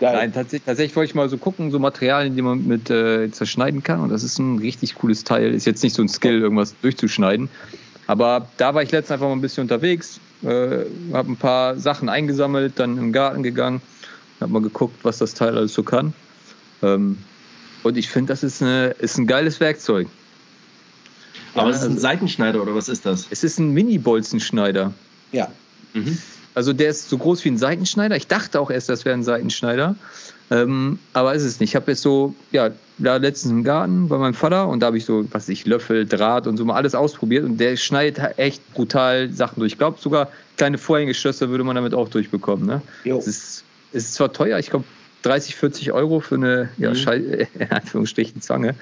Geil. 0.00 0.14
Nein, 0.16 0.32
tatsächlich, 0.32 0.64
tatsächlich 0.64 0.96
wollte 0.96 1.10
ich 1.10 1.14
mal 1.14 1.28
so 1.28 1.36
gucken, 1.36 1.70
so 1.70 1.78
Materialien, 1.78 2.34
die 2.34 2.40
man 2.42 2.66
mit 2.66 2.88
äh, 2.88 3.30
zerschneiden 3.30 3.82
kann. 3.82 4.00
Und 4.00 4.08
das 4.08 4.22
ist 4.22 4.38
ein 4.38 4.58
richtig 4.58 4.94
cooles 4.94 5.24
Teil. 5.24 5.52
Ist 5.54 5.66
jetzt 5.66 5.82
nicht 5.82 5.94
so 5.94 6.00
ein 6.02 6.08
Skill, 6.08 6.40
irgendwas 6.40 6.74
durchzuschneiden. 6.80 7.50
Aber 8.06 8.48
da 8.56 8.74
war 8.74 8.82
ich 8.82 8.90
letztens 8.90 9.12
einfach 9.12 9.26
mal 9.26 9.34
ein 9.34 9.42
bisschen 9.42 9.62
unterwegs, 9.62 10.18
äh, 10.42 10.86
habe 11.12 11.30
ein 11.32 11.36
paar 11.36 11.76
Sachen 11.78 12.08
eingesammelt, 12.08 12.72
dann 12.76 12.96
im 12.96 13.12
Garten 13.12 13.42
gegangen, 13.42 13.82
habe 14.40 14.50
mal 14.52 14.62
geguckt, 14.62 14.96
was 15.04 15.18
das 15.18 15.34
Teil 15.34 15.56
alles 15.56 15.74
so 15.74 15.82
kann. 15.82 16.14
Ähm, 16.82 17.18
und 17.82 17.96
ich 17.98 18.08
finde, 18.08 18.32
das 18.32 18.42
ist, 18.42 18.62
eine, 18.62 18.88
ist 18.98 19.18
ein 19.18 19.26
geiles 19.26 19.60
Werkzeug. 19.60 20.08
aber 21.54 21.64
Ja, 21.64 21.70
es 21.70 21.76
ist 21.76 21.82
ein 21.84 21.90
also- 21.90 22.00
Seitenschneider 22.00 22.62
oder 22.62 22.74
was 22.74 22.88
ist 22.88 23.04
das? 23.04 23.26
Es 23.30 23.44
ist 23.44 23.58
ein 23.58 23.70
Mini-Bolzenschneider. 23.72 24.92
Ja. 25.32 25.52
Mhm. 25.92 26.18
Also 26.54 26.72
der 26.72 26.90
ist 26.90 27.08
so 27.08 27.18
groß 27.18 27.44
wie 27.44 27.50
ein 27.50 27.58
Seitenschneider. 27.58 28.16
Ich 28.16 28.26
dachte 28.26 28.60
auch 28.60 28.70
erst, 28.70 28.88
das 28.88 29.04
wäre 29.04 29.14
ein 29.16 29.22
Seitenschneider. 29.22 29.94
Ähm, 30.50 30.98
aber 31.12 31.34
ist 31.34 31.44
es 31.44 31.60
nicht. 31.60 31.70
Ich 31.70 31.76
habe 31.76 31.92
jetzt 31.92 32.02
so, 32.02 32.34
ja, 32.50 32.70
da 32.98 33.16
letztens 33.16 33.52
im 33.52 33.62
Garten 33.62 34.08
bei 34.08 34.18
meinem 34.18 34.34
Vater 34.34 34.68
und 34.68 34.80
da 34.80 34.86
habe 34.86 34.98
ich 34.98 35.04
so, 35.04 35.24
was 35.30 35.44
weiß 35.44 35.48
ich, 35.50 35.64
Löffel, 35.64 36.06
Draht 36.06 36.48
und 36.48 36.56
so 36.56 36.64
mal 36.64 36.74
alles 36.74 36.94
ausprobiert 36.96 37.44
und 37.44 37.58
der 37.58 37.76
schneidet 37.76 38.36
echt 38.36 38.74
brutal 38.74 39.30
Sachen 39.32 39.60
durch. 39.60 39.72
Ich 39.72 39.78
glaube, 39.78 40.00
sogar 40.00 40.28
kleine 40.56 40.76
Vorhängeschlösser 40.76 41.50
würde 41.50 41.62
man 41.62 41.76
damit 41.76 41.94
auch 41.94 42.08
durchbekommen. 42.08 42.66
Ne? 42.66 42.82
Es, 43.18 43.28
ist, 43.28 43.64
es 43.92 44.04
ist 44.06 44.14
zwar 44.14 44.32
teuer, 44.32 44.58
ich 44.58 44.70
glaube 44.70 44.84
30, 45.22 45.54
40 45.54 45.92
Euro 45.92 46.20
für 46.20 46.34
eine, 46.34 46.70
ja, 46.78 46.90
Mhm. 46.90 46.94
Schei 46.96 47.16
in 47.58 47.70
Anführungsstrichen 47.70 48.40
Zange. 48.40 48.74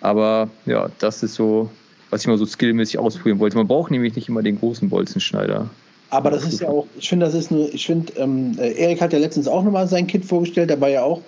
Aber 0.00 0.50
ja, 0.66 0.88
das 1.00 1.22
ist 1.22 1.34
so, 1.34 1.70
was 2.10 2.22
ich 2.22 2.28
mal 2.28 2.38
so 2.38 2.46
skillmäßig 2.46 2.98
ausprobieren 2.98 3.40
wollte. 3.40 3.56
Man 3.56 3.66
braucht 3.66 3.90
nämlich 3.90 4.14
nicht 4.14 4.28
immer 4.28 4.42
den 4.42 4.58
großen 4.58 4.88
Bolzenschneider. 4.88 5.68
Aber 6.12 6.30
das 6.30 6.44
ist 6.44 6.60
ja 6.60 6.68
auch, 6.68 6.86
ich 6.98 7.08
finde, 7.08 7.24
das 7.24 7.34
ist 7.34 7.50
eine, 7.50 7.68
ich 7.68 7.86
finde, 7.86 8.12
ähm, 8.18 8.52
äh, 8.58 8.72
Erik 8.72 9.00
hat 9.00 9.14
ja 9.14 9.18
letztens 9.18 9.48
auch 9.48 9.64
nochmal 9.64 9.88
sein 9.88 10.06
Kit 10.06 10.26
vorgestellt, 10.26 10.68
da 10.68 10.78
war 10.78 10.90
ja 10.90 11.02
auch 11.02 11.22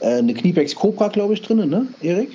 äh, 0.00 0.14
eine 0.14 0.32
Kniepex 0.32 0.74
Cobra, 0.74 1.08
glaube 1.08 1.34
ich, 1.34 1.42
drin, 1.42 1.68
ne, 1.68 1.86
Erik? 2.00 2.30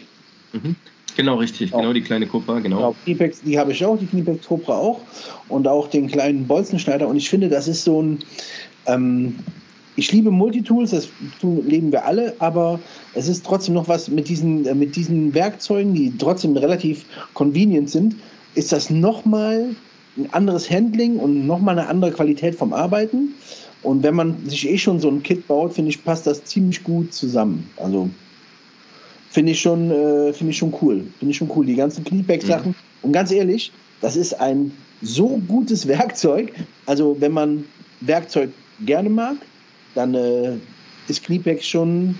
Mhm. 0.54 0.76
Genau, 1.18 1.38
richtig. 1.38 1.74
Auch. 1.74 1.80
Genau, 1.80 1.94
die 1.94 2.02
kleine 2.02 2.28
Kuppa, 2.28 2.60
genau. 2.60 2.76
Genau, 2.76 2.96
Kniepex, 3.06 3.42
die 3.42 3.58
habe 3.58 3.72
ich 3.72 3.84
auch, 3.84 3.98
die 3.98 4.06
Kniepex 4.06 4.46
Cobra 4.46 4.78
auch 4.78 5.02
und 5.50 5.68
auch 5.68 5.88
den 5.88 6.06
kleinen 6.06 6.46
Bolzenschneider 6.46 7.08
und 7.08 7.16
ich 7.16 7.28
finde, 7.28 7.50
das 7.50 7.68
ist 7.68 7.84
so 7.84 8.04
ein, 8.04 8.20
ähm, 8.86 9.40
ich 9.96 10.12
liebe 10.12 10.30
Multitools, 10.30 10.92
das 10.92 11.10
lieben 11.42 11.92
wir 11.92 12.06
alle, 12.06 12.36
aber 12.38 12.80
es 13.16 13.28
ist 13.28 13.44
trotzdem 13.44 13.74
noch 13.74 13.88
was 13.88 14.10
mit 14.10 14.30
diesen, 14.30 14.68
äh, 14.68 14.76
mit 14.76 14.96
diesen 14.96 15.34
Werkzeugen, 15.34 15.96
die 15.96 16.16
trotzdem 16.16 16.56
relativ 16.56 17.06
convenient 17.34 17.90
sind, 17.90 18.16
ist 18.54 18.72
das 18.72 18.92
nochmal 18.92 19.76
ein 20.18 20.32
anderes 20.34 20.70
Handling 20.70 21.18
und 21.18 21.46
nochmal 21.46 21.78
eine 21.78 21.88
andere 21.88 22.12
Qualität 22.12 22.56
vom 22.56 22.74
Arbeiten. 22.74 23.34
Und 23.84 24.04
wenn 24.04 24.16
man 24.16 24.50
sich 24.50 24.68
eh 24.68 24.78
schon 24.78 25.00
so 25.00 25.10
ein 25.10 25.22
Kit 25.22 25.48
baut, 25.48 25.74
finde 25.74 25.90
ich, 25.90 26.04
passt 26.04 26.26
das 26.26 26.44
ziemlich 26.44 26.84
gut 26.84 27.14
zusammen. 27.14 27.70
Also 27.78 28.10
finde 29.30 29.52
ich 29.52 29.62
schon, 29.62 29.92
äh, 29.92 30.34
finde 30.34 30.52
ich 30.52 30.58
schon 30.58 30.74
cool. 30.82 31.06
Finde 31.20 31.32
ich 31.32 31.38
schon 31.38 31.52
cool. 31.56 31.66
Die 31.66 31.76
ganzen 31.76 32.04
Kniepack-Sachen. 32.04 32.74
Und 33.02 33.12
ganz 33.12 33.32
ehrlich, 33.32 33.72
das 34.02 34.16
ist 34.16 34.34
ein 34.40 34.72
so 35.02 35.40
gutes 35.48 35.88
Werkzeug. 35.88 36.54
Also 36.86 37.18
wenn 37.20 37.32
man 37.32 37.66
Werkzeug 38.02 38.50
gerne 38.86 39.10
mag, 39.10 39.36
dann 39.94 40.14
äh, 40.16 40.54
ist 41.08 41.24
Kniepack 41.24 41.64
schon 41.64 42.16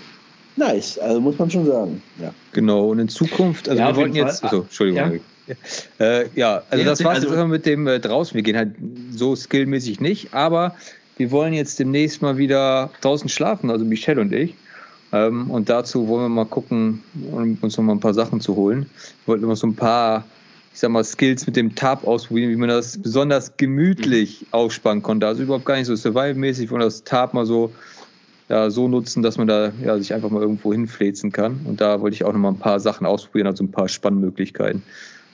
nice, 0.56 0.98
also 0.98 1.20
muss 1.20 1.38
man 1.38 1.50
schon 1.50 1.66
sagen. 1.66 2.02
Ja. 2.20 2.32
Genau, 2.52 2.90
und 2.90 2.98
in 2.98 3.08
Zukunft, 3.08 3.68
also 3.68 3.80
Ja, 3.80 3.88
wir 3.88 3.96
wollten 3.96 4.16
jetzt, 4.16 4.42
also, 4.42 4.62
Entschuldigung. 4.62 5.12
Ja. 5.14 5.20
Äh, 5.98 6.26
ja, 6.34 6.62
also 6.68 6.84
das 6.84 7.02
war's 7.04 7.16
also- 7.16 7.28
jetzt 7.28 7.34
immer 7.34 7.46
mit 7.48 7.64
dem 7.64 7.86
äh, 7.86 7.98
draußen. 8.00 8.34
Wir 8.34 8.42
gehen 8.42 8.56
halt 8.56 8.74
so 9.10 9.34
skillmäßig 9.34 10.00
nicht, 10.00 10.34
aber 10.34 10.74
wir 11.16 11.30
wollen 11.30 11.54
jetzt 11.54 11.78
demnächst 11.78 12.20
mal 12.20 12.36
wieder 12.36 12.90
draußen 13.00 13.28
schlafen, 13.28 13.70
also 13.70 13.84
Michelle 13.84 14.20
und 14.20 14.32
ich. 14.32 14.54
Ähm, 15.12 15.50
und 15.50 15.68
dazu 15.68 16.08
wollen 16.08 16.24
wir 16.24 16.28
mal 16.28 16.44
gucken, 16.46 17.02
um 17.32 17.56
uns 17.60 17.76
noch 17.76 17.84
mal 17.84 17.92
ein 17.92 18.00
paar 18.00 18.14
Sachen 18.14 18.40
zu 18.40 18.56
holen. 18.56 18.86
Wir 19.24 19.32
wollten 19.32 19.44
immer 19.44 19.56
so 19.56 19.66
ein 19.66 19.76
paar, 19.76 20.24
ich 20.74 20.80
sag 20.80 20.90
mal, 20.90 21.04
Skills 21.04 21.46
mit 21.46 21.56
dem 21.56 21.74
Tab 21.74 22.06
ausprobieren, 22.06 22.50
wie 22.50 22.56
man 22.56 22.68
das 22.68 22.98
besonders 22.98 23.56
gemütlich 23.56 24.46
aufspannen 24.50 25.02
konnte. 25.02 25.26
Also 25.26 25.42
überhaupt 25.42 25.64
gar 25.64 25.76
nicht 25.76 25.86
so 25.86 25.96
survival-mäßig, 25.96 26.68
sondern 26.68 26.88
das 26.88 27.04
Tab 27.04 27.34
mal 27.34 27.46
so, 27.46 27.72
ja, 28.48 28.68
so 28.68 28.88
nutzen, 28.88 29.22
dass 29.22 29.38
man 29.38 29.46
da 29.46 29.72
ja, 29.82 29.96
sich 29.96 30.12
einfach 30.12 30.30
mal 30.30 30.42
irgendwo 30.42 30.72
hinfläzen 30.72 31.32
kann. 31.32 31.60
Und 31.64 31.80
da 31.80 32.00
wollte 32.00 32.14
ich 32.14 32.24
auch 32.24 32.32
noch 32.32 32.40
mal 32.40 32.50
ein 32.50 32.58
paar 32.58 32.80
Sachen 32.80 33.06
ausprobieren, 33.06 33.46
also 33.46 33.64
ein 33.64 33.70
paar 33.70 33.88
Spannmöglichkeiten. 33.88 34.82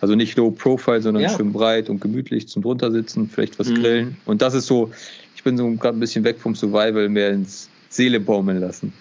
Also 0.02 0.16
nicht 0.16 0.36
low 0.36 0.50
profile, 0.50 1.00
sondern 1.00 1.22
Ja. 1.22 1.28
schön 1.28 1.52
breit 1.52 1.88
und 1.88 2.00
gemütlich 2.00 2.48
zum 2.48 2.62
drunter 2.62 2.90
sitzen, 2.90 3.28
vielleicht 3.28 3.58
was 3.60 3.68
Mhm. 3.68 3.74
grillen. 3.80 4.16
Und 4.24 4.42
das 4.42 4.52
ist 4.52 4.66
so, 4.66 4.90
ich 5.36 5.44
bin 5.44 5.56
so 5.56 5.70
gerade 5.76 5.96
ein 5.96 6.00
bisschen 6.00 6.24
weg 6.24 6.40
vom 6.40 6.56
Survival, 6.56 7.08
mehr 7.08 7.30
ins 7.30 7.70
Seele 7.88 8.18
baumeln 8.18 8.58
lassen. 8.60 8.92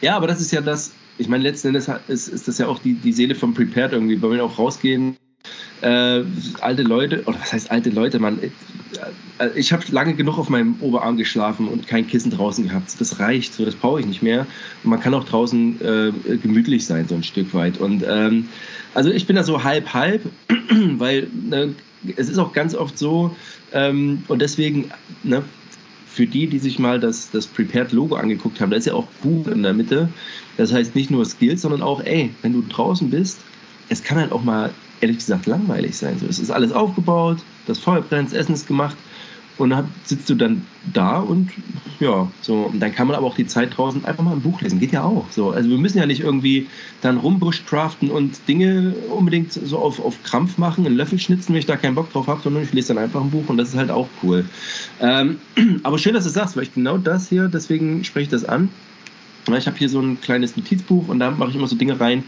Ja, 0.00 0.16
aber 0.16 0.26
das 0.26 0.40
ist 0.40 0.50
ja 0.50 0.60
das, 0.60 0.90
ich 1.18 1.28
meine, 1.28 1.44
letzten 1.44 1.68
Endes 1.68 1.88
ist, 2.08 2.26
ist 2.28 2.48
das 2.48 2.58
ja 2.58 2.66
auch 2.66 2.80
die, 2.80 2.94
die 2.94 3.12
Seele 3.12 3.36
von 3.36 3.54
Prepared 3.54 3.92
irgendwie, 3.92 4.20
weil 4.20 4.32
wir 4.32 4.44
auch 4.44 4.58
rausgehen, 4.58 5.16
äh, 5.84 6.24
alte 6.60 6.82
Leute, 6.82 7.22
oder 7.26 7.38
was 7.40 7.52
heißt 7.52 7.70
alte 7.70 7.90
Leute, 7.90 8.18
man, 8.18 8.38
äh, 8.42 9.48
ich 9.54 9.72
habe 9.72 9.84
lange 9.90 10.14
genug 10.14 10.38
auf 10.38 10.48
meinem 10.48 10.76
Oberarm 10.80 11.16
geschlafen 11.16 11.68
und 11.68 11.86
kein 11.86 12.06
Kissen 12.06 12.30
draußen 12.30 12.66
gehabt. 12.66 12.98
Das 12.98 13.18
reicht, 13.18 13.54
so 13.54 13.64
das 13.64 13.74
brauche 13.74 14.00
ich 14.00 14.06
nicht 14.06 14.22
mehr. 14.22 14.46
Und 14.82 14.90
man 14.90 15.00
kann 15.00 15.12
auch 15.12 15.24
draußen 15.24 15.80
äh, 15.80 16.36
gemütlich 16.38 16.86
sein, 16.86 17.06
so 17.06 17.14
ein 17.14 17.22
Stück 17.22 17.52
weit. 17.52 17.78
Und 17.78 18.02
ähm, 18.08 18.48
also 18.94 19.10
ich 19.10 19.26
bin 19.26 19.36
da 19.36 19.42
so 19.42 19.62
halb 19.62 19.92
halb, 19.92 20.22
weil 20.96 21.28
ne, 21.32 21.74
es 22.16 22.30
ist 22.30 22.38
auch 22.38 22.54
ganz 22.54 22.74
oft 22.74 22.98
so, 22.98 23.36
ähm, 23.72 24.22
und 24.28 24.40
deswegen, 24.40 24.90
ne, 25.22 25.42
für 26.06 26.26
die, 26.26 26.46
die 26.46 26.60
sich 26.60 26.78
mal 26.78 26.98
das, 27.00 27.30
das 27.30 27.46
Prepared-Logo 27.46 28.14
angeguckt 28.14 28.60
haben, 28.60 28.70
da 28.70 28.76
ist 28.76 28.86
ja 28.86 28.94
auch 28.94 29.06
Buch 29.22 29.48
in 29.48 29.62
der 29.64 29.74
Mitte. 29.74 30.08
Das 30.56 30.72
heißt 30.72 30.94
nicht 30.94 31.10
nur 31.10 31.24
Skills, 31.24 31.62
sondern 31.62 31.82
auch, 31.82 32.02
ey, 32.04 32.30
wenn 32.42 32.52
du 32.52 32.62
draußen 32.62 33.10
bist, 33.10 33.40
es 33.88 34.02
kann 34.02 34.18
halt 34.18 34.32
auch 34.32 34.44
mal, 34.44 34.70
ehrlich 35.04 35.18
gesagt, 35.18 35.46
langweilig 35.46 35.96
sein. 35.96 36.18
So, 36.18 36.26
es 36.26 36.38
ist 36.38 36.50
alles 36.50 36.72
aufgebaut, 36.72 37.38
das 37.66 37.78
Feuer 37.78 38.00
brennt, 38.00 38.30
das 38.30 38.38
Essen 38.38 38.54
ist 38.54 38.66
gemacht 38.66 38.96
und 39.56 39.70
dann 39.70 39.88
sitzt 40.04 40.28
du 40.30 40.34
dann 40.34 40.62
da 40.92 41.18
und 41.18 41.50
ja, 42.00 42.28
so, 42.40 42.62
und 42.62 42.80
dann 42.80 42.92
kann 42.92 43.06
man 43.06 43.16
aber 43.16 43.26
auch 43.26 43.36
die 43.36 43.46
Zeit 43.46 43.76
draußen 43.76 44.04
einfach 44.04 44.24
mal 44.24 44.32
ein 44.32 44.40
Buch 44.40 44.60
lesen. 44.62 44.80
Geht 44.80 44.92
ja 44.92 45.04
auch. 45.04 45.30
So, 45.30 45.50
also 45.50 45.70
wir 45.70 45.78
müssen 45.78 45.98
ja 45.98 46.06
nicht 46.06 46.20
irgendwie 46.20 46.66
dann 47.02 47.18
rumbushcraften 47.18 48.10
und 48.10 48.48
Dinge 48.48 48.94
unbedingt 49.10 49.52
so 49.52 49.78
auf, 49.78 50.04
auf 50.04 50.22
Krampf 50.24 50.58
machen, 50.58 50.86
einen 50.86 50.96
Löffel 50.96 51.18
schnitzen, 51.18 51.52
wenn 51.52 51.60
ich 51.60 51.66
da 51.66 51.76
keinen 51.76 51.94
Bock 51.94 52.12
drauf 52.12 52.26
habe, 52.26 52.40
sondern 52.42 52.64
ich 52.64 52.72
lese 52.72 52.88
dann 52.94 52.98
einfach 52.98 53.20
ein 53.20 53.30
Buch 53.30 53.48
und 53.48 53.58
das 53.58 53.68
ist 53.68 53.76
halt 53.76 53.90
auch 53.90 54.08
cool. 54.22 54.44
Ähm, 55.00 55.38
aber 55.82 55.98
schön, 55.98 56.14
dass 56.14 56.24
du 56.24 56.30
sagst, 56.30 56.56
weil 56.56 56.64
ich 56.64 56.74
genau 56.74 56.98
das 56.98 57.28
hier, 57.28 57.48
deswegen 57.48 58.02
spreche 58.04 58.24
ich 58.24 58.30
das 58.30 58.44
an. 58.44 58.70
Ich 59.52 59.66
habe 59.66 59.76
hier 59.76 59.88
so 59.88 60.00
ein 60.00 60.20
kleines 60.20 60.56
Notizbuch 60.56 61.08
und 61.08 61.18
da 61.18 61.30
mache 61.30 61.50
ich 61.50 61.56
immer 61.56 61.66
so 61.66 61.76
Dinge 61.76 62.00
rein, 62.00 62.24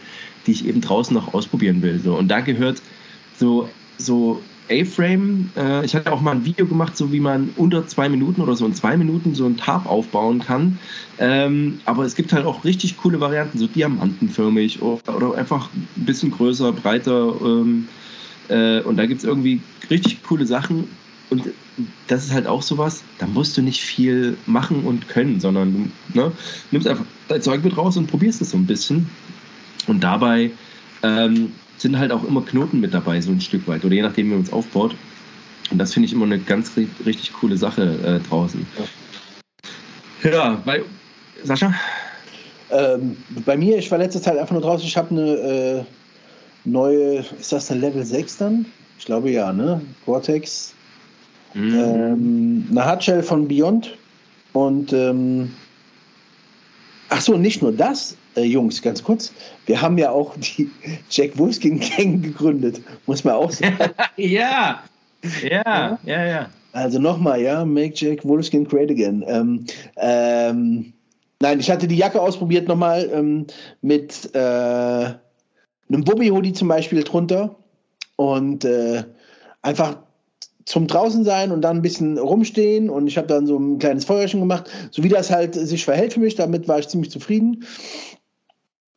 die 0.47 0.53
ich 0.53 0.67
eben 0.67 0.81
draußen 0.81 1.15
noch 1.15 1.35
ausprobieren 1.35 1.83
will. 1.83 1.99
So. 1.99 2.17
Und 2.17 2.29
da 2.29 2.41
gehört 2.41 2.83
so, 3.39 3.69
so 3.99 4.43
A-Frame. 4.71 5.51
Äh, 5.57 5.85
ich 5.85 5.95
hatte 5.95 6.13
auch 6.13 6.21
mal 6.21 6.33
ein 6.33 6.45
Video 6.45 6.67
gemacht, 6.67 6.97
so 6.97 7.13
wie 7.13 7.21
man 7.21 7.51
unter 7.57 7.87
zwei 7.87 8.09
Minuten 8.09 8.41
oder 8.41 8.57
so 8.57 8.67
in 8.67 8.75
zwei 8.75 8.97
Minuten 8.97 9.35
so 9.35 9.47
ein 9.47 9.57
Tarp 9.57 9.87
aufbauen 9.87 10.41
kann. 10.41 10.79
Ähm, 11.19 11.81
aber 11.85 12.05
es 12.05 12.15
gibt 12.15 12.33
halt 12.33 12.47
auch 12.47 12.65
richtig 12.65 12.97
coole 12.97 13.21
Varianten, 13.21 13.59
so 13.59 13.67
diamantenförmig 13.67 14.83
oder, 14.83 15.17
oder 15.17 15.35
einfach 15.35 15.71
ein 15.75 16.05
bisschen 16.05 16.31
größer, 16.31 16.73
breiter. 16.73 17.35
Ähm, 17.43 17.89
äh, 18.49 18.81
und 18.81 18.97
da 18.97 19.07
gibt 19.07 19.21
es 19.21 19.25
irgendwie 19.25 19.61
richtig 19.91 20.23
coole 20.23 20.47
Sachen. 20.47 20.89
Und 21.31 21.45
das 22.07 22.25
ist 22.25 22.33
halt 22.33 22.47
auch 22.47 22.63
sowas, 22.63 23.03
da 23.19 23.27
musst 23.27 23.57
du 23.57 23.63
nicht 23.63 23.83
viel 23.83 24.37
machen 24.47 24.85
und 24.85 25.09
können, 25.09 25.41
sondern 25.41 25.91
du 26.13 26.19
ne, 26.19 26.33
nimmst 26.71 26.89
einfach 26.89 27.05
dein 27.29 27.43
Zeug 27.43 27.63
mit 27.63 27.77
raus 27.77 27.97
und 27.97 28.07
probierst 28.07 28.41
es 28.41 28.51
so 28.51 28.57
ein 28.57 28.67
bisschen. 28.67 29.09
Und 29.87 30.03
dabei 30.03 30.51
ähm, 31.03 31.53
sind 31.79 31.99
halt 31.99 32.13
auch 32.13 32.25
immer 32.25 32.43
Knoten 32.43 32.81
mit 32.81 32.95
dabei, 32.95 33.21
so 33.21 33.31
ein 33.31 33.41
Stück 33.41 33.69
weit, 33.69 33.85
oder 33.85 33.95
je 33.95 34.03
nachdem, 34.03 34.31
wie 34.31 34.35
man 34.35 34.43
es 34.43 34.53
aufbaut. 34.53 34.95
Und 35.71 35.79
das 35.79 35.93
finde 35.93 36.07
ich 36.07 36.13
immer 36.13 36.25
eine 36.25 36.39
ganz 36.39 36.71
ri- 36.77 36.89
richtig 37.05 37.33
coole 37.35 37.57
Sache 37.57 37.83
äh, 38.23 38.29
draußen. 38.29 38.67
Ja, 40.23 40.63
bei 40.65 40.83
Sascha? 41.45 41.75
Ähm, 42.71 43.17
bei 43.45 43.57
mir, 43.57 43.77
ich 43.79 43.91
war 43.91 43.99
letzte 43.99 44.21
Zeit 44.21 44.39
einfach 44.39 44.53
nur 44.53 44.63
draußen, 44.63 44.87
ich 44.87 44.97
habe 44.97 45.11
eine 45.11 45.31
äh, 45.33 45.85
neue, 46.65 47.25
ist 47.39 47.53
das 47.53 47.71
eine 47.71 47.81
Level 47.81 48.05
6 48.05 48.39
dann? 48.39 48.67
Ich 48.99 49.05
glaube 49.05 49.31
ja, 49.31 49.53
ne? 49.53 49.81
Vortex. 50.05 50.73
Mhm. 51.57 51.75
Ähm, 51.75 52.67
eine 52.71 52.85
Hardshell 52.85 53.23
von 53.23 53.49
Beyond. 53.49 53.97
Und 54.53 54.93
ähm, 54.93 55.53
ach 57.09 57.21
so, 57.21 57.37
nicht 57.37 57.63
nur 57.63 57.73
das, 57.73 58.17
äh, 58.37 58.43
Jungs, 58.43 58.83
ganz 58.83 59.03
kurz. 59.03 59.33
Wir 59.65 59.81
haben 59.81 59.97
ja 59.99 60.11
auch 60.11 60.35
die 60.37 60.71
Jack 61.11 61.39
Wolfskin 61.39 61.81
Gang 61.81 62.23
gegründet, 62.23 62.81
muss 63.07 63.25
man 63.25 63.35
auch 63.35 63.51
sagen. 63.51 63.77
ja, 64.17 64.83
ja, 65.43 65.99
ja, 66.05 66.25
ja. 66.25 66.51
Also 66.73 66.99
nochmal, 66.99 67.41
ja, 67.41 67.65
Make 67.65 67.95
Jack 67.95 68.25
Wolfskin 68.25 68.69
Great 68.69 68.91
Again. 68.91 69.25
Ähm, 69.27 69.65
ähm, 69.97 70.93
nein, 71.41 71.59
ich 71.59 71.71
hatte 71.71 71.89
die 71.89 71.97
Jacke 71.97 72.21
ausprobiert 72.21 72.69
nochmal 72.69 73.09
ähm, 73.11 73.47
mit 73.81 74.35
äh, 74.35 74.39
einem 74.39 76.05
Bobby-Hoodie 76.05 76.53
zum 76.53 76.69
Beispiel 76.69 77.03
drunter 77.03 77.57
und 78.17 78.67
äh, 78.67 79.05
einfach 79.63 80.06
zum 80.67 80.89
draußen 80.89 81.25
sein 81.25 81.53
und 81.53 81.63
dann 81.63 81.77
ein 81.77 81.83
bisschen 81.83 82.19
rumstehen 82.19 82.91
und 82.91 83.07
ich 83.07 83.17
habe 83.17 83.29
dann 83.29 83.47
so 83.47 83.57
ein 83.57 83.79
kleines 83.79 84.05
Feuerchen 84.05 84.41
gemacht, 84.41 84.69
so 84.91 85.03
wie 85.03 85.09
das 85.09 85.31
halt 85.31 85.55
sich 85.55 85.85
verhält 85.85 86.13
für 86.13 86.21
mich, 86.21 86.35
damit 86.35 86.69
war 86.69 86.79
ich 86.79 86.89
ziemlich 86.89 87.11
zufrieden. 87.11 87.65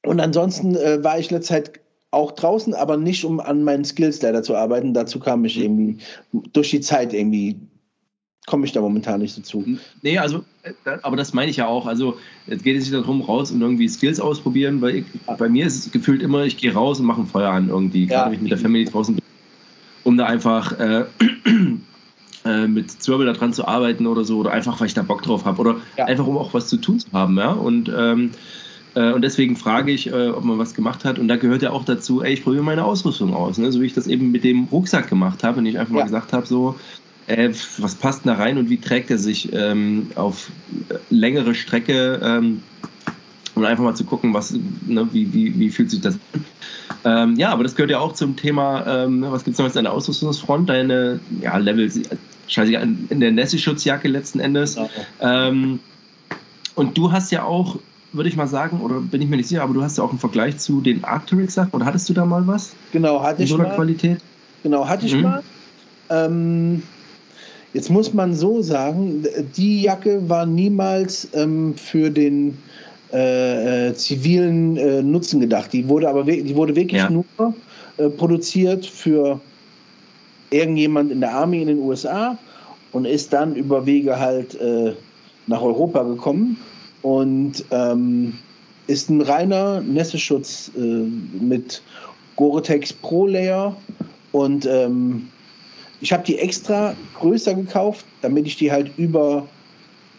Und 0.03 0.19
ansonsten 0.19 0.75
äh, 0.75 1.03
war 1.03 1.19
ich 1.19 1.29
letzte 1.29 1.53
Zeit 1.53 1.79
auch 2.11 2.31
draußen, 2.31 2.73
aber 2.73 2.97
nicht 2.97 3.23
um 3.23 3.39
an 3.39 3.63
meinen 3.63 3.85
Skills 3.85 4.21
leider 4.21 4.41
zu 4.41 4.55
arbeiten. 4.55 4.95
Dazu 4.95 5.19
kam 5.19 5.45
ich 5.45 5.59
irgendwie 5.59 5.99
durch 6.53 6.71
die 6.71 6.81
Zeit 6.81 7.13
irgendwie 7.13 7.57
komme 8.47 8.65
ich 8.65 8.71
da 8.71 8.81
momentan 8.81 9.21
nicht 9.21 9.35
so 9.35 9.41
zu. 9.41 9.63
Nee, 10.01 10.17
also, 10.17 10.43
äh, 10.63 10.73
aber 11.03 11.15
das 11.15 11.33
meine 11.33 11.51
ich 11.51 11.57
ja 11.57 11.67
auch. 11.67 11.85
Also, 11.85 12.17
es 12.47 12.63
geht 12.63 12.73
jetzt 12.73 12.89
nicht 12.89 12.95
darum, 12.95 13.21
raus 13.21 13.51
und 13.51 13.61
irgendwie 13.61 13.87
Skills 13.87 14.19
ausprobieren, 14.19 14.81
weil 14.81 14.95
ich, 14.95 15.05
bei 15.37 15.47
mir 15.47 15.67
ist 15.67 15.85
es 15.85 15.91
gefühlt 15.91 16.23
immer, 16.23 16.45
ich 16.45 16.57
gehe 16.57 16.73
raus 16.73 16.99
und 16.99 17.05
mache 17.05 17.21
ein 17.21 17.27
Feuer 17.27 17.51
an 17.51 17.69
irgendwie, 17.69 18.05
Ja. 18.05 18.23
gerade 18.23 18.31
wenn 18.31 18.35
ich 18.37 18.41
mit 18.41 18.51
der 18.51 18.57
Family 18.57 18.85
draußen 18.85 19.13
bin, 19.13 19.23
um 20.09 20.17
da 20.17 20.25
einfach 20.25 20.77
äh, 20.79 21.05
äh, 22.45 22.67
mit 22.67 22.91
Zwirbel 22.91 23.27
da 23.27 23.33
dran 23.33 23.53
zu 23.53 23.67
arbeiten 23.67 24.07
oder 24.07 24.23
so, 24.23 24.39
oder 24.39 24.51
einfach, 24.51 24.79
weil 24.79 24.87
ich 24.87 24.95
da 24.95 25.03
Bock 25.03 25.21
drauf 25.21 25.45
habe, 25.45 25.61
oder 25.61 25.75
Ja. 25.97 26.05
einfach, 26.05 26.25
um 26.25 26.35
auch 26.35 26.51
was 26.55 26.67
zu 26.67 26.77
tun 26.77 26.99
zu 26.99 27.11
haben, 27.13 27.37
ja. 27.37 27.51
Und, 27.51 27.91
ähm, 27.95 28.31
äh, 28.95 29.11
und 29.13 29.21
deswegen 29.21 29.55
frage 29.55 29.91
ich, 29.91 30.07
äh, 30.07 30.29
ob 30.29 30.43
man 30.43 30.57
was 30.57 30.73
gemacht 30.73 31.05
hat. 31.05 31.19
Und 31.19 31.27
da 31.27 31.35
gehört 31.35 31.61
ja 31.61 31.69
auch 31.69 31.85
dazu, 31.85 32.23
ey, 32.23 32.33
ich 32.33 32.43
probiere 32.43 32.63
meine 32.63 32.85
Ausrüstung 32.85 33.35
aus, 33.35 33.59
ne? 33.59 33.71
so 33.71 33.81
wie 33.81 33.85
ich 33.85 33.93
das 33.93 34.07
eben 34.07 34.31
mit 34.31 34.43
dem 34.43 34.63
Rucksack 34.65 35.07
gemacht 35.09 35.43
habe 35.43 35.59
und 35.59 35.67
ich 35.67 35.77
einfach 35.77 35.93
Ja. 35.93 35.99
mal 35.99 36.05
gesagt 36.05 36.33
habe, 36.33 36.47
so, 36.47 36.79
äh, 37.27 37.51
was 37.77 37.93
passt 37.93 38.25
da 38.25 38.33
rein 38.33 38.57
und 38.57 38.71
wie 38.71 38.81
trägt 38.81 39.11
er 39.11 39.19
sich 39.19 39.53
ähm, 39.53 40.07
auf 40.15 40.49
längere 41.11 41.53
Strecke 41.53 42.19
ähm, 42.23 42.63
und 43.59 43.65
einfach 43.65 43.83
mal 43.83 43.95
zu 43.95 44.03
gucken, 44.03 44.33
was, 44.33 44.53
ne, 44.85 45.07
wie, 45.11 45.33
wie, 45.33 45.57
wie 45.59 45.69
fühlt 45.69 45.91
sich 45.91 46.01
das 46.01 46.15
an. 46.33 46.45
Ähm, 47.05 47.35
ja, 47.37 47.49
aber 47.49 47.63
das 47.63 47.75
gehört 47.75 47.91
ja 47.91 47.99
auch 47.99 48.13
zum 48.13 48.35
Thema, 48.35 48.85
ähm, 49.05 49.23
was 49.29 49.43
gibt 49.43 49.53
es 49.53 49.59
noch 49.59 49.65
jetzt 49.65 49.77
an 49.77 49.85
der 49.85 49.93
Ausrüstungsfront? 49.93 50.69
Deine 50.69 51.19
ja, 51.41 51.57
Level, 51.57 51.89
scheiße, 52.47 52.73
in 52.73 53.19
der 53.19 53.31
Nässe-Schutzjacke 53.31 54.07
letzten 54.07 54.39
Endes. 54.39 54.77
Ähm, 55.21 55.79
und 56.75 56.97
du 56.97 57.11
hast 57.11 57.31
ja 57.31 57.43
auch, 57.43 57.77
würde 58.11 58.29
ich 58.29 58.35
mal 58.35 58.47
sagen, 58.47 58.81
oder 58.81 58.99
bin 58.99 59.21
ich 59.21 59.29
mir 59.29 59.37
nicht 59.37 59.47
sicher, 59.47 59.63
aber 59.63 59.73
du 59.73 59.83
hast 59.83 59.97
ja 59.97 60.03
auch 60.03 60.09
einen 60.09 60.19
Vergleich 60.19 60.57
zu 60.57 60.81
den 60.81 61.03
Arcturix-Sachen, 61.03 61.71
oder 61.71 61.85
hattest 61.85 62.09
du 62.09 62.13
da 62.13 62.25
mal 62.25 62.45
was? 62.47 62.71
Genau, 62.91 63.21
hatte 63.21 63.39
In 63.39 63.43
ich 63.43 63.49
so 63.49 63.55
einer 63.55 63.69
mal. 63.69 63.75
Qualität? 63.75 64.19
Genau, 64.63 64.87
hatte 64.87 65.05
ich 65.05 65.15
Mhm. 65.15 65.21
mal. 65.21 65.43
Ähm, 66.09 66.83
jetzt 67.73 67.89
muss 67.89 68.13
man 68.13 68.33
so 68.33 68.61
sagen, 68.61 69.25
die 69.55 69.83
Jacke 69.83 70.27
war 70.27 70.45
niemals 70.45 71.29
ähm, 71.33 71.75
für 71.75 72.09
den 72.09 72.57
äh, 73.13 73.87
äh, 73.89 73.93
zivilen 73.95 74.77
äh, 74.77 75.01
Nutzen 75.01 75.39
gedacht. 75.39 75.73
Die 75.73 75.87
wurde 75.87 76.09
aber 76.09 76.23
die 76.23 76.55
wurde 76.55 76.75
wirklich 76.75 77.01
Ja. 77.01 77.09
nur 77.09 77.25
äh, 77.97 78.09
produziert 78.09 78.85
für 78.85 79.39
irgendjemand 80.51 81.11
in 81.11 81.19
der 81.21 81.33
Army 81.33 81.61
in 81.61 81.67
den 81.67 81.79
USA 81.79 82.37
und 82.91 83.05
ist 83.05 83.33
dann 83.33 83.55
über 83.55 83.85
Wege 83.85 84.19
halt 84.19 84.59
äh, 84.59 84.93
nach 85.47 85.61
Europa 85.61 86.03
gekommen 86.03 86.57
und 87.01 87.63
ähm, 87.71 88.33
ist 88.87 89.09
ein 89.09 89.21
reiner 89.21 89.81
Nässeschutz 89.81 90.71
äh, 90.77 90.79
mit 90.79 91.81
Gore-Tex 92.35 92.93
Pro 92.93 93.27
Layer 93.27 93.75
und 94.31 94.65
ähm, 94.65 95.27
ich 96.01 96.13
habe 96.13 96.23
die 96.23 96.37
extra 96.39 96.95
größer 97.19 97.53
gekauft, 97.53 98.05
damit 98.21 98.47
ich 98.47 98.55
die 98.55 98.71
halt 98.71 98.89
über 98.97 99.45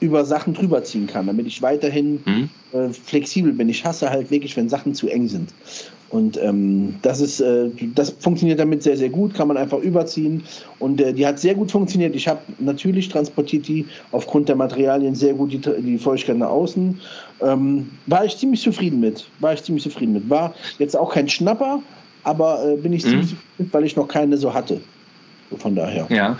über 0.01 0.25
Sachen 0.25 0.55
drüber 0.55 0.83
ziehen 0.83 1.07
kann, 1.07 1.27
damit 1.27 1.47
ich 1.47 1.63
weiterhin 1.63 2.21
mhm. 2.25 2.49
äh, 2.73 2.89
flexibel 2.89 3.53
bin. 3.53 3.69
Ich 3.69 3.85
hasse 3.85 4.11
halt 4.11 4.31
wirklich, 4.31 4.57
wenn 4.57 4.69
Sachen 4.69 4.95
zu 4.95 5.09
eng 5.09 5.29
sind. 5.29 5.51
Und 6.11 6.43
ähm, 6.43 6.97
das 7.03 7.21
ist, 7.21 7.41
äh, 7.41 7.71
das 7.95 8.11
funktioniert 8.11 8.59
damit 8.59 8.83
sehr, 8.83 8.97
sehr 8.97 9.11
gut, 9.11 9.33
kann 9.33 9.47
man 9.47 9.57
einfach 9.57 9.79
überziehen. 9.79 10.43
Und 10.81 11.01
äh, 11.01 11.13
die 11.13 11.25
hat 11.25 11.39
sehr 11.39 11.55
gut 11.55 11.71
funktioniert. 11.71 12.17
Ich 12.17 12.27
habe 12.27 12.41
natürlich 12.59 13.09
transportiert 13.09 13.69
die 13.69 13.87
aufgrund 14.11 14.49
der 14.49 14.57
Materialien 14.57 15.15
sehr 15.15 15.35
gut 15.35 15.53
die, 15.53 15.61
die 15.61 15.99
Feuchtigkeit 15.99 16.39
nach 16.39 16.49
außen. 16.49 17.01
Ähm, 17.43 17.91
war 18.07 18.25
ich 18.25 18.37
ziemlich 18.37 18.61
zufrieden 18.61 18.99
mit. 18.99 19.29
War 19.39 19.53
ich 19.53 19.63
ziemlich 19.63 19.85
zufrieden 19.85 20.15
mit. 20.15 20.29
War 20.29 20.53
jetzt 20.79 20.97
auch 20.97 21.15
kein 21.15 21.29
Schnapper, 21.29 21.81
aber 22.25 22.65
äh, 22.65 22.77
bin 22.77 22.93
ich 22.93 23.05
mhm. 23.05 23.11
ziemlich 23.11 23.29
zufrieden 23.29 23.55
mit, 23.59 23.75
weil 23.75 23.85
ich 23.85 23.95
noch 23.95 24.09
keine 24.09 24.37
so 24.37 24.53
hatte. 24.53 24.81
Von 25.59 25.77
daher. 25.77 26.07
Ja, 26.11 26.37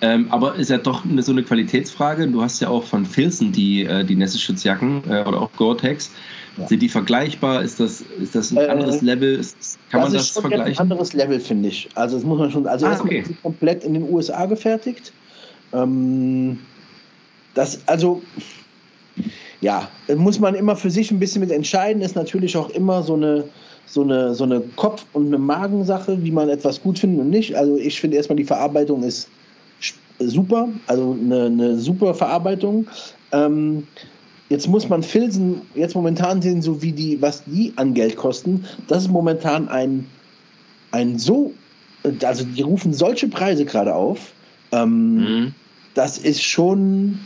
ähm, 0.00 0.26
aber 0.30 0.56
ist 0.56 0.70
ja 0.70 0.78
doch 0.78 1.04
eine, 1.04 1.22
so 1.22 1.32
eine 1.32 1.42
Qualitätsfrage. 1.42 2.28
Du 2.28 2.42
hast 2.42 2.60
ja 2.60 2.68
auch 2.68 2.84
von 2.84 3.06
Filzen 3.06 3.52
die, 3.52 3.84
äh, 3.84 4.04
die 4.04 4.14
Nässe-Schutzjacken 4.14 5.04
äh, 5.08 5.24
oder 5.26 5.40
auch 5.40 5.52
Gore-Tex. 5.56 6.10
Ja. 6.58 6.66
Sind 6.68 6.82
die 6.82 6.88
vergleichbar? 6.88 7.62
Ist 7.62 7.80
das, 7.80 8.02
ist 8.20 8.34
das 8.34 8.50
ein 8.50 8.58
äh, 8.58 8.66
anderes 8.66 9.00
Level? 9.00 9.38
Ist, 9.38 9.78
kann 9.90 10.00
das 10.00 10.10
man 10.10 10.12
das 10.12 10.22
ist 10.22 10.34
schon 10.34 10.42
vergleichen? 10.42 10.74
ein 10.74 10.78
anderes 10.78 11.12
Level, 11.12 11.40
finde 11.40 11.68
ich. 11.68 11.88
Also 11.94 12.16
das 12.16 12.24
muss 12.24 12.38
man 12.38 12.50
schon. 12.50 12.66
Also 12.66 12.86
ah, 12.86 12.98
okay. 13.00 13.24
komplett 13.42 13.84
in 13.84 13.94
den 13.94 14.10
USA 14.10 14.44
gefertigt. 14.46 15.12
Ähm, 15.72 16.58
das, 17.54 17.80
also 17.86 18.22
ja, 19.62 19.88
muss 20.14 20.38
man 20.38 20.54
immer 20.54 20.76
für 20.76 20.90
sich 20.90 21.10
ein 21.10 21.18
bisschen 21.18 21.40
mit 21.40 21.50
entscheiden. 21.50 22.02
Ist 22.02 22.16
natürlich 22.16 22.56
auch 22.56 22.68
immer 22.70 23.02
so 23.02 23.14
eine 23.14 23.44
so 23.86 24.02
eine, 24.02 24.34
so 24.34 24.44
eine 24.44 24.60
Kopf- 24.74 25.06
und 25.12 25.28
eine 25.28 25.38
Magensache, 25.38 26.22
wie 26.22 26.32
man 26.32 26.48
etwas 26.48 26.82
gut 26.82 26.98
findet 26.98 27.20
und 27.20 27.30
nicht. 27.30 27.54
Also 27.54 27.76
ich 27.76 28.00
finde 28.00 28.16
erstmal 28.16 28.36
die 28.36 28.44
Verarbeitung 28.44 29.02
ist 29.04 29.28
super, 30.18 30.68
also 30.86 31.16
eine, 31.20 31.46
eine 31.46 31.78
super 31.78 32.14
Verarbeitung. 32.14 32.86
Ähm, 33.32 33.86
jetzt 34.48 34.68
muss 34.68 34.88
man 34.88 35.02
Filzen 35.02 35.62
jetzt 35.74 35.94
momentan 35.94 36.40
sehen, 36.42 36.62
so 36.62 36.82
wie 36.82 36.92
die, 36.92 37.20
was 37.20 37.44
die 37.44 37.72
an 37.76 37.94
Geld 37.94 38.16
kosten. 38.16 38.64
Das 38.88 39.02
ist 39.02 39.10
momentan 39.10 39.68
ein, 39.68 40.06
ein 40.92 41.18
so, 41.18 41.52
also 42.22 42.44
die 42.44 42.62
rufen 42.62 42.92
solche 42.92 43.28
Preise 43.28 43.64
gerade 43.64 43.94
auf. 43.94 44.32
Ähm, 44.72 45.16
mhm. 45.16 45.54
Das 45.94 46.18
ist 46.18 46.42
schon, 46.42 47.20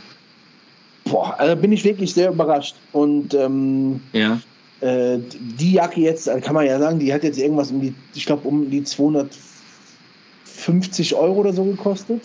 boah, 1.05 1.39
also 1.39 1.55
bin 1.55 1.71
ich 1.71 1.83
wirklich 1.83 2.13
sehr 2.13 2.31
überrascht. 2.31 2.75
Und 2.91 3.33
ähm, 3.33 4.01
ja. 4.13 4.39
äh, 4.81 5.19
die 5.59 5.73
Jacke 5.73 6.01
jetzt, 6.01 6.29
also 6.29 6.43
kann 6.43 6.55
man 6.55 6.65
ja 6.65 6.79
sagen, 6.79 6.99
die 6.99 7.13
hat 7.13 7.23
jetzt 7.23 7.37
irgendwas 7.37 7.71
um 7.71 7.81
die, 7.81 7.93
ich 8.13 8.25
glaube, 8.25 8.47
um 8.47 8.69
die 8.69 8.83
250 8.83 11.15
Euro 11.15 11.41
oder 11.41 11.53
so 11.53 11.65
gekostet. 11.65 12.21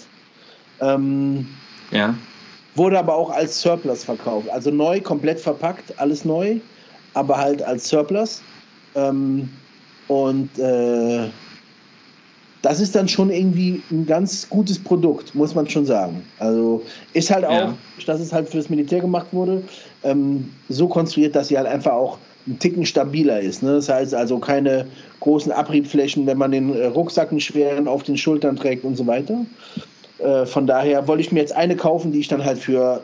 Ähm, 0.80 1.46
ja. 1.90 2.14
Wurde 2.74 2.98
aber 2.98 3.14
auch 3.14 3.30
als 3.30 3.60
Surplus 3.60 4.04
verkauft. 4.04 4.50
Also 4.50 4.70
neu, 4.70 5.00
komplett 5.00 5.40
verpackt, 5.40 5.98
alles 5.98 6.24
neu, 6.24 6.58
aber 7.14 7.38
halt 7.38 7.62
als 7.62 7.88
Surplus. 7.88 8.42
Ähm, 8.94 9.48
und 10.08 10.58
äh, 10.58 11.28
das 12.62 12.80
ist 12.80 12.96
dann 12.96 13.06
schon 13.08 13.30
irgendwie 13.30 13.80
ein 13.90 14.06
ganz 14.06 14.48
gutes 14.48 14.78
Produkt, 14.78 15.34
muss 15.34 15.54
man 15.54 15.68
schon 15.68 15.86
sagen. 15.86 16.24
Also 16.38 16.82
ist 17.12 17.30
halt 17.30 17.44
auch, 17.44 17.52
ja. 17.52 17.74
dass 18.06 18.20
es 18.20 18.32
halt 18.32 18.48
fürs 18.48 18.68
Militär 18.68 19.00
gemacht 19.00 19.28
wurde, 19.30 19.62
ähm, 20.02 20.50
so 20.68 20.88
konstruiert, 20.88 21.36
dass 21.36 21.48
sie 21.48 21.56
halt 21.56 21.68
einfach 21.68 21.92
auch 21.92 22.18
ein 22.46 22.58
Ticken 22.58 22.84
stabiler 22.84 23.40
ist. 23.40 23.62
Ne? 23.62 23.72
Das 23.72 23.88
heißt 23.88 24.14
also 24.14 24.38
keine 24.38 24.86
großen 25.20 25.52
Abriebflächen, 25.52 26.26
wenn 26.26 26.38
man 26.38 26.52
den 26.52 26.70
Rucksack 26.70 27.30
schweren 27.40 27.88
auf 27.88 28.02
den 28.02 28.16
Schultern 28.16 28.56
trägt 28.56 28.84
und 28.84 28.96
so 28.96 29.06
weiter. 29.06 29.46
Äh, 30.18 30.46
von 30.46 30.66
daher 30.66 31.06
wollte 31.08 31.22
ich 31.22 31.32
mir 31.32 31.40
jetzt 31.40 31.54
eine 31.54 31.76
kaufen, 31.76 32.12
die 32.12 32.20
ich 32.20 32.28
dann 32.28 32.44
halt 32.44 32.58
für 32.58 33.02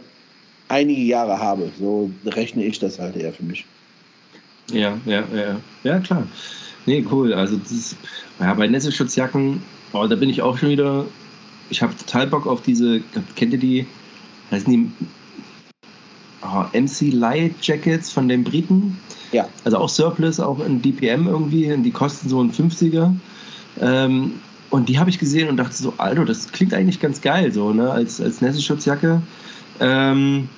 einige 0.68 1.02
Jahre 1.02 1.38
habe. 1.38 1.70
So 1.78 2.10
rechne 2.24 2.64
ich 2.64 2.78
das 2.78 2.98
halt 2.98 3.16
eher 3.16 3.32
für 3.32 3.44
mich. 3.44 3.66
Ja, 4.70 4.98
ja, 5.04 5.24
ja. 5.34 5.60
Ja, 5.84 5.98
klar. 5.98 6.26
Nee, 6.86 7.04
cool. 7.10 7.34
Also 7.34 7.56
das 7.56 7.70
ist, 7.70 7.96
ja, 8.40 8.54
bei 8.54 8.66
Nässeschutzjacken, 8.66 9.62
oh, 9.92 10.06
da 10.06 10.16
bin 10.16 10.30
ich 10.30 10.42
auch 10.42 10.56
schon 10.58 10.70
wieder. 10.70 11.04
Ich 11.70 11.82
habe 11.82 11.96
total 11.96 12.26
Bock 12.26 12.46
auf 12.46 12.62
diese, 12.62 13.00
kennt 13.36 13.52
ihr 13.52 13.58
die, 13.58 13.86
heißen 14.50 14.70
die 14.70 14.90
oh, 16.42 16.64
MC 16.72 17.12
Light 17.12 17.54
Jackets 17.62 18.10
von 18.10 18.28
den 18.28 18.44
Briten? 18.44 18.98
Ja. 19.32 19.48
Also 19.64 19.78
auch 19.78 19.88
Surplus, 19.88 20.40
auch 20.40 20.64
in 20.64 20.82
DPM 20.82 21.26
irgendwie, 21.26 21.74
die 21.82 21.90
kosten 21.90 22.28
so 22.28 22.42
ein 22.42 22.52
50er. 22.52 23.14
Ähm, 23.80 24.40
und 24.72 24.88
die 24.88 24.98
habe 24.98 25.10
ich 25.10 25.18
gesehen 25.18 25.50
und 25.50 25.58
dachte 25.58 25.76
so, 25.76 25.94
Alter, 25.98 26.24
das 26.24 26.50
klingt 26.50 26.72
eigentlich 26.72 26.98
ganz 26.98 27.20
geil, 27.20 27.52
so, 27.52 27.74
ne, 27.74 27.90
als, 27.90 28.22
als 28.22 28.40
Nässe-Schutzjacke. 28.40 29.20
Ähm, 29.80 30.48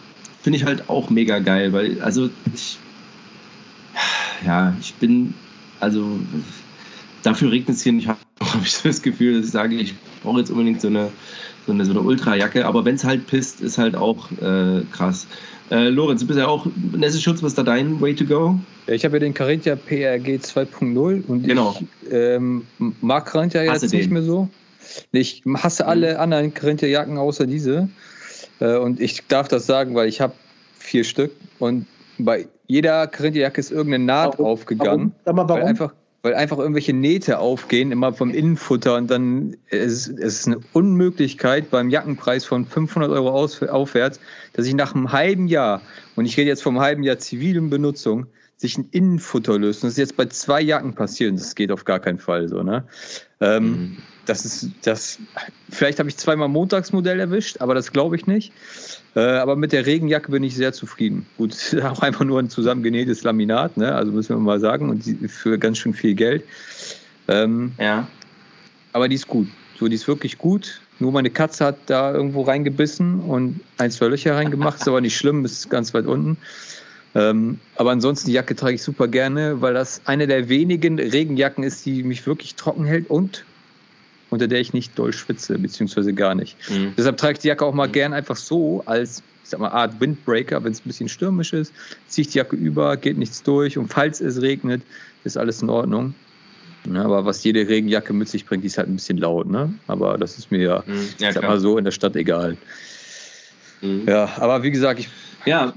Finde 0.41 0.57
ich 0.57 0.65
halt 0.65 0.89
auch 0.89 1.11
mega 1.11 1.41
geil, 1.41 1.73
weil, 1.73 2.01
also, 2.01 2.31
ich, 2.55 2.79
ja, 4.47 4.73
ich 4.81 4.95
bin, 4.95 5.35
also, 5.81 6.21
dafür 7.25 7.51
regnet 7.51 7.77
es 7.77 7.83
hier 7.83 7.93
nicht, 7.93 8.07
habe 8.09 8.19
ich 8.63 8.75
so 8.75 8.89
das 8.89 9.03
Gefühl, 9.03 9.35
dass 9.35 9.47
ich 9.47 9.51
sage, 9.51 9.75
ich 9.75 9.95
brauche 10.25 10.41
jetzt 10.41 10.51
unbedingt 10.51 10.81
so 10.81 10.89
eine, 10.89 11.11
so 11.67 11.73
eine, 11.73 11.85
so 11.85 11.93
eine 11.93 12.01
Ultrajacke, 12.01 12.67
aber 12.67 12.85
wenn 12.85 12.97
es 12.97 13.05
halt 13.05 13.27
pisst, 13.27 13.61
ist 13.61 13.79
halt 13.79 13.95
auch 13.95 14.31
äh, 14.33 14.83
krass. 14.91 15.27
Äh, 15.71 15.89
Lorenz, 15.89 16.21
du 16.21 16.27
bist 16.27 16.39
ja 16.39 16.47
auch 16.47 16.67
Nässe-Schutz, 16.93 17.43
was 17.43 17.53
ist 17.53 17.59
da 17.59 17.63
dein 17.63 18.01
Way 18.01 18.15
to 18.17 18.25
go? 18.25 18.59
Ich 18.87 19.05
habe 19.05 19.17
ja 19.17 19.21
den 19.21 19.33
Carinthia 19.33 19.77
PRG 19.77 20.41
2.0 20.41 21.27
und 21.27 21.47
genau. 21.47 21.75
ich 21.79 22.13
ähm, 22.13 22.67
mag 23.01 23.27
Carinthia 23.27 23.63
jetzt 23.63 23.93
nicht 23.93 24.11
mehr 24.11 24.23
so. 24.23 24.49
Ich 25.13 25.43
hasse 25.55 25.87
alle 25.87 26.15
mhm. 26.15 26.21
anderen 26.21 26.55
Carinthia-Jacken 26.55 27.17
außer 27.17 27.47
diese. 27.47 27.89
Äh, 28.61 28.77
und 28.77 29.01
ich 29.01 29.27
darf 29.27 29.49
das 29.49 29.67
sagen, 29.67 29.95
weil 29.95 30.09
ich 30.09 30.21
habe 30.21 30.35
vier 30.79 31.05
Stück 31.05 31.33
und 31.59 31.87
bei 32.19 32.47
jeder 32.67 33.07
Carinthia-Jacke 33.07 33.61
ist 33.61 33.71
irgendeine 33.71 34.05
Naht 34.05 34.39
warum? 34.39 34.47
aufgegangen. 34.47 35.13
Warum? 35.25 35.39
warum? 35.39 35.63
Weil 35.63 35.65
einfach, 35.65 35.93
weil 36.25 36.35
einfach 36.35 36.57
irgendwelche 36.57 36.95
Nähte 36.95 37.39
aufgehen, 37.39 37.93
immer 37.93 38.15
vom 38.15 38.31
Innenfutter 38.31 38.97
und 38.97 39.11
dann 39.11 39.59
ist 39.69 40.09
es 40.09 40.47
eine 40.47 40.59
Unmöglichkeit 40.73 41.71
beim 41.71 41.91
Jackenpreis 41.91 42.47
von 42.47 42.65
500 42.65 43.11
Euro 43.11 43.29
aufwärts, 43.29 44.21
dass 44.55 44.67
ich 44.67 44.75
nach 44.75 44.95
einem 44.95 45.13
halben 45.13 45.49
Jahr, 45.49 45.83
und 46.17 46.25
ich 46.25 46.39
rede 46.39 46.49
jetzt 46.49 46.63
vom 46.63 46.81
halben 46.81 47.03
Jahr 47.03 47.19
zivilen 47.19 47.69
Benutzung, 47.69 48.27
sich 48.57 48.79
ein 48.79 48.89
Innenfutter 48.91 49.59
löst. 49.59 49.83
Und 49.83 49.89
das 49.89 49.95
ist 49.95 49.99
jetzt 49.99 50.17
bei 50.17 50.25
zwei 50.25 50.63
Jacken 50.63 50.95
passiert 50.95 51.39
das 51.39 51.55
geht 51.55 51.71
auf 51.71 51.85
gar 51.85 52.01
keinen 52.01 52.19
Fall 52.19 52.49
so. 52.49 52.63
Ne? 52.63 52.85
Ähm, 53.41 53.65
mhm. 53.65 53.97
Das 54.27 54.45
ist 54.45 54.71
das. 54.83 55.19
Vielleicht 55.71 55.99
habe 55.99 56.09
ich 56.09 56.17
zweimal 56.17 56.49
Montagsmodell 56.49 57.21
erwischt, 57.21 57.61
aber 57.61 57.75
das 57.75 57.93
glaube 57.93 58.17
ich 58.17 58.27
nicht. 58.27 58.53
Äh, 59.15 59.21
aber 59.21 59.57
mit 59.57 59.73
der 59.73 59.87
Regenjacke 59.87 60.31
bin 60.31 60.43
ich 60.43 60.55
sehr 60.55 60.73
zufrieden. 60.73 61.27
Gut, 61.37 61.53
ist 61.53 61.77
auch 61.83 62.01
einfach 62.01 62.25
nur 62.25 62.39
ein 62.39 62.51
zusammengenähtes 62.51 63.23
Laminat, 63.23 63.77
ne? 63.77 63.95
also 63.95 64.13
müssen 64.13 64.37
wir 64.37 64.41
mal 64.41 64.61
sagen, 64.61 64.91
und 64.91 65.03
für 65.31 65.59
ganz 65.59 65.79
schön 65.79 65.95
viel 65.95 66.15
Geld. 66.15 66.45
Ähm, 67.29 67.73
ja. 67.79 68.07
Aber 68.93 69.09
die 69.09 69.17
ist 69.17 69.29
gut. 69.29 69.49
So, 69.79 69.89
die 69.89 69.95
ist 69.95 70.07
wirklich 70.09 70.39
gut. 70.39 70.81
Nur 71.01 71.11
meine 71.13 71.31
Katze 71.31 71.65
hat 71.65 71.79
da 71.87 72.13
irgendwo 72.13 72.43
reingebissen 72.43 73.21
und 73.21 73.61
ein, 73.79 73.91
zwei 73.91 74.07
Löcher 74.07 74.37
reingemacht. 74.37 74.81
Ist 74.81 74.89
aber 74.89 75.01
nicht 75.01 75.17
schlimm, 75.17 75.45
ist 75.45 75.69
ganz 75.69 75.93
weit 75.95 76.07
unten. 76.07 76.37
Ähm, 77.17 77.59
aber 77.77 77.91
ansonsten, 77.91 78.29
die 78.29 78.33
Jacke 78.33 78.57
trage 78.57 78.75
ich 78.75 78.83
super 78.83 79.09
gerne, 79.09 79.61
weil 79.61 79.75
das 79.75 80.03
eine 80.05 80.27
der 80.27 80.49
wenigen 80.49 80.99
Regenjacken 80.99 81.65
ist, 81.65 81.87
die 81.87 82.03
mich 82.03 82.27
wirklich 82.27 82.55
trocken 82.55 82.85
hält 82.85 83.11
und 83.11 83.45
unter 84.35 84.49
der 84.49 84.61
ich 84.61 84.73
nicht 84.73 84.99
doll 84.99 85.13
schwitze, 85.13 85.59
beziehungsweise 85.59 86.13
gar 86.13 86.35
nicht. 86.35 86.57
Mhm. 86.71 86.93
Deshalb 86.99 87.17
trage 87.17 87.35
ich 87.35 87.39
die 87.39 87.49
Jacke 87.49 87.65
auch 87.65 87.73
mal 87.73 87.89
gern 87.89 88.13
einfach 88.13 88.37
so 88.37 88.83
als 88.85 89.23
ich 89.43 89.51
sag 89.51 89.61
mal, 89.61 89.69
Art 89.69 90.01
Windbreaker, 90.01 90.65
wenn 90.65 90.73
es 90.73 90.81
ein 90.81 90.89
bisschen 90.89 91.09
stürmisch 91.09 91.53
ist, 91.53 91.73
ziehe 92.09 92.23
ich 92.23 92.33
die 92.33 92.39
Jacke 92.39 92.57
über, 92.57 92.97
geht 92.97 93.19
nichts 93.19 93.43
durch 93.43 93.77
und 93.77 93.89
falls 93.89 94.23
es 94.23 94.41
regnet, 94.41 94.83
ist 95.23 95.37
alles 95.37 95.61
in 95.61 95.69
Ordnung. 95.69 96.15
Ja, 96.91 97.05
aber 97.05 97.25
was 97.25 97.45
jede 97.45 97.69
Regenjacke 97.69 98.13
mit 98.13 98.29
sich 98.29 98.47
bringt, 98.47 98.63
die 98.63 98.69
ist 98.69 98.79
halt 98.79 98.89
ein 98.89 98.95
bisschen 98.95 99.19
laut, 99.19 99.49
ne? 99.49 99.73
Aber 99.87 100.19
das 100.19 100.39
ist 100.39 100.51
mir 100.51 100.61
ja, 100.61 100.85
mhm. 100.87 101.09
ja 101.19 101.29
ich 101.29 101.35
sag 101.35 101.43
mal 101.43 101.61
so 101.61 101.79
in 101.79 101.85
der 101.85 101.93
Stadt 101.93 102.17
egal. 102.17 102.57
Mhm. 103.81 104.05
Ja, 104.07 104.31
aber 104.37 104.63
wie 104.63 104.71
gesagt, 104.71 105.01
ich. 105.01 105.09
Ja, 105.45 105.75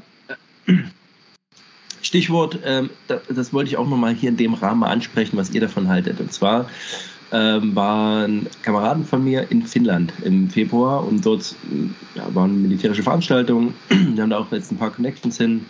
Stichwort, 2.02 2.60
ähm, 2.64 2.90
das 3.08 3.52
wollte 3.52 3.70
ich 3.70 3.78
auch 3.78 3.88
nochmal 3.88 4.14
hier 4.14 4.30
in 4.30 4.38
dem 4.38 4.54
Rahmen 4.54 4.84
ansprechen, 4.84 5.36
was 5.38 5.50
ihr 5.52 5.62
davon 5.62 5.90
haltet. 5.90 6.20
Und 6.20 6.32
zwar 6.32 6.70
ähm, 7.32 7.76
waren 7.76 8.48
Kameraden 8.62 9.06
von 9.06 9.24
mir 9.24 9.52
in 9.52 9.64
Finnland 9.64 10.14
im 10.24 10.50
Februar 10.50 11.06
und 11.06 11.26
dort 11.26 11.56
ja, 12.16 12.24
waren 12.34 12.62
militärische 12.62 13.04
Veranstaltungen. 13.04 13.74
Wir 13.90 14.24
haben 14.24 14.30
da 14.30 14.38
auch 14.38 14.52
jetzt 14.52 14.72
ein 14.72 14.78
paar 14.78 14.92
Connections 14.92 15.38
hin. 15.38 15.66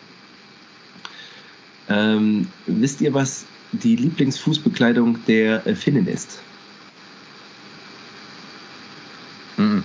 Ähm, 1.89 2.47
wisst 2.65 3.01
ihr, 3.01 3.13
was 3.13 3.45
die 3.71 3.95
Lieblingsfußbekleidung 3.95 5.19
der 5.25 5.65
äh, 5.65 5.75
Finnen 5.75 6.07
ist? 6.07 6.39
Mhm. 9.57 9.83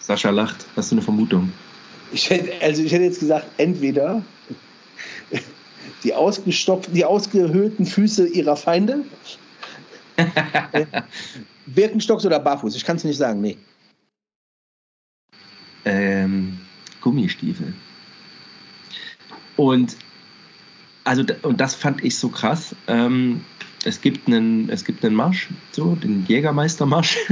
Sascha 0.00 0.30
lacht. 0.30 0.66
Hast 0.76 0.90
du 0.90 0.96
eine 0.96 1.02
Vermutung? 1.02 1.52
Ich 2.12 2.28
hätte, 2.28 2.52
also 2.60 2.82
ich 2.82 2.92
hätte 2.92 3.04
jetzt 3.04 3.20
gesagt, 3.20 3.46
entweder 3.56 4.22
die 6.02 6.14
ausgestopften, 6.14 6.94
die 6.94 7.04
ausgehöhlten 7.04 7.86
Füße 7.86 8.26
ihrer 8.26 8.56
Feinde. 8.56 9.04
Birkenstocks 11.66 12.26
oder 12.26 12.40
Barfuß? 12.40 12.76
Ich 12.76 12.84
kann 12.84 12.96
es 12.96 13.04
nicht 13.04 13.16
sagen, 13.16 13.40
nee. 13.40 13.56
Ähm, 15.84 16.58
Gummistiefel. 17.00 17.74
Und 19.56 19.96
also 21.04 21.24
und 21.42 21.60
das 21.60 21.74
fand 21.74 22.04
ich 22.04 22.16
so 22.16 22.28
krass. 22.28 22.74
Ähm, 22.86 23.44
es 23.84 24.00
gibt 24.00 24.26
einen, 24.26 24.68
es 24.68 24.84
gibt 24.84 25.04
einen 25.04 25.14
Marsch, 25.14 25.48
so 25.72 25.94
den 25.94 26.24
Jägermeistermarsch. 26.26 27.16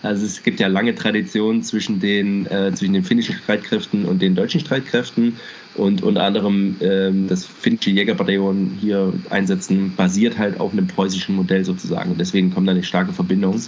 Also 0.00 0.24
es 0.24 0.42
gibt 0.42 0.58
ja 0.58 0.68
lange 0.68 0.94
Traditionen 0.94 1.62
zwischen 1.62 2.00
den, 2.00 2.46
äh, 2.46 2.72
zwischen 2.72 2.94
den 2.94 3.04
finnischen 3.04 3.34
Streitkräften 3.34 4.06
und 4.06 4.22
den 4.22 4.34
deutschen 4.34 4.60
Streitkräften 4.60 5.36
und 5.74 6.02
unter 6.02 6.22
anderem 6.22 6.76
ähm, 6.80 7.28
das 7.28 7.44
finnische 7.44 7.90
Jägerbataillon 7.90 8.78
hier 8.80 9.12
einsetzen, 9.28 9.92
basiert 9.94 10.38
halt 10.38 10.58
auf 10.60 10.72
einem 10.72 10.86
preußischen 10.86 11.34
Modell 11.36 11.64
sozusagen. 11.64 12.12
Und 12.12 12.18
deswegen 12.18 12.54
kommt 12.54 12.68
da 12.68 12.72
eine 12.72 12.84
starke 12.84 13.12
Verbindung. 13.12 13.60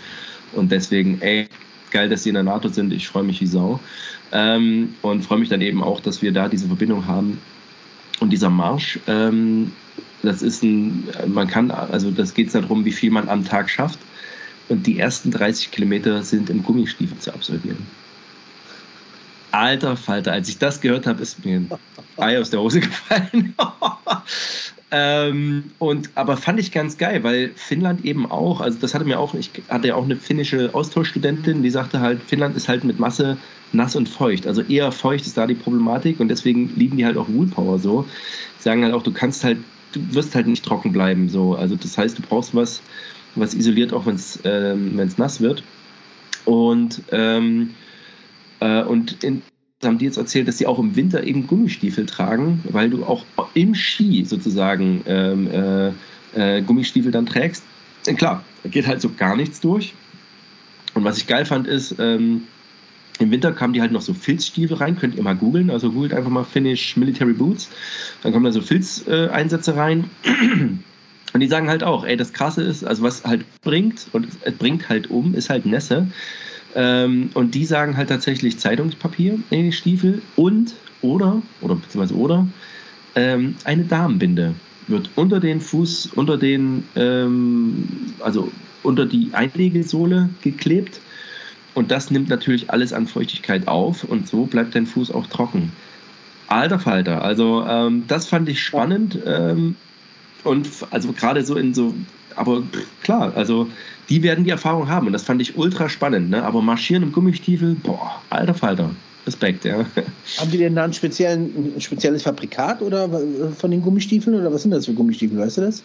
Und 0.53 0.73
deswegen, 0.73 1.21
ey, 1.21 1.49
geil, 1.91 2.09
dass 2.09 2.23
sie 2.23 2.31
in 2.31 2.35
der 2.35 2.45
NATO 2.45 2.69
sind. 2.69 2.93
Ich 2.93 3.09
freue 3.09 3.25
mich 3.25 3.41
wie 3.41 3.47
Sau. 3.47 3.81
Ähm, 4.33 4.95
und 5.03 5.25
freue 5.25 5.39
mich 5.39 5.49
dann 5.49 5.61
eben 5.61 5.83
auch, 5.83 6.01
dass 6.01 6.23
wir 6.23 6.33
da 6.33 6.49
diese 6.49 6.67
Verbindung 6.67 7.07
haben. 7.07 7.39
Und 8.21 8.31
dieser 8.31 8.51
Marsch, 8.51 8.99
ähm, 9.07 9.73
das 10.23 10.43
ist 10.43 10.63
ein, 10.63 11.09
man 11.27 11.49
kann, 11.49 11.71
also 11.71 12.11
das 12.11 12.35
geht 12.35 12.55
darum, 12.55 12.85
wie 12.85 12.93
viel 12.93 13.11
man 13.11 13.29
am 13.29 13.45
Tag 13.45 13.71
schafft. 13.71 13.99
Und 14.69 14.87
die 14.87 14.99
ersten 14.99 15.31
30 15.31 15.71
Kilometer 15.71 16.23
sind 16.23 16.51
im 16.51 16.63
Gummistiefel 16.63 17.19
zu 17.19 17.33
absolvieren. 17.33 17.87
Alter 19.51 19.97
Falter, 19.97 20.33
als 20.33 20.49
ich 20.49 20.59
das 20.59 20.81
gehört 20.81 21.07
habe, 21.07 21.23
ist 21.23 21.45
mir 21.45 21.57
ein 21.57 21.71
Ei 22.19 22.39
aus 22.39 22.51
der 22.51 22.61
Hose 22.61 22.81
gefallen. 22.81 23.55
ähm, 24.91 25.71
und 25.79 26.11
aber 26.15 26.37
fand 26.37 26.61
ich 26.61 26.71
ganz 26.71 26.99
geil, 26.99 27.23
weil 27.25 27.53
Finnland 27.57 28.05
eben 28.05 28.31
auch, 28.31 28.61
also 28.61 28.79
das 28.79 28.95
hatte 28.95 29.07
mir 29.07 29.19
auch, 29.19 29.35
ich 29.35 29.51
hatte 29.69 29.89
ja 29.89 29.95
auch 29.95 30.05
eine 30.05 30.17
finnische 30.17 30.75
Austauschstudentin, 30.75 31.63
die 31.63 31.71
sagte 31.71 32.01
halt, 32.01 32.23
Finnland 32.23 32.57
ist 32.57 32.69
halt 32.69 32.85
mit 32.85 32.99
Masse 32.99 33.39
nass 33.73 33.97
und 33.97 34.09
feucht. 34.09 34.47
Also 34.47 34.63
eher 34.63 34.93
feucht 34.93 35.27
ist 35.27 35.37
da 35.39 35.47
die 35.47 35.55
Problematik 35.55 36.21
und 36.21 36.29
deswegen 36.29 36.75
lieben 36.77 36.99
die 36.99 37.07
halt 37.07 37.17
auch 37.17 37.29
Woolpower 37.29 37.79
so. 37.79 38.07
Die 38.59 38.63
sagen 38.63 38.85
halt 38.85 38.93
auch, 38.93 39.03
du 39.03 39.13
kannst 39.13 39.45
halt, 39.45 39.59
du 39.93 40.15
wirst 40.15 40.35
halt 40.35 40.47
nicht 40.47 40.65
trocken 40.65 40.93
bleiben 40.93 41.29
so. 41.29 41.55
Also 41.55 41.77
das 41.77 41.97
heißt, 41.97 42.19
du 42.19 42.23
brauchst 42.23 42.55
was, 42.55 42.83
was 43.35 43.55
isoliert, 43.55 43.93
auch 43.93 44.07
wenn 44.07 44.17
es 44.17 44.39
ähm, 44.45 44.97
nass 45.17 45.41
wird. 45.41 45.63
Und, 46.45 47.03
ähm, 47.13 47.75
äh, 48.61 48.83
und 48.83 49.23
in, 49.23 49.43
haben 49.85 49.99
die 49.99 50.07
jetzt 50.07 50.17
erzählt, 50.17 50.49
dass 50.49 50.59
sie 50.59 50.67
auch 50.67 50.79
im 50.79 50.97
Winter 50.97 51.25
eben 51.25 51.47
Gummistiefel 51.47 52.07
tragen, 52.07 52.63
weil 52.71 52.91
du 52.91 53.05
auch 53.05 53.25
im 53.55 53.75
Ski 53.75 54.25
sozusagen 54.25 55.03
ähm, 55.07 55.49
äh, 55.51 56.59
äh, 56.59 56.63
Gummistiefel 56.63 57.13
dann 57.13 57.27
trägst. 57.27 57.63
Denn 58.07 58.17
klar, 58.17 58.45
da 58.63 58.69
geht 58.69 58.87
halt 58.87 59.01
so 59.01 59.11
gar 59.11 59.37
nichts 59.37 59.61
durch. 59.61 59.95
Und 60.95 61.05
was 61.05 61.19
ich 61.19 61.27
geil 61.27 61.45
fand, 61.45 61.67
ist, 61.67 61.95
ähm, 61.99 62.43
im 63.19 63.31
Winter 63.31 63.53
kamen 63.53 63.73
die 63.73 63.81
halt 63.81 63.93
noch 63.93 64.01
so 64.01 64.15
Filzstiefel 64.15 64.77
rein, 64.77 64.97
könnt 64.97 65.17
ihr 65.17 65.23
mal 65.23 65.37
googeln. 65.37 65.71
Also 65.71 65.91
googelt 65.91 66.15
einfach 66.15 66.31
mal 66.31 66.45
Finnish 66.45 66.97
Military 66.97 67.33
Boots. 67.33 67.69
Dann 68.23 68.33
kommen 68.33 68.45
da 68.45 68.53
so 68.53 68.61
Filzeinsätze 68.61 69.77
rein. 69.77 70.11
Und 71.35 71.41
die 71.41 71.47
sagen 71.47 71.69
halt 71.69 71.85
auch, 71.85 72.05
ey, 72.05 72.17
das 72.17 72.33
Krasse 72.33 72.63
ist, 72.63 72.85
also 72.85 73.03
was 73.03 73.25
halt 73.25 73.45
bringt, 73.61 74.07
und 74.13 74.29
es 74.45 74.55
bringt 74.55 74.89
halt 74.89 75.11
um, 75.11 75.35
ist 75.35 75.51
halt 75.51 75.67
Nässe. 75.67 76.07
Ähm, 76.75 77.29
und 77.35 77.55
die 77.55 77.67
sagen 77.67 77.99
halt 77.99 78.09
tatsächlich 78.09 78.59
Zeitungspapier 78.59 79.39
in 79.51 79.65
die 79.65 79.73
Stiefel 79.73 80.23
und 80.37 80.75
oder, 81.03 81.43
oder 81.61 81.75
beziehungsweise 81.75 82.19
oder, 82.19 82.47
ähm, 83.15 83.57
eine 83.65 83.85
Damenbinde 83.85 84.55
wird 84.87 85.11
unter 85.17 85.39
den 85.39 85.61
Fuß, 85.61 86.11
unter 86.15 86.39
den, 86.39 86.85
ähm, 86.97 87.87
also 88.21 88.51
unter 88.83 89.07
die 89.07 89.31
Einlegesohle 89.33 90.31
geklebt. 90.43 91.01
Und 91.79 91.93
das 91.93 92.11
nimmt 92.11 92.29
natürlich 92.29 92.71
alles 92.71 92.93
an 92.93 93.07
Feuchtigkeit 93.07 93.69
auf 93.69 94.03
und 94.03 94.27
so 94.27 94.47
bleibt 94.47 94.75
dein 94.75 94.85
Fuß 94.85 95.13
auch 95.13 95.29
trocken. 95.29 95.71
Alter 96.49 96.81
Falter, 96.81 97.23
also 97.23 97.65
ähm, 97.65 98.03
das 98.09 98.27
fand 98.27 98.49
ich 98.49 98.61
spannend. 98.61 99.17
Ähm, 99.25 99.77
und 100.43 100.69
also 100.91 101.13
gerade 101.13 101.45
so 101.45 101.55
in 101.55 101.75
so, 101.75 101.95
aber 102.35 102.65
klar, 103.05 103.33
also 103.37 103.69
die 104.09 104.25
werden 104.25 104.43
die 104.43 104.51
Erfahrung 104.51 104.89
haben 104.89 105.07
und 105.07 105.13
das 105.13 105.23
fand 105.23 105.41
ich 105.41 105.57
ultra 105.57 105.89
spannend. 105.89 106.31
Ne? 106.31 106.43
Aber 106.43 106.63
marschieren 106.63 107.05
im 107.05 107.13
Gummistiefel, 107.13 107.77
boah, 107.81 108.21
alter 108.29 108.55
Falter. 108.55 108.91
Respekt, 109.25 109.65
ja. 109.65 109.85
Haben 110.39 110.51
die 110.51 110.59
denn 110.59 110.75
da 110.75 110.83
ein, 110.83 110.93
spezielles 110.93 112.23
Fabrikat 112.25 112.83
oder 112.83 113.09
von 113.57 113.71
den 113.71 113.83
Gummistiefeln 113.83 114.35
oder 114.35 114.53
was 114.53 114.63
sind 114.63 114.73
das 114.73 114.87
für 114.87 114.95
Gummistiefel, 114.95 115.39
weißt 115.39 115.59
du 115.59 115.61
das? 115.61 115.85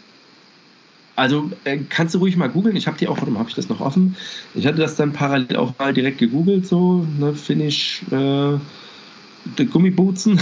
Also 1.15 1.51
äh, 1.63 1.77
kannst 1.89 2.15
du 2.15 2.19
ruhig 2.19 2.37
mal 2.37 2.49
googeln. 2.49 2.75
Ich 2.75 2.87
habe 2.87 2.97
die 2.97 3.07
auch, 3.07 3.19
warum 3.19 3.37
habe 3.37 3.49
ich 3.49 3.55
das 3.55 3.69
noch 3.69 3.81
offen? 3.81 4.15
Ich 4.55 4.65
hatte 4.65 4.77
das 4.77 4.95
dann 4.95 5.13
parallel 5.13 5.57
auch 5.57 5.77
mal 5.77 5.93
direkt 5.93 6.17
gegoogelt, 6.17 6.65
so, 6.65 7.05
ne, 7.19 7.33
Finish, 7.35 8.03
äh, 8.11 8.57
Gummibutzen. 9.65 10.39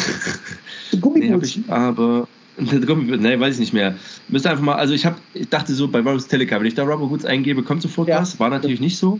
Die 0.91 0.99
Gummibutzen? 0.99 1.65
Nee, 1.67 1.73
aber 1.73 2.27
Ne, 3.21 3.39
weiß 3.39 3.55
ich 3.55 3.59
nicht 3.59 3.73
mehr. 3.73 3.95
Müsste 4.27 4.49
einfach 4.49 4.63
mal, 4.63 4.75
also 4.75 4.93
ich 4.93 5.05
habe, 5.05 5.17
ich 5.33 5.49
dachte 5.49 5.73
so 5.73 5.87
bei 5.87 5.99
Rubber's 5.99 6.27
Telecar, 6.27 6.59
wenn 6.59 6.67
ich 6.67 6.75
da 6.75 6.83
Rubber 6.83 7.07
Boots 7.07 7.25
eingebe, 7.25 7.63
kommt 7.63 7.81
sofort 7.81 8.07
ja. 8.07 8.21
was. 8.21 8.39
War 8.39 8.49
natürlich 8.49 8.79
nicht 8.79 8.97
so. 8.97 9.19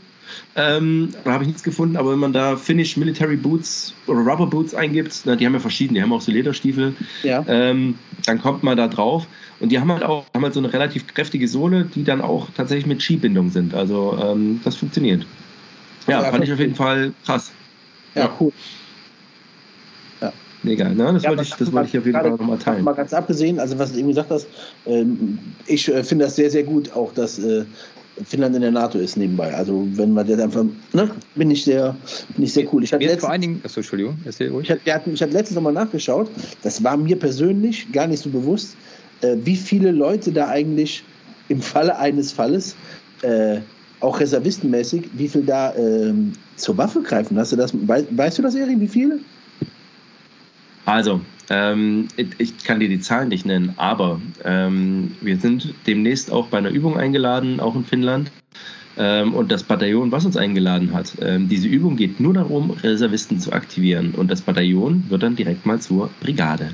Ähm, 0.56 1.10
da 1.26 1.34
habe 1.34 1.44
ich 1.44 1.48
nichts 1.48 1.64
gefunden, 1.64 1.98
aber 1.98 2.12
wenn 2.12 2.20
man 2.20 2.34
da 2.34 2.56
Finnish 2.56 2.96
Military 2.96 3.36
Boots 3.36 3.94
oder 4.08 4.20
Rubber 4.20 4.48
Boots 4.48 4.74
eingibt, 4.74 5.22
na, 5.26 5.36
die 5.36 5.46
haben 5.46 5.54
ja 5.54 5.60
verschiedene, 5.60 6.00
die 6.00 6.04
haben 6.04 6.14
auch 6.14 6.22
so 6.22 6.32
Lederstiefel, 6.32 6.96
ja. 7.24 7.44
ähm, 7.48 7.96
dann 8.26 8.42
kommt 8.42 8.64
man 8.64 8.78
da 8.78 8.88
drauf. 8.88 9.28
Und 9.60 9.72
die 9.72 9.80
haben 9.80 9.92
halt 9.92 10.04
auch 10.04 10.26
haben 10.34 10.44
halt 10.44 10.54
so 10.54 10.60
eine 10.60 10.72
relativ 10.72 11.06
kräftige 11.08 11.48
Sohle, 11.48 11.86
die 11.86 12.04
dann 12.04 12.22
auch 12.22 12.48
tatsächlich 12.56 12.86
mit 12.86 13.02
Skibindung 13.02 13.52
sind. 13.52 13.74
Also 13.74 14.18
ähm, 14.22 14.62
das 14.64 14.76
funktioniert. 14.76 15.26
Ja, 16.08 16.24
ja 16.24 16.32
fand 16.32 16.44
ich 16.44 16.52
auf 16.52 16.60
jeden 16.60 16.76
Fall 16.76 17.14
krass. 17.26 17.52
Ja, 18.16 18.30
cool. 18.40 18.52
Egal, 20.64 20.94
ne? 20.94 21.14
Das 21.14 21.24
ja, 21.24 21.30
wollte 21.30 21.44
ich, 21.44 21.54
das 21.54 21.72
wollte 21.72 21.90
ich 21.90 21.98
auf 21.98 22.06
jeden 22.06 22.20
Fall 22.20 22.30
nochmal 22.30 22.58
teilen. 22.58 22.84
Mal 22.84 22.94
ganz 22.94 23.14
abgesehen, 23.14 23.60
also 23.60 23.80
was 23.80 23.94
du 23.94 24.00
eben 24.00 24.10
gesagt 24.10 24.30
hast, 24.30 24.48
ähm, 24.86 25.40
ich 25.66 25.88
äh, 25.88 26.04
finde 26.04 26.26
das 26.26 26.36
sehr, 26.36 26.52
sehr 26.52 26.64
gut, 26.64 26.94
auch 26.94 27.14
dass 27.14 27.40
äh, 27.40 27.66
Finnland 28.24 28.56
in 28.56 28.62
der 28.62 28.72
NATO 28.72 29.00
ist 29.00 29.18
nebenbei. 29.18 29.54
Also 29.54 29.88
wenn 29.94 30.14
man 30.14 30.28
das 30.28 30.40
einfach, 30.40 30.64
ne, 30.94 31.10
bin 31.36 31.50
ich 31.50 31.64
sehr, 31.64 31.96
bin 32.36 32.44
ich 32.44 32.54
sehr 32.54 32.72
cool. 32.72 32.84
Ich 32.84 32.94
hatte 32.94 33.04
letztens, 33.04 33.22
vor 33.22 33.32
allen 33.32 33.42
Dingen, 33.42 33.62
achso, 33.64 33.80
Entschuldigung, 33.80 34.18
erzähl 34.26 34.50
ruhig. 34.50 34.70
Ich 34.70 34.72
hatte, 34.72 35.10
ich 35.10 35.22
hatte 35.22 35.34
letztens 35.34 35.56
nochmal 35.56 35.74
nachgeschaut, 35.74 36.30
das 36.64 36.84
war 36.84 36.98
mir 36.98 37.18
persönlich 37.18 37.92
gar 37.92 38.08
nicht 38.08 38.22
so 38.22 38.30
bewusst, 38.30 38.76
äh, 39.22 39.38
wie 39.44 39.56
viele 39.56 39.92
Leute 39.92 40.32
da 40.32 40.48
eigentlich 40.48 41.04
im 41.50 41.62
Falle 41.62 41.98
eines 41.98 42.32
Falles 42.32 42.76
äh, 43.24 43.62
auch 44.00 44.20
reservistenmäßig, 44.20 45.10
wie 45.14 45.28
viel 45.28 45.44
da 45.44 45.76
ähm, 45.76 46.34
zur 46.56 46.78
Waffe 46.78 47.02
greifen. 47.02 47.38
Hast 47.38 47.52
du 47.52 47.56
das, 47.56 47.72
weißt, 47.74 48.06
weißt 48.16 48.38
du 48.38 48.42
das, 48.42 48.56
Erik, 48.56 48.80
wie 48.80 48.88
viele? 48.88 49.20
Also, 50.92 51.22
ähm, 51.50 52.10
ich 52.18 52.66
kann 52.66 52.82
dir 52.82 52.90
die 52.90 53.00
Zahlen 53.00 53.30
nicht 53.30 53.46
nennen, 53.46 53.76
aber 53.78 54.20
ähm, 54.44 55.16
wir 55.22 55.38
sind 55.38 55.74
demnächst 55.88 56.30
auch 56.30 56.48
bei 56.48 56.58
einer 56.58 56.70
Übung 56.70 56.98
eingeladen, 56.98 57.62
auch 57.62 57.76
in 57.76 57.86
Finnland. 57.86 58.30
Ähm, 58.98 59.34
und 59.34 59.54
das 59.54 59.64
Bataillon, 59.64 60.12
was 60.12 60.26
uns 60.26 60.36
eingeladen 60.36 60.92
hat, 60.92 61.14
ähm, 61.22 61.48
diese 61.48 61.70
Übung 61.70 61.96
geht 61.96 62.20
nur 62.20 62.34
darum, 62.34 62.72
Reservisten 62.72 63.40
zu 63.40 63.54
aktivieren. 63.54 64.14
Und 64.16 64.30
das 64.30 64.42
Bataillon 64.42 65.06
wird 65.08 65.24
dann 65.24 65.38
direkt 65.38 65.66
mal 65.66 65.80
zur 65.80 66.10
Brigade. 66.20 66.72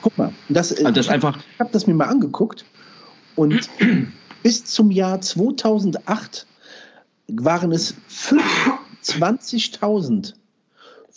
Guck 0.00 0.16
mal, 0.16 0.32
das, 0.48 0.72
also 0.72 0.90
das 0.92 1.04
ich 1.04 1.12
einfach. 1.12 1.36
Ich 1.36 1.60
habe 1.60 1.68
das 1.70 1.86
mir 1.86 1.92
mal 1.92 2.06
angeguckt 2.06 2.64
und 3.36 3.68
bis 4.42 4.64
zum 4.64 4.90
Jahr 4.90 5.20
2008 5.20 6.46
waren 7.28 7.72
es 7.72 7.94
25.000 8.08 10.32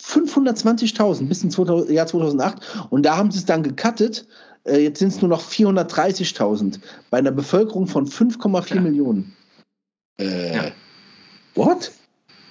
520.000 0.00 1.28
bis 1.28 1.42
ins 1.44 1.56
Jahr 1.56 2.06
2008 2.06 2.86
und 2.90 3.04
da 3.04 3.16
haben 3.16 3.30
sie 3.30 3.38
es 3.38 3.44
dann 3.44 3.62
gecuttet. 3.62 4.26
Äh, 4.64 4.82
jetzt 4.82 4.98
sind 4.98 5.08
es 5.08 5.20
nur 5.20 5.28
noch 5.28 5.42
430.000 5.42 6.80
bei 7.10 7.18
einer 7.18 7.32
Bevölkerung 7.32 7.86
von 7.86 8.06
5,4 8.06 8.74
ja. 8.74 8.80
Millionen. 8.80 9.36
Äh, 10.18 10.54
ja. 10.54 10.72
What? 11.54 11.92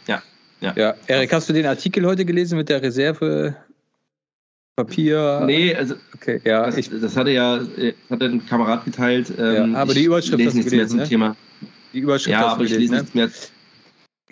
Ja. 0.08 0.22
ja. 0.62 0.74
Ja, 0.76 0.96
Erik, 1.08 1.34
hast 1.34 1.50
du 1.50 1.54
den 1.54 1.66
Artikel 1.66 2.06
heute 2.06 2.26
gelesen 2.26 2.58
mit 2.58 2.70
der 2.70 2.82
Reserve? 2.82 3.56
Papier. 4.76 5.44
Nee, 5.46 5.76
also 5.76 5.96
okay, 6.16 6.42
ja, 6.44 6.66
das, 6.66 6.78
ich, 6.78 6.90
das 6.90 7.16
hatte 7.16 7.30
ja 7.30 7.62
hat 8.10 8.24
ein 8.24 8.44
Kamerad 8.48 8.86
geteilt. 8.86 9.32
Ähm, 9.38 9.74
ja, 9.74 9.78
aber 9.80 9.94
die 9.94 10.04
Überschrift 10.04 10.34
du 10.34 10.38
gelesen, 10.38 10.76
mehr 10.76 10.88
zum 10.88 11.00
ne? 11.00 11.08
Thema. 11.08 11.36
Die 11.94 12.00
Überschrift 12.00 12.32
ja, 12.32 12.50
hast 12.50 12.60
du 12.60 12.64
gelesen, 12.64 12.82
ich 12.82 12.90
lese 12.90 12.94
ne? 12.94 13.02
nichts 13.02 13.14
mehr 13.14 13.30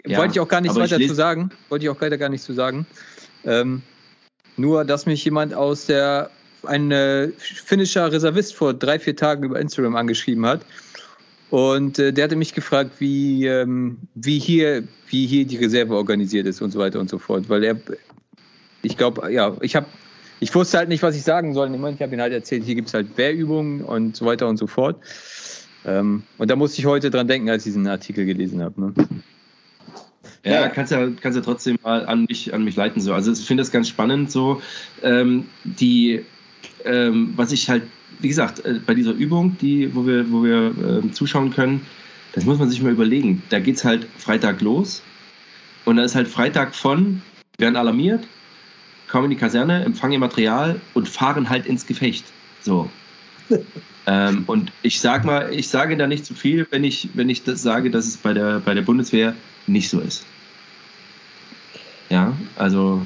ja, 0.06 0.18
Wollte 0.18 0.34
ich 0.34 0.40
auch 0.40 0.48
gar 0.48 0.62
nichts 0.62 0.78
weiter 0.78 1.00
zu 1.00 1.14
sagen. 1.14 1.52
Wollte 1.70 1.86
ich 1.86 1.90
auch 1.90 2.00
leider 2.00 2.18
gar 2.18 2.30
nichts 2.30 2.46
zu 2.46 2.54
sagen. 2.54 2.86
Ähm, 3.46 3.82
nur, 4.58 4.86
dass 4.86 5.06
mich 5.06 5.24
jemand 5.24 5.54
aus 5.54 5.86
der, 5.86 6.30
ein 6.64 6.92
äh, 6.92 7.30
finnischer 7.38 8.12
Reservist 8.12 8.56
vor 8.56 8.74
drei, 8.74 9.00
vier 9.00 9.16
Tagen 9.16 9.44
über 9.44 9.60
Instagram 9.60 9.96
angeschrieben 9.96 10.46
hat. 10.46 10.66
Und 11.50 12.00
äh, 12.00 12.14
der 12.14 12.24
hatte 12.26 12.36
mich 12.36 12.54
gefragt, 12.54 12.92
wie, 13.00 13.46
ähm, 13.46 13.98
wie, 14.16 14.40
hier, 14.40 14.84
wie 15.10 15.28
hier 15.28 15.46
die 15.46 15.58
Reserve 15.58 15.96
organisiert 15.96 16.48
ist 16.48 16.62
und 16.62 16.72
so 16.72 16.80
weiter 16.80 17.00
und 17.00 17.10
so 17.10 17.20
fort. 17.20 17.50
Weil 17.50 17.64
er, 17.64 17.76
ich 18.82 18.98
glaube, 18.98 19.32
ja, 19.32 19.56
ich 19.62 19.76
habe, 19.76 19.86
ich 20.40 20.56
wusste 20.56 20.78
halt 20.78 20.90
nicht, 20.90 21.04
was 21.04 21.16
ich 21.16 21.24
sagen 21.24 21.54
soll. 21.54 21.68
Ich 21.74 22.02
habe 22.02 22.16
ihm 22.16 22.22
halt 22.22 22.34
erzählt, 22.34 22.64
hier 22.64 22.76
gibt 22.76 22.88
es 22.88 22.94
halt 22.94 23.18
Wehrübungen 23.18 23.84
und 23.84 24.16
so 24.16 24.26
weiter 24.26 24.48
und 24.48 24.58
so 24.58 24.66
fort. 24.66 24.98
Ähm, 25.86 26.24
und 26.38 26.50
da 26.50 26.56
musste 26.56 26.80
ich 26.80 26.86
heute 26.86 27.10
dran 27.10 27.28
denken, 27.28 27.50
als 27.50 27.66
ich 27.66 27.74
diesen 27.74 27.88
Artikel 27.88 28.26
gelesen 28.26 28.62
habe. 28.64 28.80
Ne? 28.80 28.94
Ja, 30.44 30.68
kannst 30.70 30.92
ja, 30.92 31.08
kannst 31.22 31.36
ja 31.36 31.44
trotzdem 31.44 31.78
mal 31.84 32.06
an 32.06 32.26
mich, 32.28 32.54
an 32.54 32.64
mich 32.64 32.76
leiten. 32.76 33.02
So. 33.02 33.14
Also 33.14 33.32
ich 33.32 33.46
finde 33.46 33.62
das 33.62 33.72
ganz 33.72 33.88
spannend, 33.88 34.32
so 34.32 34.62
ähm, 35.04 35.46
die, 35.64 36.26
ähm, 36.84 37.34
was 37.36 37.52
ich 37.52 37.70
halt, 37.70 37.84
wie 38.20 38.28
gesagt, 38.28 38.66
äh, 38.66 38.80
bei 38.86 38.96
dieser 38.96 39.12
Übung, 39.12 39.56
die, 39.62 39.94
wo 39.94 40.06
wir, 40.06 40.32
wo 40.32 40.44
wir 40.44 41.04
äh, 41.04 41.12
zuschauen 41.12 41.52
können, 41.52 41.86
das 42.34 42.46
muss 42.46 42.58
man 42.58 42.70
sich 42.70 42.82
mal 42.82 42.92
überlegen. 42.92 43.44
Da 43.50 43.60
geht 43.60 43.76
es 43.76 43.86
halt 43.86 44.08
Freitag 44.18 44.62
los 44.62 45.04
und 45.86 45.98
da 45.98 46.04
ist 46.04 46.16
halt 46.16 46.28
Freitag 46.28 46.74
von, 46.74 47.22
werden 47.58 47.76
alarmiert, 47.76 48.26
kommen 49.08 49.26
in 49.26 49.32
die 49.32 49.38
Kaserne, 49.38 49.84
empfangen 49.84 50.14
ihr 50.14 50.20
Material 50.20 50.82
und 50.94 51.08
fahren 51.08 51.50
halt 51.50 51.68
ins 51.68 51.86
Gefecht. 51.86 52.26
So. 52.62 52.90
ähm, 54.08 54.44
und 54.48 54.72
ich 54.82 55.00
sag 55.00 55.26
mal, 55.26 55.54
ich 55.54 55.68
sage 55.68 55.96
da 55.98 56.08
nicht 56.08 56.26
zu 56.26 56.34
viel, 56.34 56.68
wenn 56.72 56.84
ich, 56.84 57.10
wenn 57.14 57.30
ich 57.30 57.44
das 57.44 57.62
sage, 57.62 57.92
dass 57.92 58.06
es 58.06 58.18
bei 58.18 58.34
der, 58.34 58.60
bei 58.60 58.74
der 58.74 58.82
Bundeswehr 58.82 59.36
nicht 59.68 59.90
so 59.90 60.00
ist. 60.00 60.26
Ja, 62.10 62.36
also 62.56 63.06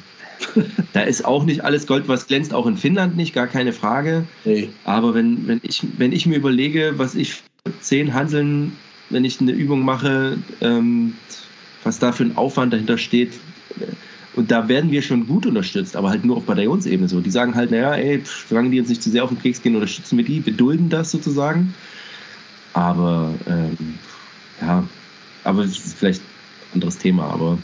da 0.92 1.02
ist 1.02 1.24
auch 1.24 1.44
nicht 1.44 1.64
alles 1.64 1.86
Gold, 1.86 2.08
was 2.08 2.26
glänzt, 2.26 2.54
auch 2.54 2.66
in 2.66 2.76
Finnland 2.76 3.16
nicht, 3.16 3.34
gar 3.34 3.46
keine 3.46 3.72
Frage. 3.72 4.26
Nee. 4.44 4.70
Aber 4.84 5.14
wenn, 5.14 5.46
wenn, 5.46 5.60
ich, 5.62 5.82
wenn 5.98 6.12
ich 6.12 6.26
mir 6.26 6.36
überlege, 6.36 6.94
was 6.96 7.14
ich 7.14 7.42
zehn 7.80 8.14
Hanseln, 8.14 8.72
wenn 9.10 9.24
ich 9.24 9.40
eine 9.40 9.52
Übung 9.52 9.84
mache, 9.84 10.38
ähm, 10.60 11.14
was 11.84 11.98
da 11.98 12.12
für 12.12 12.24
ein 12.24 12.36
Aufwand 12.36 12.72
dahinter 12.72 12.98
steht, 12.98 13.34
und 14.36 14.50
da 14.50 14.68
werden 14.68 14.90
wir 14.90 15.02
schon 15.02 15.26
gut 15.26 15.46
unterstützt, 15.46 15.96
aber 15.96 16.10
halt 16.10 16.24
nur 16.24 16.36
auf 16.36 16.44
Bataillonsebene 16.44 17.08
so. 17.08 17.20
Die 17.20 17.30
sagen 17.30 17.54
halt, 17.54 17.70
naja, 17.70 17.94
ey, 17.94 18.22
solange 18.48 18.70
die 18.70 18.76
jetzt 18.76 18.90
nicht 18.90 19.02
zu 19.02 19.10
sehr 19.10 19.24
auf 19.24 19.30
den 19.30 19.40
Keks 19.40 19.62
gehen, 19.62 19.74
unterstützen 19.74 20.18
wir 20.18 20.24
die, 20.24 20.44
wir 20.44 20.52
dulden 20.52 20.90
das 20.90 21.10
sozusagen. 21.10 21.74
Aber 22.74 23.32
ähm, 23.48 23.76
ja, 24.60 24.84
aber 25.44 25.64
es 25.64 25.78
ist 25.78 25.98
vielleicht 25.98 26.20
ein 26.20 26.74
anderes 26.74 26.98
Thema, 26.98 27.30
aber 27.30 27.58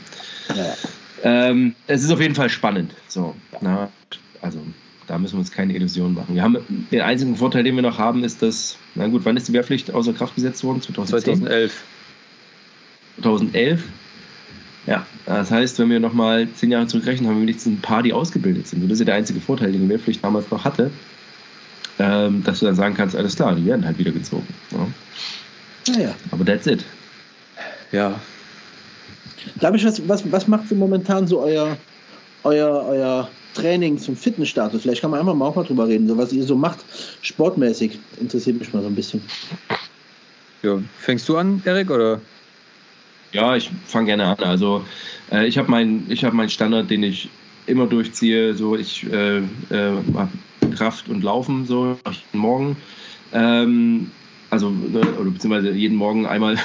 ja. 0.55 0.75
ähm, 1.23 1.75
es 1.87 2.03
ist 2.03 2.11
auf 2.11 2.21
jeden 2.21 2.35
Fall 2.35 2.49
spannend. 2.49 2.95
So, 3.07 3.35
na, 3.61 3.91
also 4.41 4.59
da 5.07 5.19
müssen 5.19 5.35
wir 5.35 5.41
uns 5.41 5.53
keine 5.53 5.75
Illusionen 5.75 6.15
machen. 6.15 6.35
Wir 6.35 6.43
haben 6.43 6.57
den 6.91 7.03
einzigen 7.03 7.37
Vorteil, 7.37 7.65
den 7.65 7.75
wir 7.75 7.83
noch 7.83 7.99
haben, 7.99 8.25
ist, 8.25 8.41
dass, 8.41 8.79
na 8.95 9.09
gut, 9.09 9.27
wann 9.27 9.37
ist 9.37 9.47
die 9.47 9.53
Wehrpflicht 9.53 9.91
außer 9.93 10.15
Kraft 10.15 10.37
gesetzt 10.37 10.65
worden? 10.65 10.81
2010? 10.81 11.41
2011. 11.41 11.83
2011. 13.21 13.83
Ja, 14.87 15.07
das 15.27 15.51
heißt, 15.51 15.79
wenn 15.79 15.91
wir 15.91 16.01
nochmal 16.01 16.49
zehn 16.55 16.73
Jahre 16.73 16.87
zurückrechnen, 16.89 17.29
haben 17.29 17.37
wir 17.37 17.43
wenigstens 17.43 17.75
ein 17.75 17.81
paar, 17.81 18.03
die 18.03 18.13
ausgebildet 18.13 18.67
sind. 18.67 18.83
Und 18.83 18.89
das 18.89 18.97
ist 18.97 19.01
ja 19.01 19.07
der 19.07 19.15
einzige 19.15 19.41
Vorteil, 19.41 19.73
den 19.73 19.83
die 19.83 19.89
Wehrpflicht 19.89 20.25
damals 20.25 20.51
noch 20.51 20.65
hatte, 20.65 20.91
ähm, 21.99 22.43
dass 22.43 22.59
du 22.59 22.67
dann 22.67 22.75
sagen 22.75 22.95
kannst, 22.97 23.15
alles 23.15 23.37
klar, 23.37 23.55
die 23.55 23.65
werden 23.65 23.85
halt 23.85 23.99
wieder 23.99 24.11
gezogen. 24.11 24.47
Ja. 24.73 25.95
Naja. 25.95 26.15
Aber 26.31 26.45
that's 26.45 26.67
it. 26.67 26.85
Ja. 27.93 28.21
Glaube 29.59 29.77
ich, 29.77 29.85
was, 29.85 30.09
was, 30.09 30.31
was 30.33 30.49
macht 30.49 30.69
so 30.69 30.75
momentan 30.75 31.27
so 31.27 31.41
euer, 31.41 31.77
euer, 32.43 32.87
euer 32.89 33.31
Trainings- 33.55 34.09
und 34.09 34.19
Fitnessstatus? 34.19 34.83
Vielleicht 34.83 35.03
kann 35.03 35.11
man 35.11 35.21
einfach 35.21 35.35
mal 35.35 35.47
auch 35.47 35.55
mal 35.55 35.65
drüber 35.65 35.87
reden, 35.87 36.09
so 36.09 36.17
was 36.17 36.33
ihr 36.33 36.45
so 36.45 36.57
macht, 36.57 36.81
sportmäßig. 37.23 37.99
Interessiert 38.21 38.59
mich 38.59 38.73
mal 38.73 38.83
so 38.83 38.89
ein 38.89 38.95
bisschen. 38.95 39.23
Ja, 40.63 40.79
fängst 40.99 41.29
du 41.29 41.37
an, 41.37 41.63
Erik, 41.65 41.91
oder? 41.91 42.21
Ja, 43.33 43.57
ich 43.57 43.71
fange 43.87 44.07
gerne 44.07 44.27
an. 44.27 44.45
Also 44.45 44.85
äh, 45.31 45.47
ich 45.47 45.57
habe 45.59 45.71
meinen 45.71 46.07
hab 46.11 46.33
mein 46.35 46.51
Standard, 46.51 46.91
den 46.91 47.03
ich 47.03 47.29
immer 47.67 47.87
durchziehe. 47.87 48.55
So, 48.55 48.77
ich 48.77 49.11
äh, 49.11 49.39
äh, 49.39 49.43
Kraft 50.77 51.09
und 51.09 51.25
Laufen 51.25 51.67
so 51.67 51.99
morgen. 52.33 52.77
Ähm, 53.33 54.11
also 54.51 54.69
ne, 54.71 55.01
oder 55.01 55.31
beziehungsweise 55.31 55.71
jeden 55.71 55.97
Morgen 55.97 56.27
einmal. 56.27 56.59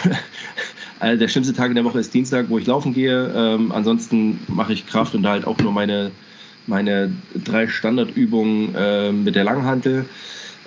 also 0.99 1.17
der 1.19 1.27
schlimmste 1.29 1.53
Tag 1.53 1.69
in 1.69 1.75
der 1.75 1.85
Woche 1.85 1.99
ist 1.99 2.13
Dienstag, 2.13 2.49
wo 2.49 2.57
ich 2.57 2.67
laufen 2.67 2.93
gehe. 2.93 3.31
Ähm, 3.33 3.71
ansonsten 3.71 4.39
mache 4.47 4.73
ich 4.73 4.85
Kraft 4.87 5.15
und 5.15 5.25
halt 5.25 5.47
auch 5.47 5.57
nur 5.59 5.71
meine 5.71 6.11
meine 6.69 7.13
drei 7.45 7.67
Standardübungen 7.69 8.75
äh, 8.75 9.13
mit 9.13 9.35
der 9.35 9.45
Langhantel 9.45 10.05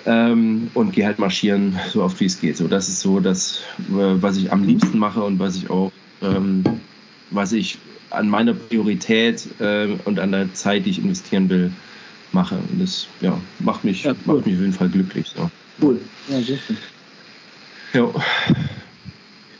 ähm, 0.05 0.69
und 0.73 0.93
gehe 0.93 1.05
halt 1.05 1.19
marschieren, 1.19 1.79
so 1.91 2.03
oft 2.03 2.19
wie 2.19 2.25
es 2.25 2.39
geht. 2.39 2.57
So, 2.57 2.67
das 2.67 2.89
ist 2.89 3.01
so 3.01 3.19
das, 3.19 3.61
äh, 3.89 4.21
was 4.21 4.37
ich 4.37 4.51
am 4.51 4.63
liebsten 4.63 4.97
mache 4.97 5.23
und 5.23 5.39
was 5.39 5.55
ich 5.55 5.69
auch, 5.69 5.91
ähm, 6.21 6.63
was 7.29 7.51
ich 7.51 7.77
an 8.09 8.29
meiner 8.29 8.53
Priorität 8.53 9.47
äh, 9.59 9.87
und 10.05 10.19
an 10.19 10.31
der 10.31 10.53
Zeit, 10.53 10.85
die 10.85 10.91
ich 10.91 10.99
investieren 10.99 11.49
will, 11.49 11.71
mache. 12.31 12.55
Und 12.55 12.81
das 12.81 13.07
ja, 13.21 13.39
macht, 13.59 13.83
mich, 13.83 14.03
ja, 14.03 14.11
cool. 14.25 14.35
macht 14.35 14.45
mich 14.45 14.55
auf 14.55 14.61
jeden 14.61 14.73
Fall 14.73 14.89
glücklich. 14.89 15.27
So. 15.35 15.49
Cool. 15.81 15.99
Ja, 16.29 16.41
sehr 16.41 16.57
schön. 16.57 16.77
Ja. 17.93 18.09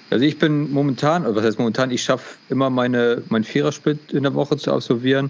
Also 0.10 0.26
ich 0.26 0.38
bin 0.38 0.72
momentan, 0.72 1.24
was 1.24 1.44
heißt 1.44 1.58
momentan, 1.58 1.89
ich 1.89 2.04
schaffe 2.04 2.38
immer 2.50 2.70
meine, 2.70 3.24
mein 3.30 3.46
Vierersplit 3.46 4.12
in 4.12 4.24
der 4.24 4.34
Woche 4.34 4.58
zu 4.58 4.74
absolvieren 4.74 5.30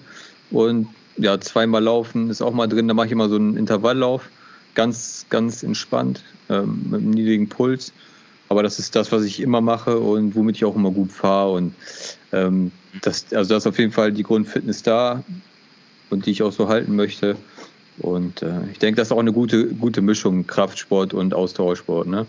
und 0.50 0.88
ja, 1.18 1.40
zweimal 1.40 1.84
laufen 1.84 2.32
ist 2.32 2.42
auch 2.42 2.54
mal 2.54 2.68
drin, 2.68 2.88
da 2.88 2.96
mache 2.96 3.08
ich 3.08 3.12
immer 3.12 3.30
so 3.30 3.36
einen 3.36 3.58
Intervalllauf 3.58 4.30
ganz, 4.76 5.26
ganz 5.30 5.64
entspannt, 5.64 6.24
ähm, 6.50 6.86
mit 6.90 7.02
einem 7.02 7.12
niedrigen 7.12 7.50
Puls. 7.50 7.94
Aber 8.50 8.64
das 8.64 8.80
ist 8.80 8.96
das, 8.96 9.12
was 9.12 9.24
ich 9.24 9.40
immer 9.40 9.62
mache 9.62 9.98
und 10.00 10.36
womit 10.36 10.58
ich 10.58 10.66
auch 10.66 10.76
immer 10.76 10.92
gut 10.92 11.12
fahre. 11.12 11.52
Und 11.54 11.74
ähm, 12.34 12.72
das, 13.02 13.32
also 13.34 13.50
da 13.50 13.58
ist 13.58 13.68
auf 13.68 13.80
jeden 13.80 13.92
Fall 13.92 14.12
die 14.12 14.24
Grundfitness 14.24 14.84
da 14.84 15.24
und 16.10 16.26
die 16.26 16.32
ich 16.32 16.44
auch 16.44 16.52
so 16.52 16.68
halten 16.68 16.96
möchte. 16.96 17.38
Und 18.00 18.42
äh, 18.42 18.70
ich 18.72 18.80
denke, 18.80 18.98
das 18.98 19.08
ist 19.08 19.12
auch 19.14 19.20
eine 19.20 19.34
gute, 19.34 19.68
gute 19.68 20.02
Mischung, 20.02 20.48
Kraftsport 20.48 21.14
und 21.14 21.34
Ausdauersport. 21.34 22.08
Ne? 22.08 22.26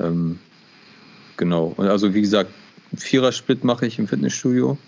Ähm, 0.00 0.38
genau. 1.36 1.74
Und 1.76 1.86
also 1.88 2.14
wie 2.14 2.22
gesagt, 2.22 2.50
Vierer-Split 2.96 3.64
mache 3.64 3.86
ich 3.86 3.98
im 3.98 4.08
Fitnessstudio 4.08 4.78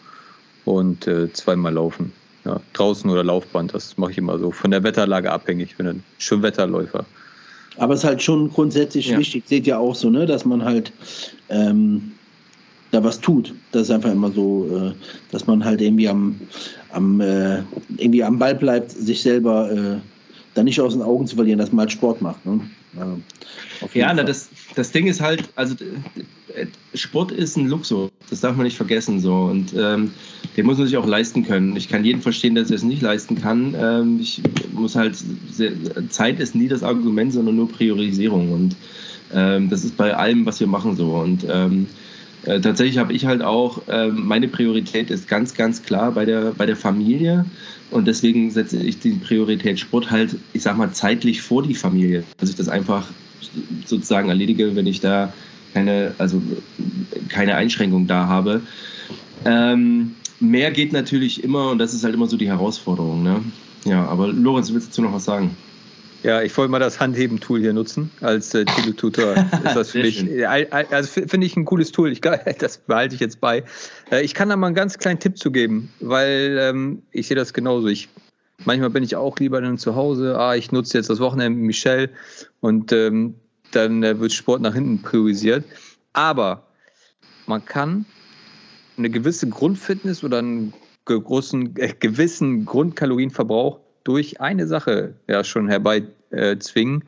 und 0.65 1.07
äh, 1.07 1.33
zweimal 1.33 1.75
laufen 1.75 2.13
ja, 2.45 2.61
draußen 2.73 3.09
oder 3.11 3.25
Laufband. 3.25 3.75
Das 3.75 3.97
mache 3.97 4.13
ich 4.13 4.19
immer 4.19 4.39
so. 4.39 4.51
Von 4.51 4.71
der 4.71 4.83
Wetterlage 4.83 5.31
abhängig. 5.31 5.71
Ich 5.71 5.77
bin 5.77 5.87
ein 5.87 6.03
Schönwetterläufer. 6.19 7.05
Aber 7.77 7.95
es 7.95 8.01
ist 8.01 8.05
halt 8.05 8.23
schon 8.23 8.51
grundsätzlich 8.51 9.09
ja. 9.09 9.19
wichtig, 9.19 9.45
seht 9.47 9.67
ihr 9.67 9.79
auch 9.79 9.95
so, 9.95 10.11
ne, 10.11 10.27
dass 10.27 10.45
man 10.45 10.65
halt 10.65 10.93
ähm, 11.49 12.13
da 12.93 13.03
was 13.03 13.21
tut. 13.21 13.53
Das 13.73 13.83
ist 13.83 13.91
einfach 13.91 14.13
immer 14.13 14.31
so, 14.31 14.69
äh, 14.73 14.93
dass 15.33 15.47
man 15.47 15.65
halt 15.65 15.81
irgendwie 15.81 16.09
am, 16.09 16.41
am, 16.93 17.21
äh, 17.21 17.59
irgendwie 17.97 18.23
am 18.23 18.39
Ball 18.39 18.55
bleibt, 18.55 18.93
sich 18.93 19.23
selber 19.23 19.71
äh, 19.73 19.97
da 20.55 20.63
nicht 20.63 20.81
aus 20.81 20.95
den 20.95 21.03
Augen 21.03 21.27
zu 21.27 21.37
verlieren, 21.37 21.59
dass 21.59 21.73
man 21.73 21.81
halt 21.81 21.93
Sport 21.93 22.23
macht. 22.23 22.45
Ne? 22.47 22.61
ja, 23.93 24.15
na, 24.15 24.23
das, 24.23 24.49
das 24.77 24.93
Ding 24.93 25.07
ist 25.07 25.21
halt, 25.21 25.49
also 25.57 25.75
Sport 26.95 27.33
ist 27.33 27.57
ein 27.57 27.69
Luxus, 27.69 28.11
das 28.31 28.41
darf 28.41 28.57
man 28.57 28.65
nicht 28.65 28.77
vergessen 28.77 29.21
so 29.21 29.35
und 29.35 29.75
ähm, 29.77 30.13
den 30.57 30.67
muss 30.67 30.79
man 30.79 30.87
sich 30.87 30.97
auch 30.97 31.07
leisten 31.07 31.45
können. 31.45 31.77
Ich 31.77 31.89
kann 31.89 32.05
jeden 32.05 32.23
verstehen, 32.23 32.55
dass 32.55 32.71
er 32.71 32.77
es 32.77 32.85
nicht 32.85 33.03
leisten 33.03 33.41
kann. 33.41 33.75
Ähm, 33.77 34.19
ich 34.21 34.41
muss 34.73 34.95
halt, 34.95 35.17
Zeit 36.11 36.39
ist 36.39 36.55
nie 36.55 36.69
das 36.69 36.83
Argument, 36.83 37.33
sondern 37.33 37.57
nur 37.57 37.69
Priorisierung 37.69 38.53
und 38.53 38.77
ähm, 39.33 39.69
das 39.71 39.85
ist 39.85 39.97
bei 39.97 40.15
allem, 40.15 40.47
was 40.47 40.61
wir 40.61 40.69
machen 40.69 40.95
so 40.95 41.15
und 41.15 41.45
ähm, 41.51 41.87
äh, 42.47 42.61
tatsächlich 42.61 42.99
habe 42.99 43.13
ich 43.13 43.27
halt 43.27 43.43
auch, 43.43 43.87
äh, 43.89 44.09
meine 44.09 44.49
Priorität 44.49 45.11
ist 45.11 45.29
ganz, 45.29 45.55
ganz 45.55 45.83
klar 45.83 46.13
bei 46.13 46.25
der, 46.25 46.53
bei 46.57 46.67
der 46.67 46.77
Familie. 46.77 47.45
Und 47.91 48.07
deswegen 48.07 48.51
setze 48.51 48.83
ich 48.83 48.99
die 48.99 49.13
Priorität 49.13 49.79
Sport 49.79 50.11
halt, 50.11 50.37
ich 50.53 50.63
sag 50.63 50.77
mal, 50.77 50.93
zeitlich 50.93 51.43
vor 51.43 51.63
die 51.63 51.75
Familie. 51.75 52.25
Dass 52.39 52.51
ich 52.51 52.57
das 52.57 52.69
einfach 52.69 53.07
sozusagen 53.87 54.29
erledige, 54.29 54.75
wenn 54.75 54.87
ich 54.87 55.01
da 55.01 55.33
keine, 55.75 56.15
also 56.19 56.43
keine 57.29 57.57
Einschränkung 57.57 58.07
da 58.07 58.27
habe. 58.27 58.63
Ähm, 59.45 60.15
mehr 60.41 60.71
geht 60.71 60.93
natürlich 60.93 61.45
immer 61.45 61.71
und 61.71 61.79
das 61.79 61.95
ist 61.95 62.05
halt 62.05 62.15
immer 62.15 62.27
so 62.27 62.37
die 62.37 62.49
Herausforderung. 62.49 63.23
Ne? 63.23 63.43
Ja, 63.85 64.07
aber 64.07 64.29
Lorenz, 64.29 64.73
willst 64.73 64.97
du 64.97 65.03
noch 65.03 65.13
was 65.13 65.25
sagen? 65.25 65.57
Ja, 66.25 66.41
ich 66.41 66.57
wollte 66.57 66.71
mal 66.71 66.79
das 66.79 67.01
Handheben-Tool 67.01 67.61
hier 67.61 67.75
nutzen 67.75 68.11
als 68.23 68.55
äh, 68.55 68.65
Titeltutor. 68.65 69.35
Ist 69.65 69.77
das 69.77 69.91
für 69.91 69.99
mich, 69.99 70.27
also 70.49 71.21
finde 71.27 71.47
ich 71.47 71.55
ein 71.55 71.67
cooles 71.67 71.93
Tool. 71.93 72.11
Ich, 72.11 72.23
das 72.59 72.79
behalte 72.79 73.15
ich 73.15 73.21
jetzt 73.21 73.41
bei. 73.41 73.63
Äh, 74.11 74.25
ich 74.25 74.33
kann 74.33 74.49
da 74.49 74.57
mal 74.57 74.69
einen 74.69 74.75
ganz 74.75 74.97
kleinen 74.97 75.21
Tipp 75.21 75.37
zu 75.37 75.53
geben, 75.53 75.93
weil 76.01 76.57
ähm, 76.59 77.03
ich 77.13 77.29
sehe 77.29 77.37
das 77.37 77.53
genauso. 77.53 77.89
Ich, 77.89 78.09
manchmal 78.65 78.89
bin 78.89 79.05
ich 79.05 79.17
auch 79.17 79.39
lieber 79.39 79.61
dann 79.61 79.77
zu 79.77 79.97
Hause. 79.97 80.39
Ah, 80.39 80.55
ich 80.55 80.73
nutze 80.73 80.97
jetzt 80.97 81.11
das 81.11 81.21
Wochenende 81.21 81.59
mit 81.59 81.67
Michelle 81.67 82.09
und 82.61 82.91
ähm, 82.93 83.35
dann 83.73 84.03
äh, 84.03 84.19
wird 84.19 84.33
Sport 84.33 84.63
nach 84.63 84.73
hinten 84.73 85.03
priorisiert. 85.03 85.67
Aber 86.15 86.69
man 87.47 87.67
kann 87.67 88.07
eine 88.97 89.11
gewisse 89.11 89.47
Grundfitness 89.47 90.25
oder 90.25 90.39
einen 90.39 90.73
großen, 91.05 91.77
äh, 91.77 91.93
gewissen 92.01 92.65
Grundkalorienverbrauch 92.65 93.84
durch 94.05 94.41
eine 94.41 94.67
Sache 94.67 95.15
ja 95.27 95.43
schon 95.45 95.69
herbeizwingen. 95.69 97.03
Äh, 97.03 97.05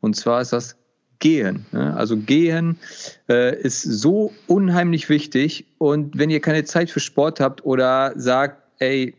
und 0.00 0.16
zwar 0.16 0.40
ist 0.40 0.52
das 0.52 0.76
Gehen. 1.18 1.66
Ne? 1.72 1.96
Also 1.96 2.16
Gehen 2.16 2.78
äh, 3.28 3.58
ist 3.60 3.82
so 3.82 4.32
unheimlich 4.46 5.08
wichtig. 5.08 5.66
Und 5.78 6.18
wenn 6.18 6.30
ihr 6.30 6.40
keine 6.40 6.64
Zeit 6.64 6.90
für 6.90 7.00
Sport 7.00 7.40
habt 7.40 7.64
oder 7.64 8.12
sagt, 8.16 8.62
ey, 8.78 9.14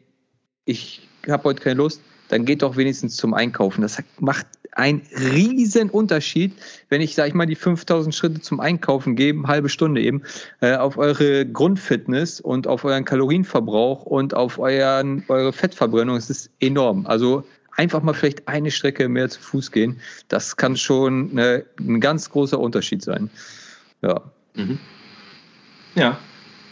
ich 0.66 1.08
habe 1.28 1.44
heute 1.46 1.62
keine 1.62 1.76
Lust, 1.76 2.02
dann 2.30 2.46
geht 2.46 2.62
doch 2.62 2.76
wenigstens 2.78 3.16
zum 3.16 3.34
Einkaufen. 3.34 3.82
Das 3.82 4.02
macht 4.20 4.48
ein 4.78 5.02
riesen 5.12 5.90
Unterschied, 5.90 6.54
wenn 6.90 7.02
ich, 7.02 7.16
sag 7.16 7.28
ich 7.28 7.34
mal, 7.34 7.48
die 7.48 7.56
5000 7.56 8.14
Schritte 8.14 8.42
zum 8.42 8.60
Einkaufen 8.60 9.16
gebe, 9.16 9.48
halbe 9.48 9.70
Stunde 9.70 10.02
eben, 10.02 10.22
äh, 10.62 10.76
auf 10.76 10.98
eure 10.98 11.48
Grundfitness 11.48 12.40
und 12.40 12.68
auf 12.68 12.86
euren 12.86 13.04
Kalorienverbrauch 13.04 14.04
und 14.04 14.36
auf 14.36 14.60
euren, 14.60 15.24
eure 15.30 15.52
Fettverbrennung. 15.52 16.16
Es 16.16 16.30
ist 16.30 16.52
enorm. 16.60 17.08
Also 17.08 17.44
einfach 17.72 18.04
mal 18.04 18.14
vielleicht 18.14 18.48
eine 18.48 18.70
Strecke 18.70 19.10
mehr 19.10 19.30
zu 19.30 19.42
Fuß 19.42 19.72
gehen, 19.72 20.00
das 20.28 20.58
kann 20.58 20.78
schon 20.78 21.32
eine, 21.32 21.66
ein 21.80 22.00
ganz 22.00 22.30
großer 22.30 22.60
Unterschied 22.60 23.02
sein. 23.02 23.32
Ja. 24.04 24.22
Mhm. 24.54 24.78
Ja. 25.96 26.20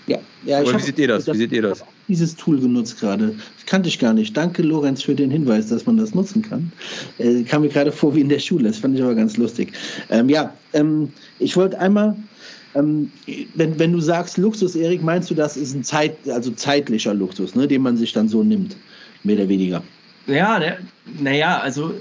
Ja, 0.07 0.19
ja 0.45 0.61
ich 0.61 0.71
hab, 0.71 0.79
wie 0.79 0.85
seht 0.85 0.99
ihr 0.99 1.07
das? 1.07 1.27
Wie 1.27 1.37
seht 1.37 1.51
ihr 1.51 1.61
das? 1.61 1.83
Dieses 2.07 2.35
Tool 2.35 2.59
genutzt 2.59 2.99
gerade. 2.99 3.35
Das 3.55 3.65
kannte 3.65 3.89
ich 3.89 3.97
gar 3.97 4.13
nicht. 4.13 4.37
Danke, 4.37 4.61
Lorenz, 4.61 5.01
für 5.01 5.15
den 5.15 5.31
Hinweis, 5.31 5.67
dass 5.67 5.85
man 5.85 5.97
das 5.97 6.13
nutzen 6.13 6.41
kann. 6.43 6.71
Äh, 7.17 7.43
kam 7.43 7.63
mir 7.63 7.69
gerade 7.69 7.91
vor 7.91 8.15
wie 8.15 8.21
in 8.21 8.29
der 8.29 8.39
Schule. 8.39 8.65
Das 8.65 8.77
fand 8.77 8.95
ich 8.95 9.01
aber 9.01 9.15
ganz 9.15 9.37
lustig. 9.37 9.73
Ähm, 10.09 10.29
ja, 10.29 10.53
ähm, 10.73 11.11
ich 11.39 11.57
wollte 11.57 11.79
einmal 11.79 12.15
ähm, 12.75 13.09
wenn, 13.55 13.79
wenn 13.79 13.93
du 13.93 14.01
sagst 14.01 14.37
Luxus, 14.37 14.75
Erik, 14.75 15.01
meinst 15.01 15.31
du, 15.31 15.33
das 15.33 15.55
ist 15.55 15.73
ein 15.73 15.83
Zeit, 15.83 16.17
also 16.27 16.51
zeitlicher 16.51 17.13
Luxus, 17.13 17.55
ne, 17.55 17.67
den 17.67 17.81
man 17.81 17.95
sich 17.95 18.11
dann 18.11 18.27
so 18.27 18.43
nimmt, 18.43 18.75
mehr 19.23 19.37
oder 19.37 19.49
weniger? 19.49 19.81
Ja, 20.27 20.61
naja, 21.19 21.59
also, 21.59 21.93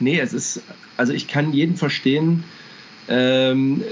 nee, 0.00 0.18
es 0.18 0.32
ist, 0.32 0.62
also 0.96 1.12
ich 1.12 1.28
kann 1.28 1.52
jeden 1.52 1.76
verstehen, 1.76 2.42
ähm, 3.08 3.82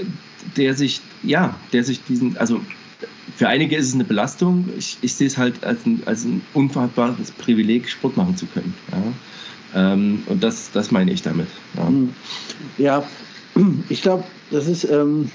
der 0.57 0.73
sich, 0.73 0.99
ja, 1.23 1.55
der 1.71 1.83
sich 1.83 2.03
diesen, 2.03 2.35
also 2.37 2.59
für 3.35 3.47
einige 3.47 3.75
ist 3.75 3.87
es 3.87 3.93
eine 3.93 4.05
Belastung. 4.05 4.69
Ich, 4.77 4.97
ich 5.01 5.13
sehe 5.13 5.27
es 5.27 5.37
halt 5.37 5.63
als 5.63 5.85
ein, 5.85 6.01
als 6.05 6.23
ein 6.23 6.41
unverhandelbares 6.53 7.31
Privileg, 7.31 7.89
Sport 7.89 8.17
machen 8.17 8.37
zu 8.37 8.45
können. 8.45 8.73
Ja? 8.91 9.93
Ähm, 9.93 10.23
und 10.27 10.43
das, 10.43 10.71
das 10.71 10.91
meine 10.91 11.11
ich 11.11 11.21
damit. 11.21 11.47
Ja, 11.75 11.87
hm. 11.87 12.13
ja 12.77 13.03
ich 13.89 14.01
glaube, 14.01 14.23
das 14.51 14.67
ist, 14.67 14.85
ähm, 14.85 15.29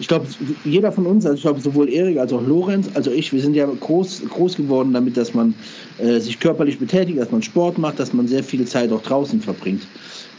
ich 0.00 0.08
glaube, 0.08 0.26
jeder 0.64 0.90
von 0.90 1.06
uns, 1.06 1.26
also 1.26 1.36
ich 1.36 1.42
glaube 1.42 1.60
sowohl 1.60 1.90
Erik 1.90 2.18
als 2.18 2.32
auch 2.32 2.44
Lorenz, 2.44 2.88
also 2.94 3.10
ich, 3.10 3.34
wir 3.34 3.40
sind 3.40 3.54
ja 3.54 3.66
groß, 3.66 4.22
groß 4.30 4.56
geworden 4.56 4.94
damit, 4.94 5.18
dass 5.18 5.34
man 5.34 5.54
äh, 5.98 6.18
sich 6.18 6.40
körperlich 6.40 6.78
betätigt, 6.78 7.18
dass 7.18 7.30
man 7.30 7.42
Sport 7.42 7.76
macht, 7.76 8.00
dass 8.00 8.14
man 8.14 8.26
sehr 8.26 8.42
viel 8.42 8.64
Zeit 8.64 8.90
auch 8.92 9.02
draußen 9.02 9.42
verbringt. 9.42 9.86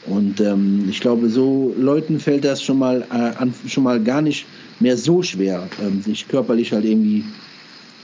Und 0.07 0.41
ähm, 0.41 0.87
ich 0.89 0.99
glaube, 0.99 1.29
so 1.29 1.75
Leuten 1.77 2.19
fällt 2.19 2.43
das 2.43 2.63
schon 2.63 2.79
mal, 2.79 3.05
äh, 3.11 3.37
an, 3.37 3.53
schon 3.67 3.83
mal 3.83 4.01
gar 4.01 4.23
nicht 4.23 4.47
mehr 4.79 4.97
so 4.97 5.21
schwer, 5.21 5.67
ähm, 5.79 6.01
sich 6.01 6.27
körperlich 6.27 6.73
halt 6.73 6.83
irgendwie 6.83 7.23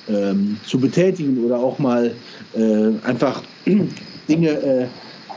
ähm, 0.07 0.57
zu 0.63 0.79
betätigen 0.79 1.43
oder 1.43 1.57
auch 1.57 1.79
mal 1.79 2.13
äh, 2.55 2.89
einfach 3.03 3.41
Dinge, 4.29 4.49
äh, 4.49 4.85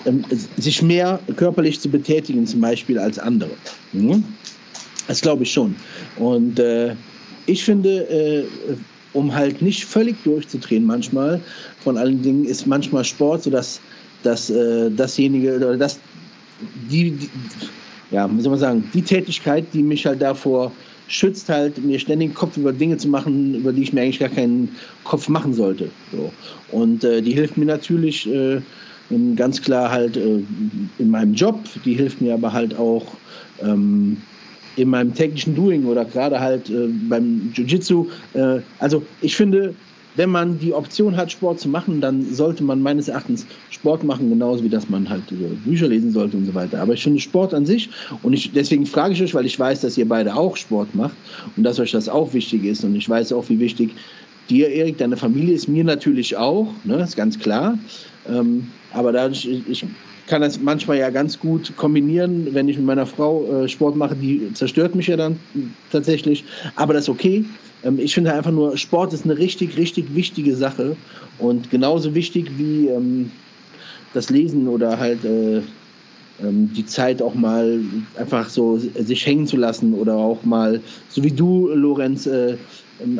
ähm, 0.04 0.22
sich 0.58 0.82
mehr 0.82 1.18
körperlich 1.36 1.80
zu 1.80 1.88
betätigen, 1.88 2.46
zum 2.46 2.60
Beispiel 2.60 2.98
als 2.98 3.18
andere. 3.18 3.52
Mhm. 3.94 4.22
Das 5.10 5.22
glaube 5.22 5.42
ich 5.42 5.52
schon. 5.52 5.74
Und 6.18 6.60
äh, 6.60 6.94
ich 7.46 7.64
finde, 7.64 8.08
äh, 8.08 8.44
um 9.12 9.34
halt 9.34 9.60
nicht 9.60 9.84
völlig 9.84 10.14
durchzudrehen 10.22 10.86
manchmal, 10.86 11.40
von 11.82 11.98
allen 11.98 12.22
Dingen 12.22 12.44
ist 12.44 12.64
manchmal 12.68 13.04
Sport 13.04 13.42
so, 13.42 13.50
dass, 13.50 13.80
dass 14.22 14.50
äh, 14.50 14.88
dasjenige 14.88 15.56
oder 15.56 15.76
das, 15.76 15.98
die, 16.88 17.10
die, 17.10 17.28
ja, 18.12 18.30
wie 18.30 18.40
soll 18.40 18.50
man 18.50 18.60
sagen, 18.60 18.88
die 18.94 19.02
Tätigkeit, 19.02 19.64
die 19.72 19.82
mich 19.82 20.06
halt 20.06 20.22
davor 20.22 20.70
schützt, 21.08 21.48
halt 21.48 21.84
mir 21.84 21.98
ständig 21.98 22.28
den 22.28 22.34
Kopf 22.34 22.56
über 22.56 22.72
Dinge 22.72 22.96
zu 22.96 23.08
machen, 23.08 23.56
über 23.56 23.72
die 23.72 23.82
ich 23.82 23.92
mir 23.92 24.02
eigentlich 24.02 24.20
gar 24.20 24.28
keinen 24.28 24.68
Kopf 25.02 25.28
machen 25.28 25.54
sollte. 25.54 25.90
So. 26.12 26.32
Und 26.70 27.02
äh, 27.02 27.20
die 27.20 27.32
hilft 27.32 27.56
mir 27.56 27.66
natürlich 27.66 28.32
äh, 28.32 28.60
ganz 29.34 29.60
klar 29.60 29.90
halt 29.90 30.16
äh, 30.16 30.38
in 31.00 31.10
meinem 31.10 31.34
Job, 31.34 31.58
die 31.84 31.94
hilft 31.94 32.20
mir 32.20 32.34
aber 32.34 32.52
halt 32.52 32.78
auch 32.78 33.06
ähm, 33.60 34.18
in 34.80 34.88
meinem 34.90 35.14
täglichen 35.14 35.54
Doing 35.54 35.84
oder 35.84 36.04
gerade 36.04 36.40
halt 36.40 36.70
äh, 36.70 36.88
beim 37.08 37.52
Jiu-Jitsu. 37.54 38.06
Äh, 38.34 38.60
also 38.78 39.02
ich 39.20 39.36
finde, 39.36 39.74
wenn 40.16 40.30
man 40.30 40.58
die 40.58 40.72
Option 40.72 41.16
hat, 41.16 41.30
Sport 41.30 41.60
zu 41.60 41.68
machen, 41.68 42.00
dann 42.00 42.24
sollte 42.34 42.64
man 42.64 42.82
meines 42.82 43.08
Erachtens 43.08 43.46
Sport 43.70 44.02
machen, 44.02 44.28
genauso 44.28 44.64
wie 44.64 44.68
dass 44.68 44.88
man 44.88 45.08
halt 45.08 45.22
äh, 45.30 45.54
Bücher 45.64 45.88
lesen 45.88 46.10
sollte 46.12 46.36
und 46.36 46.46
so 46.46 46.54
weiter. 46.54 46.80
Aber 46.80 46.94
ich 46.94 47.02
finde 47.02 47.20
Sport 47.20 47.54
an 47.54 47.66
sich 47.66 47.90
und 48.22 48.32
ich, 48.32 48.52
deswegen 48.52 48.86
frage 48.86 49.14
ich 49.14 49.22
euch, 49.22 49.34
weil 49.34 49.46
ich 49.46 49.58
weiß, 49.58 49.82
dass 49.82 49.96
ihr 49.98 50.08
beide 50.08 50.34
auch 50.34 50.56
Sport 50.56 50.94
macht 50.94 51.14
und 51.56 51.62
dass 51.62 51.78
euch 51.78 51.92
das 51.92 52.08
auch 52.08 52.32
wichtig 52.32 52.64
ist 52.64 52.84
und 52.84 52.96
ich 52.96 53.08
weiß 53.08 53.32
auch, 53.32 53.48
wie 53.48 53.58
wichtig 53.58 53.90
dir, 54.48 54.68
Erik, 54.68 54.98
deine 54.98 55.16
Familie 55.16 55.54
ist 55.54 55.68
mir 55.68 55.84
natürlich 55.84 56.36
auch, 56.36 56.72
ne, 56.84 56.96
ist 56.96 57.16
ganz 57.16 57.38
klar. 57.38 57.78
Ähm, 58.28 58.66
aber 58.92 59.12
dadurch, 59.12 59.46
ich 59.46 59.84
kann 60.30 60.42
das 60.42 60.60
manchmal 60.60 60.96
ja 60.96 61.10
ganz 61.10 61.40
gut 61.40 61.76
kombinieren, 61.76 62.54
wenn 62.54 62.68
ich 62.68 62.76
mit 62.76 62.86
meiner 62.86 63.04
Frau 63.04 63.64
äh, 63.64 63.68
Sport 63.68 63.96
mache, 63.96 64.14
die 64.14 64.54
zerstört 64.54 64.94
mich 64.94 65.08
ja 65.08 65.16
dann 65.16 65.40
tatsächlich. 65.90 66.44
Aber 66.76 66.94
das 66.94 67.02
ist 67.02 67.08
okay. 67.08 67.44
Ähm, 67.82 67.98
ich 67.98 68.14
finde 68.14 68.32
einfach 68.32 68.52
nur, 68.52 68.76
Sport 68.76 69.12
ist 69.12 69.24
eine 69.24 69.36
richtig, 69.36 69.76
richtig 69.76 70.14
wichtige 70.14 70.54
Sache 70.54 70.96
und 71.40 71.68
genauso 71.72 72.14
wichtig 72.14 72.48
wie 72.56 72.86
ähm, 72.86 73.32
das 74.14 74.30
Lesen 74.30 74.68
oder 74.68 75.00
halt 75.00 75.24
äh, 75.24 75.62
ähm, 76.40 76.70
die 76.76 76.86
Zeit 76.86 77.20
auch 77.22 77.34
mal 77.34 77.80
einfach 78.16 78.48
so 78.48 78.78
sich 78.78 79.26
hängen 79.26 79.48
zu 79.48 79.56
lassen 79.56 79.94
oder 79.94 80.14
auch 80.14 80.44
mal, 80.44 80.80
so 81.08 81.24
wie 81.24 81.32
du, 81.32 81.68
Lorenz, 81.74 82.26
äh, 82.26 82.56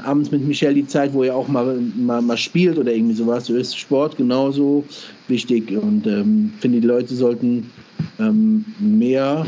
abends 0.04 0.30
mit 0.30 0.46
Michelle 0.46 0.74
die 0.74 0.86
Zeit, 0.86 1.12
wo 1.12 1.24
ihr 1.24 1.34
auch 1.34 1.48
mal, 1.48 1.78
mal, 1.96 2.22
mal 2.22 2.36
spielt 2.36 2.78
oder 2.78 2.92
irgendwie 2.92 3.14
sowas. 3.14 3.46
So 3.46 3.56
ist 3.56 3.78
Sport 3.78 4.16
genauso 4.16 4.84
wichtig 5.28 5.70
und 5.72 6.06
ähm, 6.06 6.52
finde, 6.60 6.80
die 6.80 6.86
Leute 6.86 7.14
sollten 7.14 7.70
ähm, 8.18 8.64
mehr 8.78 9.46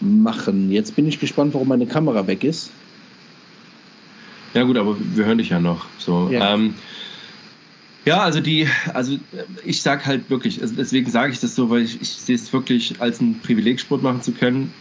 machen. 0.00 0.70
Jetzt 0.70 0.96
bin 0.96 1.06
ich 1.06 1.20
gespannt, 1.20 1.54
warum 1.54 1.68
meine 1.68 1.86
Kamera 1.86 2.26
weg 2.26 2.44
ist. 2.44 2.70
Ja 4.54 4.64
gut, 4.64 4.76
aber 4.76 4.96
wir 4.98 5.24
hören 5.24 5.38
dich 5.38 5.50
ja 5.50 5.60
noch. 5.60 5.86
So. 5.98 6.28
Ja. 6.30 6.54
Ähm, 6.54 6.74
ja, 8.04 8.22
also 8.22 8.40
die, 8.40 8.66
also 8.94 9.18
ich 9.64 9.82
sage 9.82 10.06
halt 10.06 10.30
wirklich, 10.30 10.60
also 10.62 10.74
deswegen 10.74 11.10
sage 11.10 11.32
ich 11.32 11.40
das 11.40 11.54
so, 11.54 11.68
weil 11.70 11.82
ich, 11.82 12.00
ich 12.00 12.08
sehe 12.08 12.34
es 12.34 12.52
wirklich 12.52 13.00
als 13.00 13.20
ein 13.20 13.38
Privileg, 13.40 13.78
Sport 13.78 14.02
machen 14.02 14.22
zu 14.22 14.32
können. 14.32 14.72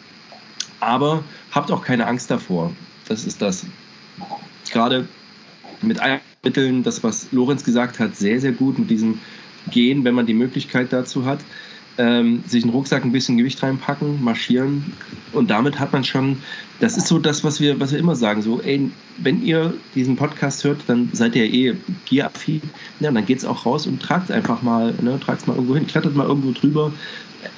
Aber 0.79 1.23
habt 1.51 1.71
auch 1.71 1.83
keine 1.83 2.07
Angst 2.07 2.31
davor. 2.31 2.71
Das 3.07 3.25
ist 3.25 3.41
das. 3.41 3.65
Gerade 4.71 5.07
mit 5.81 5.99
Mitteln, 6.43 6.83
das, 6.83 7.03
was 7.03 7.31
Lorenz 7.31 7.63
gesagt 7.63 7.99
hat, 7.99 8.15
sehr, 8.15 8.39
sehr 8.39 8.51
gut 8.51 8.79
mit 8.79 8.89
diesem 8.89 9.19
Gehen, 9.71 10.03
wenn 10.03 10.15
man 10.15 10.25
die 10.25 10.33
Möglichkeit 10.33 10.91
dazu 10.91 11.25
hat 11.25 11.39
ähm, 11.99 12.43
sich 12.47 12.63
einen 12.63 12.71
Rucksack 12.71 13.03
ein 13.03 13.11
bisschen 13.11 13.37
Gewicht 13.37 13.61
reinpacken, 13.61 14.23
marschieren. 14.23 14.93
Und 15.33 15.51
damit 15.51 15.79
hat 15.79 15.91
man 15.91 16.05
schon, 16.05 16.37
das 16.79 16.97
ist 16.97 17.07
so 17.07 17.19
das, 17.19 17.43
was 17.43 17.59
wir, 17.59 17.79
was 17.79 17.91
wir 17.91 17.99
immer 17.99 18.15
sagen, 18.15 18.41
so, 18.41 18.61
ey, 18.61 18.89
wenn 19.17 19.43
ihr 19.43 19.73
diesen 19.95 20.15
Podcast 20.15 20.63
hört, 20.63 20.79
dann 20.87 21.09
seid 21.11 21.35
ihr 21.35 21.43
eh 21.43 21.75
gearaffin, 22.09 22.61
ja, 23.01 23.11
dann 23.11 23.25
geht's 23.25 23.43
auch 23.43 23.65
raus 23.65 23.85
und 23.85 24.01
tragt 24.01 24.31
einfach 24.31 24.61
mal, 24.61 24.95
ne, 25.01 25.19
tragt 25.19 25.45
mal 25.45 25.55
irgendwo 25.55 25.75
hin, 25.75 25.87
klettert 25.87 26.15
mal 26.15 26.25
irgendwo 26.25 26.51
drüber, 26.51 26.93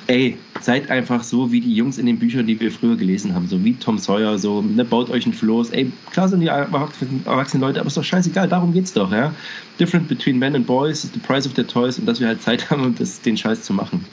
ey, 0.07 0.37
seid 0.59 0.89
einfach 0.89 1.23
so 1.23 1.51
wie 1.51 1.61
die 1.61 1.73
Jungs 1.73 1.97
in 1.97 2.05
den 2.05 2.19
Büchern, 2.19 2.45
die 2.45 2.59
wir 2.59 2.71
früher 2.71 2.95
gelesen 2.95 3.33
haben, 3.33 3.47
so 3.47 3.63
wie 3.63 3.73
Tom 3.73 3.97
Sawyer, 3.97 4.37
so, 4.37 4.61
ne, 4.61 4.85
baut 4.85 5.09
euch 5.09 5.25
ein 5.25 5.33
Floß, 5.33 5.71
ey, 5.71 5.91
klar 6.11 6.27
sind 6.27 6.41
die 6.41 6.47
erwachsenen 6.47 7.61
Leute, 7.61 7.79
aber 7.79 7.87
ist 7.87 7.97
doch 7.97 8.03
scheißegal, 8.03 8.47
darum 8.47 8.73
geht's 8.73 8.93
doch, 8.93 9.11
ja. 9.11 9.33
Different 9.79 10.07
between 10.07 10.37
men 10.37 10.55
and 10.55 10.67
boys 10.67 11.03
is 11.03 11.11
the 11.13 11.19
price 11.19 11.47
of 11.47 11.53
their 11.53 11.65
toys 11.65 11.97
und 11.97 12.05
dass 12.05 12.19
wir 12.19 12.27
halt 12.27 12.41
Zeit 12.41 12.69
haben, 12.69 12.83
um 12.83 12.95
das, 12.95 13.21
den 13.21 13.37
Scheiß 13.37 13.63
zu 13.63 13.73
machen. 13.73 14.05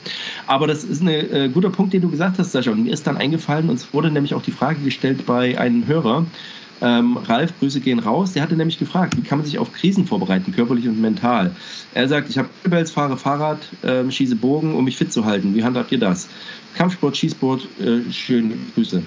Aber 0.47 0.67
das 0.67 0.83
ist 0.83 1.01
ein 1.01 1.07
äh, 1.07 1.49
guter 1.53 1.69
Punkt, 1.69 1.93
den 1.93 2.01
du 2.01 2.09
gesagt 2.09 2.39
hast, 2.39 2.51
Sascha, 2.51 2.71
und 2.71 2.83
mir 2.83 2.93
ist 2.93 3.05
dann 3.05 3.17
eingefallen, 3.17 3.69
uns 3.69 3.93
wurde 3.93 4.09
nämlich 4.09 4.33
auch 4.33 4.41
die 4.41 4.51
Frage 4.51 4.79
gestellt 4.81 5.25
bei 5.25 5.59
einem 5.59 5.85
Hörer, 5.85 6.25
ähm, 6.81 7.17
Ralf, 7.17 7.53
Grüße 7.59 7.79
gehen 7.79 7.99
raus, 7.99 8.33
der 8.33 8.43
hatte 8.43 8.55
nämlich 8.55 8.79
gefragt, 8.79 9.17
wie 9.17 9.21
kann 9.21 9.39
man 9.39 9.45
sich 9.45 9.59
auf 9.59 9.73
Krisen 9.73 10.05
vorbereiten, 10.05 10.51
körperlich 10.51 10.87
und 10.87 11.01
mental. 11.01 11.55
Er 11.93 12.07
sagt, 12.07 12.29
ich 12.29 12.37
habe 12.37 12.47
Kettlebells, 12.47 12.91
fahre 12.91 13.17
Fahrrad, 13.17 13.59
äh, 13.83 14.09
schieße 14.09 14.35
Bogen, 14.35 14.75
um 14.75 14.85
mich 14.85 14.97
fit 14.97 15.11
zu 15.11 15.25
halten. 15.25 15.55
Wie 15.55 15.63
handhabt 15.63 15.91
ihr 15.91 15.99
das? 15.99 16.29
Kampfsport, 16.75 17.17
Schießsport, 17.17 17.67
äh, 17.79 18.11
schöne 18.11 18.55
Grüße. 18.75 19.01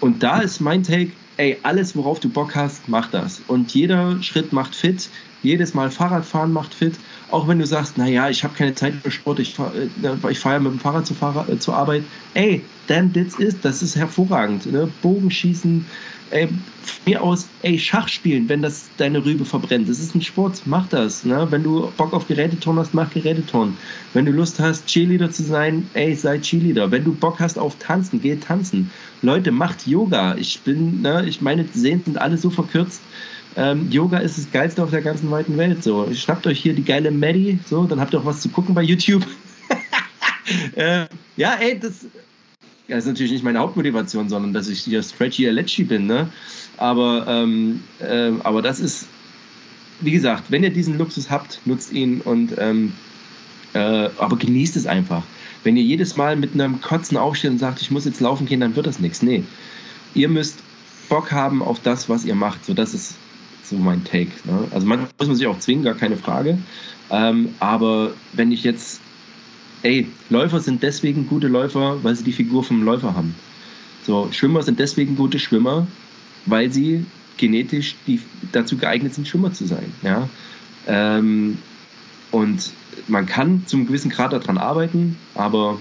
Und 0.00 0.22
da 0.22 0.40
ist 0.40 0.60
mein 0.60 0.82
Take, 0.82 1.12
ey, 1.36 1.58
alles, 1.62 1.94
worauf 1.96 2.20
du 2.20 2.28
Bock 2.28 2.54
hast, 2.54 2.88
mach 2.88 3.10
das. 3.10 3.42
Und 3.46 3.74
jeder 3.74 4.22
Schritt 4.22 4.52
macht 4.52 4.74
fit, 4.74 5.08
jedes 5.42 5.74
Mal 5.74 5.90
Fahrradfahren 5.90 6.52
macht 6.52 6.74
fit. 6.74 6.94
Auch 7.30 7.46
wenn 7.46 7.58
du 7.58 7.66
sagst, 7.66 7.96
naja, 7.96 8.28
ich 8.28 8.42
habe 8.42 8.54
keine 8.54 8.74
Zeit 8.74 8.94
für 8.94 9.10
Sport, 9.10 9.38
ich 9.38 9.54
fahre 9.54 9.72
äh, 10.02 10.30
ich 10.30 10.38
fahr 10.38 10.54
ja 10.54 10.58
mit 10.58 10.72
dem 10.72 10.80
Fahrrad 10.80 11.06
zur, 11.06 11.16
Fahrrad, 11.16 11.48
äh, 11.48 11.58
zur 11.58 11.76
Arbeit. 11.76 12.02
Ey, 12.34 12.62
then 12.88 13.12
this 13.12 13.38
is, 13.38 13.60
das 13.60 13.82
ist 13.82 13.96
hervorragend. 13.96 14.66
Ne? 14.66 14.90
Bogenschießen, 15.00 15.86
ey, 16.30 16.48
mir 17.06 17.22
aus, 17.22 17.48
ey, 17.62 17.78
Schach 17.78 18.08
spielen, 18.08 18.48
wenn 18.48 18.62
das 18.62 18.88
deine 18.96 19.24
Rübe 19.24 19.44
verbrennt. 19.44 19.88
Das 19.88 20.00
ist 20.00 20.14
ein 20.14 20.22
Sport, 20.22 20.62
mach 20.64 20.88
das. 20.88 21.24
Ne? 21.24 21.46
Wenn 21.50 21.62
du 21.62 21.92
Bock 21.96 22.12
auf 22.12 22.26
Geräteton 22.26 22.78
hast, 22.78 22.94
mach 22.94 23.10
Geräteton. 23.10 23.76
Wenn 24.12 24.26
du 24.26 24.32
Lust 24.32 24.58
hast, 24.58 24.86
Cheerleader 24.86 25.30
zu 25.30 25.42
sein, 25.42 25.88
ey, 25.94 26.14
sei 26.14 26.38
Cheerleader. 26.38 26.90
Wenn 26.90 27.04
du 27.04 27.14
Bock 27.14 27.38
hast 27.38 27.58
auf 27.58 27.76
Tanzen, 27.78 28.20
geh 28.20 28.36
tanzen. 28.36 28.90
Leute, 29.22 29.52
macht 29.52 29.86
Yoga. 29.86 30.34
Ich 30.36 30.60
bin, 30.62 31.02
ne, 31.02 31.24
ich 31.26 31.40
meine 31.40 31.64
Sehnen 31.72 32.02
sind 32.04 32.20
alle 32.20 32.38
so 32.38 32.50
verkürzt. 32.50 33.02
Ähm, 33.56 33.90
Yoga 33.90 34.18
ist 34.18 34.38
das 34.38 34.50
geilste 34.50 34.82
auf 34.82 34.90
der 34.90 35.02
ganzen 35.02 35.30
weiten 35.30 35.56
Welt. 35.56 35.82
So, 35.82 36.08
schnappt 36.14 36.46
euch 36.46 36.60
hier 36.60 36.74
die 36.74 36.84
geile 36.84 37.10
Maddie, 37.10 37.58
so, 37.66 37.84
dann 37.84 38.00
habt 38.00 38.14
ihr 38.14 38.20
auch 38.20 38.24
was 38.24 38.40
zu 38.40 38.48
gucken 38.48 38.74
bei 38.74 38.82
YouTube. 38.82 39.26
äh, 40.76 41.06
Ja, 41.36 41.54
ey, 41.54 41.78
das, 41.78 42.06
ja, 42.86 42.96
ist 42.98 43.06
natürlich 43.06 43.32
nicht 43.32 43.44
meine 43.44 43.60
Hauptmotivation, 43.60 44.28
sondern 44.28 44.52
dass 44.52 44.68
ich 44.68 44.80
hier 44.80 45.02
Stretchy 45.02 45.48
Alecci 45.48 45.84
bin, 45.84 46.06
ne? 46.06 46.28
Aber, 46.76 47.24
ähm, 47.28 47.82
äh, 48.00 48.32
aber 48.42 48.62
das 48.62 48.80
ist, 48.80 49.06
wie 50.00 50.10
gesagt, 50.10 50.50
wenn 50.50 50.64
ihr 50.64 50.70
diesen 50.70 50.98
Luxus 50.98 51.30
habt, 51.30 51.60
nutzt 51.66 51.92
ihn 51.92 52.20
und 52.20 52.52
ähm, 52.58 52.92
äh, 53.74 54.08
aber 54.18 54.36
genießt 54.36 54.76
es 54.76 54.86
einfach. 54.86 55.22
Wenn 55.62 55.76
ihr 55.76 55.82
jedes 55.82 56.16
Mal 56.16 56.36
mit 56.36 56.54
einem 56.54 56.80
Kotzen 56.80 57.16
aufsteht 57.16 57.52
und 57.52 57.58
sagt, 57.58 57.80
ich 57.80 57.90
muss 57.90 58.06
jetzt 58.06 58.20
laufen 58.20 58.46
gehen, 58.46 58.60
dann 58.60 58.76
wird 58.76 58.86
das 58.86 58.98
nichts. 58.98 59.22
Nee. 59.22 59.44
Ihr 60.14 60.28
müsst 60.28 60.58
Bock 61.08 61.32
haben 61.32 61.62
auf 61.62 61.80
das, 61.80 62.08
was 62.08 62.24
ihr 62.24 62.34
macht. 62.34 62.64
So, 62.64 62.74
das 62.74 62.94
ist 62.94 63.14
so 63.64 63.76
mein 63.76 64.04
Take. 64.04 64.30
Ne? 64.44 64.66
Also 64.70 64.86
man 64.86 65.00
muss 65.18 65.28
man 65.28 65.36
sich 65.36 65.46
auch 65.46 65.58
zwingen, 65.58 65.84
gar 65.84 65.94
keine 65.94 66.16
Frage. 66.16 66.58
Ähm, 67.10 67.54
aber 67.58 68.12
wenn 68.32 68.52
ich 68.52 68.64
jetzt, 68.64 69.00
ey, 69.82 70.06
Läufer 70.28 70.60
sind 70.60 70.82
deswegen 70.82 71.26
gute 71.26 71.48
Läufer, 71.48 72.02
weil 72.02 72.14
sie 72.14 72.24
die 72.24 72.32
Figur 72.32 72.62
vom 72.62 72.82
Läufer 72.82 73.14
haben. 73.14 73.34
So, 74.06 74.28
Schwimmer 74.32 74.62
sind 74.62 74.78
deswegen 74.78 75.16
gute 75.16 75.38
Schwimmer, 75.38 75.86
weil 76.46 76.72
sie 76.72 77.04
genetisch 77.36 77.96
die, 78.06 78.20
dazu 78.52 78.76
geeignet 78.76 79.14
sind, 79.14 79.26
Schwimmer 79.26 79.52
zu 79.52 79.66
sein. 79.66 79.92
Ja? 80.02 80.28
Ähm, 80.86 81.58
und 82.30 82.70
man 83.08 83.26
kann 83.26 83.64
zum 83.66 83.86
gewissen 83.86 84.10
Grad 84.10 84.32
daran 84.32 84.58
arbeiten, 84.58 85.16
aber 85.34 85.80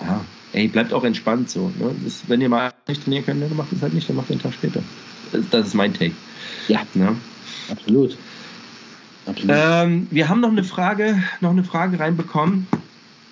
ja, 0.00 0.20
ey, 0.52 0.68
bleibt 0.68 0.92
auch 0.92 1.04
entspannt 1.04 1.50
so. 1.50 1.72
Ne? 1.78 1.94
Das, 2.04 2.22
wenn 2.28 2.40
ihr 2.40 2.48
mal 2.48 2.72
nicht 2.86 3.02
trainieren 3.02 3.24
könnt, 3.24 3.42
dann 3.42 3.56
macht 3.56 3.72
es 3.72 3.82
halt 3.82 3.94
nicht, 3.94 4.08
dann 4.08 4.16
macht 4.16 4.28
ihr 4.28 4.34
einen 4.34 4.42
Tag 4.42 4.54
später. 4.54 4.82
Das, 5.32 5.42
das 5.50 5.66
ist 5.68 5.74
mein 5.74 5.94
Take. 5.94 6.14
Ja, 6.68 6.80
ne? 6.94 7.16
absolut. 7.70 8.16
absolut. 9.26 9.56
Ähm, 9.56 10.06
wir 10.10 10.28
haben 10.28 10.40
noch 10.40 10.50
eine 10.50 10.64
Frage, 10.64 11.22
noch 11.40 11.50
eine 11.50 11.64
Frage 11.64 11.98
reinbekommen 12.00 12.66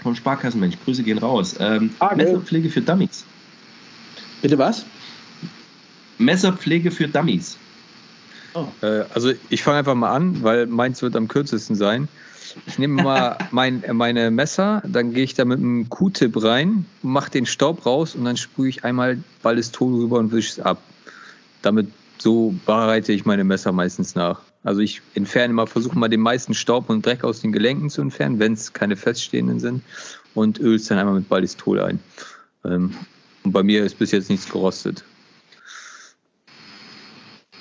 vom 0.03 0.15
Sparkassenmensch. 0.15 0.77
Grüße 0.85 1.03
gehen 1.03 1.19
raus. 1.19 1.57
Ähm, 1.59 1.91
Messerpflege 2.15 2.71
für 2.71 2.81
Dummies. 2.81 3.25
Bitte 4.43 4.59
was? 4.59 4.85
Messerpflege 6.19 6.91
für 6.91 7.09
Dummies. 7.09 7.59
Oh. 8.55 8.67
Äh, 8.83 9.05
also 9.13 9.33
ich 9.51 9.63
fange 9.63 9.79
einfach 9.79 9.95
mal 9.95 10.13
an, 10.13 10.43
weil 10.43 10.67
meins 10.67 11.03
wird 11.03 11.17
am 11.17 11.29
kürzesten 11.29 11.77
sein. 11.77 12.09
Ich 12.67 12.79
nehme 12.79 13.03
mal 13.03 13.37
mein, 13.51 13.83
meine 13.93 14.31
Messer, 14.31 14.83
dann 14.87 15.13
gehe 15.13 15.25
ich 15.25 15.35
da 15.35 15.45
mit 15.45 15.59
einem 15.59 15.89
Q-Tip 15.91 16.43
rein, 16.43 16.87
mache 17.03 17.31
den 17.31 17.45
Staub 17.45 17.85
raus 17.85 18.15
und 18.15 18.25
dann 18.25 18.37
sprühe 18.37 18.69
ich 18.69 18.85
einmal 18.85 19.19
Ballistol 19.43 19.95
rüber 19.95 20.19
und 20.19 20.33
wische 20.33 20.53
es 20.53 20.61
ab. 20.61 20.81
Damit 21.63 21.89
so 22.19 22.55
bereite 22.65 23.13
ich 23.13 23.25
meine 23.25 23.45
Messer 23.45 23.73
meistens 23.73 24.15
nach. 24.15 24.41
Also 24.63 24.81
ich 24.81 25.01
entferne 25.15 25.55
mal, 25.55 25.67
versuche 25.67 25.99
mal 25.99 26.09
den 26.09 26.21
meisten 26.21 26.55
Staub 26.55 26.91
und 26.91 27.05
Dreck 27.05 27.25
aus 27.25 27.41
den 27.41 27.53
Gelenken 27.53 27.89
zu 27.91 28.01
entfernen, 28.01 28.39
wenn 28.39 28.55
es 28.55 28.73
keine 28.73 28.97
feststehenden 28.97 29.61
sind 29.61 29.83
und 30.35 30.59
öle 30.59 30.77
es 30.77 30.87
dann 30.87 30.99
einmal 30.99 31.15
mit 31.15 31.29
Ballistol 31.29 31.81
ein. 31.81 32.01
Ähm, 32.65 32.95
und 33.45 33.53
bei 33.53 33.63
mir 33.63 33.85
ist 33.85 33.99
bis 33.99 34.11
jetzt 34.11 34.29
nichts 34.29 34.49
gerostet. 34.51 35.05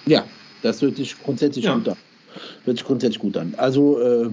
Ja, 0.06 0.26
das 0.64 0.82
hört 0.82 0.96
sich 0.96 1.16
grundsätzlich 1.22 1.66
ja. 1.66 1.76
gut 1.76 1.90
an. 1.90 1.98
Hört 2.64 2.78
sich 2.78 2.86
grundsätzlich 2.86 3.20
gut 3.20 3.38
an. 3.38 3.54
Also 3.58 4.00
äh, 4.00 4.30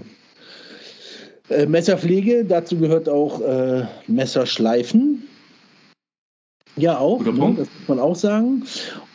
äh, 1.51 1.67
Messerpflege, 1.67 2.45
dazu 2.45 2.79
gehört 2.79 3.09
auch 3.09 3.41
äh, 3.41 3.87
Messerschleifen. 4.07 5.25
Ja, 6.77 6.99
auch, 6.99 7.23
ne, 7.25 7.33
das 7.33 7.69
muss 7.79 7.89
man 7.89 7.99
auch 7.99 8.17
sagen. 8.17 8.65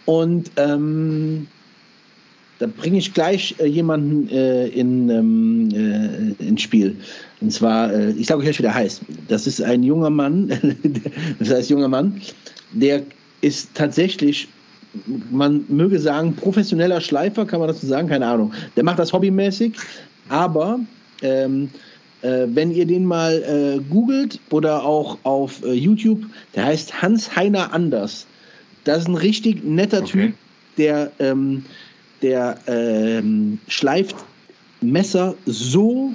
Und 0.05 0.51
ähm, 0.57 1.47
da 2.59 2.67
bringe 2.67 2.97
ich 2.97 3.13
gleich 3.13 3.55
äh, 3.59 3.65
jemanden 3.65 4.29
äh, 4.29 4.67
in, 4.67 5.09
ähm, 5.09 5.69
äh, 6.39 6.43
ins 6.43 6.61
Spiel. 6.61 6.95
Und 7.41 7.51
zwar, 7.51 7.93
äh, 7.93 8.11
ich 8.11 8.27
sage 8.27 8.41
euch, 8.41 8.57
wie 8.57 8.63
der 8.63 8.73
heißt. 8.73 9.01
Das 9.27 9.47
ist 9.47 9.61
ein 9.61 9.83
junger 9.83 10.09
Mann, 10.09 10.47
das 11.39 11.51
heißt 11.51 11.69
junger 11.69 11.87
Mann, 11.87 12.21
der 12.73 13.03
ist 13.41 13.69
tatsächlich, 13.75 14.47
man 15.31 15.65
möge 15.67 15.99
sagen, 15.99 16.33
professioneller 16.35 17.01
Schleifer, 17.01 17.45
kann 17.45 17.59
man 17.59 17.69
dazu 17.69 17.85
sagen, 17.85 18.07
keine 18.07 18.25
Ahnung. 18.25 18.53
Der 18.75 18.83
macht 18.83 18.97
das 18.97 19.13
hobbymäßig, 19.13 19.73
aber 20.29 20.79
ähm, 21.21 21.69
äh, 22.21 22.47
wenn 22.47 22.71
ihr 22.71 22.85
den 22.85 23.05
mal 23.05 23.43
äh, 23.43 23.79
googelt 23.89 24.39
oder 24.49 24.83
auch 24.83 25.17
auf 25.23 25.63
äh, 25.63 25.73
YouTube, 25.73 26.25
der 26.55 26.65
heißt 26.65 27.01
Hans-Heiner 27.01 27.73
Anders. 27.73 28.27
Das 28.83 28.99
ist 28.99 29.07
ein 29.07 29.15
richtig 29.15 29.63
netter 29.63 29.99
okay. 29.99 30.27
Typ, 30.27 30.33
der, 30.77 31.11
ähm, 31.19 31.65
der 32.21 32.57
ähm, 32.67 33.59
schleift 33.67 34.15
Messer 34.81 35.35
so 35.45 36.13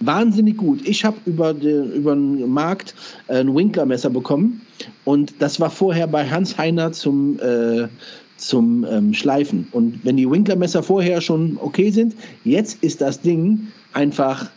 wahnsinnig 0.00 0.56
gut. 0.56 0.86
Ich 0.86 1.04
habe 1.04 1.16
über 1.24 1.54
den, 1.54 1.92
über 1.92 2.14
den 2.14 2.48
Markt 2.50 2.94
ein 3.28 3.54
Winkler-Messer 3.54 4.10
bekommen 4.10 4.62
und 5.04 5.34
das 5.38 5.60
war 5.60 5.70
vorher 5.70 6.06
bei 6.06 6.28
Hans 6.28 6.58
Heiner 6.58 6.92
zum, 6.92 7.38
äh, 7.40 7.88
zum 8.36 8.84
ähm, 8.84 9.14
Schleifen. 9.14 9.68
Und 9.72 10.04
wenn 10.04 10.16
die 10.16 10.30
Winkler-Messer 10.30 10.82
vorher 10.82 11.20
schon 11.20 11.58
okay 11.60 11.90
sind, 11.90 12.14
jetzt 12.44 12.82
ist 12.82 13.00
das 13.00 13.20
Ding 13.20 13.68
einfach 13.92 14.50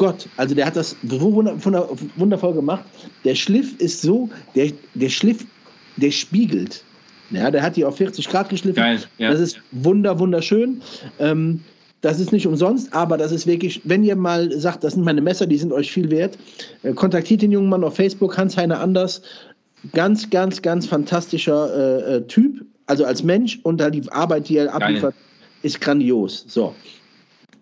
Gott, 0.00 0.30
also 0.38 0.54
der 0.54 0.64
hat 0.64 0.76
das 0.76 0.96
wundervoll 1.02 2.54
gemacht. 2.54 2.86
Der 3.26 3.34
Schliff 3.34 3.78
ist 3.78 4.00
so, 4.00 4.30
der, 4.54 4.72
der 4.94 5.10
Schliff, 5.10 5.44
der 5.98 6.10
spiegelt. 6.10 6.82
Ja, 7.28 7.50
der 7.50 7.62
hat 7.62 7.76
die 7.76 7.84
auf 7.84 7.98
40 7.98 8.26
Grad 8.30 8.48
geschliffen. 8.48 8.82
Geil, 8.82 9.00
ja. 9.18 9.30
Das 9.30 9.40
ist 9.40 9.60
wunder, 9.72 10.18
wunderschön. 10.18 10.80
Ähm, 11.18 11.60
das 12.00 12.18
ist 12.18 12.32
nicht 12.32 12.46
umsonst, 12.46 12.94
aber 12.94 13.18
das 13.18 13.30
ist 13.30 13.46
wirklich, 13.46 13.82
wenn 13.84 14.02
ihr 14.02 14.16
mal 14.16 14.50
sagt, 14.58 14.84
das 14.84 14.94
sind 14.94 15.04
meine 15.04 15.20
Messer, 15.20 15.46
die 15.46 15.58
sind 15.58 15.70
euch 15.70 15.92
viel 15.92 16.10
wert, 16.10 16.38
äh, 16.82 16.94
kontaktiert 16.94 17.42
den 17.42 17.52
jungen 17.52 17.68
Mann 17.68 17.84
auf 17.84 17.96
Facebook, 17.96 18.38
Hans-Heiner 18.38 18.80
Anders. 18.80 19.20
Ganz, 19.92 20.30
ganz, 20.30 20.62
ganz 20.62 20.86
fantastischer 20.86 21.74
äh, 22.08 22.16
äh 22.16 22.20
Typ, 22.22 22.64
also 22.86 23.04
als 23.04 23.22
Mensch 23.22 23.60
und 23.64 23.82
halt 23.82 23.94
die 23.94 24.10
Arbeit, 24.10 24.48
die 24.48 24.56
er 24.56 24.74
abliefert, 24.74 25.14
ist 25.62 25.78
grandios. 25.78 26.46
So. 26.48 26.74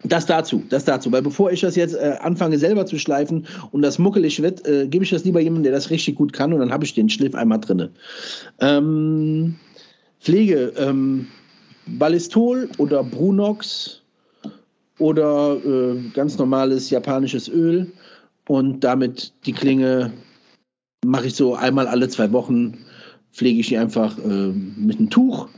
Das 0.05 0.27
dazu, 0.27 0.63
das 0.69 0.85
dazu. 0.85 1.11
Weil 1.11 1.23
bevor 1.23 1.51
ich 1.51 1.61
das 1.61 1.75
jetzt 1.75 1.95
äh, 1.95 2.17
anfange 2.21 2.59
selber 2.59 2.87
zu 2.87 2.99
schleifen 2.99 3.47
und 3.73 3.83
das 3.83 3.99
muckelig 3.99 4.41
wird, 4.41 4.67
äh, 4.67 4.87
gebe 4.87 5.05
ich 5.05 5.11
das 5.11 5.25
lieber 5.25 5.41
jemandem, 5.41 5.65
der 5.65 5.73
das 5.73 5.91
richtig 5.91 6.15
gut 6.15 6.33
kann 6.33 6.53
und 6.53 6.61
dann 6.61 6.73
habe 6.73 6.85
ich 6.85 6.95
den 6.95 7.09
Schliff 7.09 7.35
einmal 7.35 7.59
drinne. 7.59 7.91
Ähm, 8.61 9.57
Pflege, 10.21 10.73
ähm, 10.77 11.27
Ballistol 11.87 12.69
oder 12.79 13.03
Brunox 13.03 14.03
oder 14.99 15.57
äh, 15.65 15.97
ganz 16.15 16.39
normales 16.39 16.91
japanisches 16.91 17.49
Öl 17.49 17.93
und 18.47 18.85
damit 18.85 19.33
die 19.47 19.53
Klinge 19.53 20.13
mache 21.05 21.27
ich 21.27 21.35
so 21.35 21.55
einmal 21.55 21.87
alle 21.87 22.09
zwei 22.09 22.31
Wochen, 22.33 22.79
pflege 23.33 23.61
ich 23.61 23.69
die 23.69 23.79
einfach 23.79 24.17
äh, 24.19 24.53
mit 24.53 24.99
einem 24.99 25.11
Tuch 25.11 25.49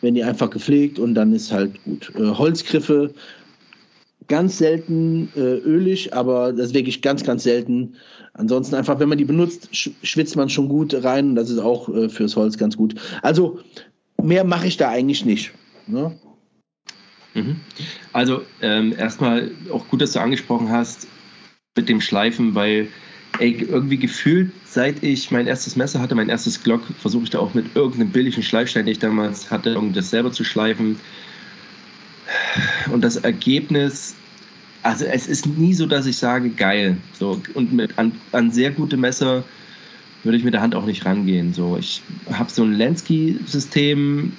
werden 0.00 0.14
die 0.14 0.24
einfach 0.24 0.50
gepflegt 0.50 0.98
und 0.98 1.14
dann 1.14 1.32
ist 1.32 1.52
halt 1.52 1.82
gut. 1.84 2.12
Äh, 2.16 2.30
Holzgriffe, 2.30 3.14
ganz 4.28 4.58
selten 4.58 5.28
äh, 5.36 5.40
ölig, 5.40 6.14
aber 6.14 6.52
das 6.52 6.68
ist 6.68 6.74
wirklich 6.74 7.02
ganz, 7.02 7.24
ganz 7.24 7.44
selten. 7.44 7.94
Ansonsten 8.34 8.74
einfach, 8.74 8.98
wenn 8.98 9.08
man 9.08 9.18
die 9.18 9.24
benutzt, 9.24 9.68
sch 9.72 9.90
schwitzt 10.02 10.36
man 10.36 10.48
schon 10.48 10.68
gut 10.68 10.94
rein. 11.04 11.34
Das 11.34 11.50
ist 11.50 11.58
auch 11.58 11.88
äh, 11.88 12.08
fürs 12.08 12.36
Holz 12.36 12.58
ganz 12.58 12.76
gut. 12.76 12.94
Also 13.22 13.60
mehr 14.22 14.44
mache 14.44 14.66
ich 14.66 14.76
da 14.76 14.90
eigentlich 14.90 15.24
nicht. 15.24 15.52
Ne? 15.86 16.18
Mhm. 17.34 17.56
Also 18.12 18.42
ähm, 18.62 18.94
erstmal 18.98 19.50
auch 19.72 19.88
gut, 19.88 20.00
dass 20.00 20.12
du 20.12 20.20
angesprochen 20.20 20.70
hast 20.70 21.06
mit 21.76 21.88
dem 21.88 22.00
Schleifen, 22.00 22.54
weil 22.54 22.88
ey, 23.38 23.66
irgendwie 23.68 23.96
gefühlt, 23.96 24.52
seit 24.64 25.02
ich 25.02 25.30
mein 25.30 25.46
erstes 25.46 25.76
Messer 25.76 26.00
hatte, 26.00 26.14
mein 26.14 26.28
erstes 26.28 26.62
Glock, 26.62 26.82
versuche 27.00 27.24
ich 27.24 27.30
da 27.30 27.38
auch 27.38 27.54
mit 27.54 27.74
irgendeinem 27.74 28.10
billigen 28.10 28.42
Schleifstein, 28.42 28.86
den 28.86 28.92
ich 28.92 28.98
damals 28.98 29.50
hatte, 29.50 29.78
um 29.78 29.92
das 29.92 30.10
selber 30.10 30.32
zu 30.32 30.44
schleifen. 30.44 30.98
Und 32.90 33.02
das 33.02 33.16
Ergebnis, 33.16 34.14
also 34.82 35.04
es 35.04 35.26
ist 35.26 35.46
nie 35.46 35.74
so, 35.74 35.86
dass 35.86 36.06
ich 36.06 36.16
sage, 36.16 36.50
geil. 36.50 36.96
So, 37.12 37.40
und 37.54 37.72
mit, 37.72 37.98
an, 37.98 38.12
an 38.32 38.50
sehr 38.50 38.70
gute 38.70 38.96
Messer 38.96 39.44
würde 40.24 40.38
ich 40.38 40.44
mit 40.44 40.54
der 40.54 40.62
Hand 40.62 40.74
auch 40.74 40.86
nicht 40.86 41.04
rangehen. 41.04 41.52
So, 41.52 41.76
ich 41.78 42.02
habe 42.30 42.50
so 42.50 42.64
ein 42.64 42.72
Lansky-System, 42.72 44.32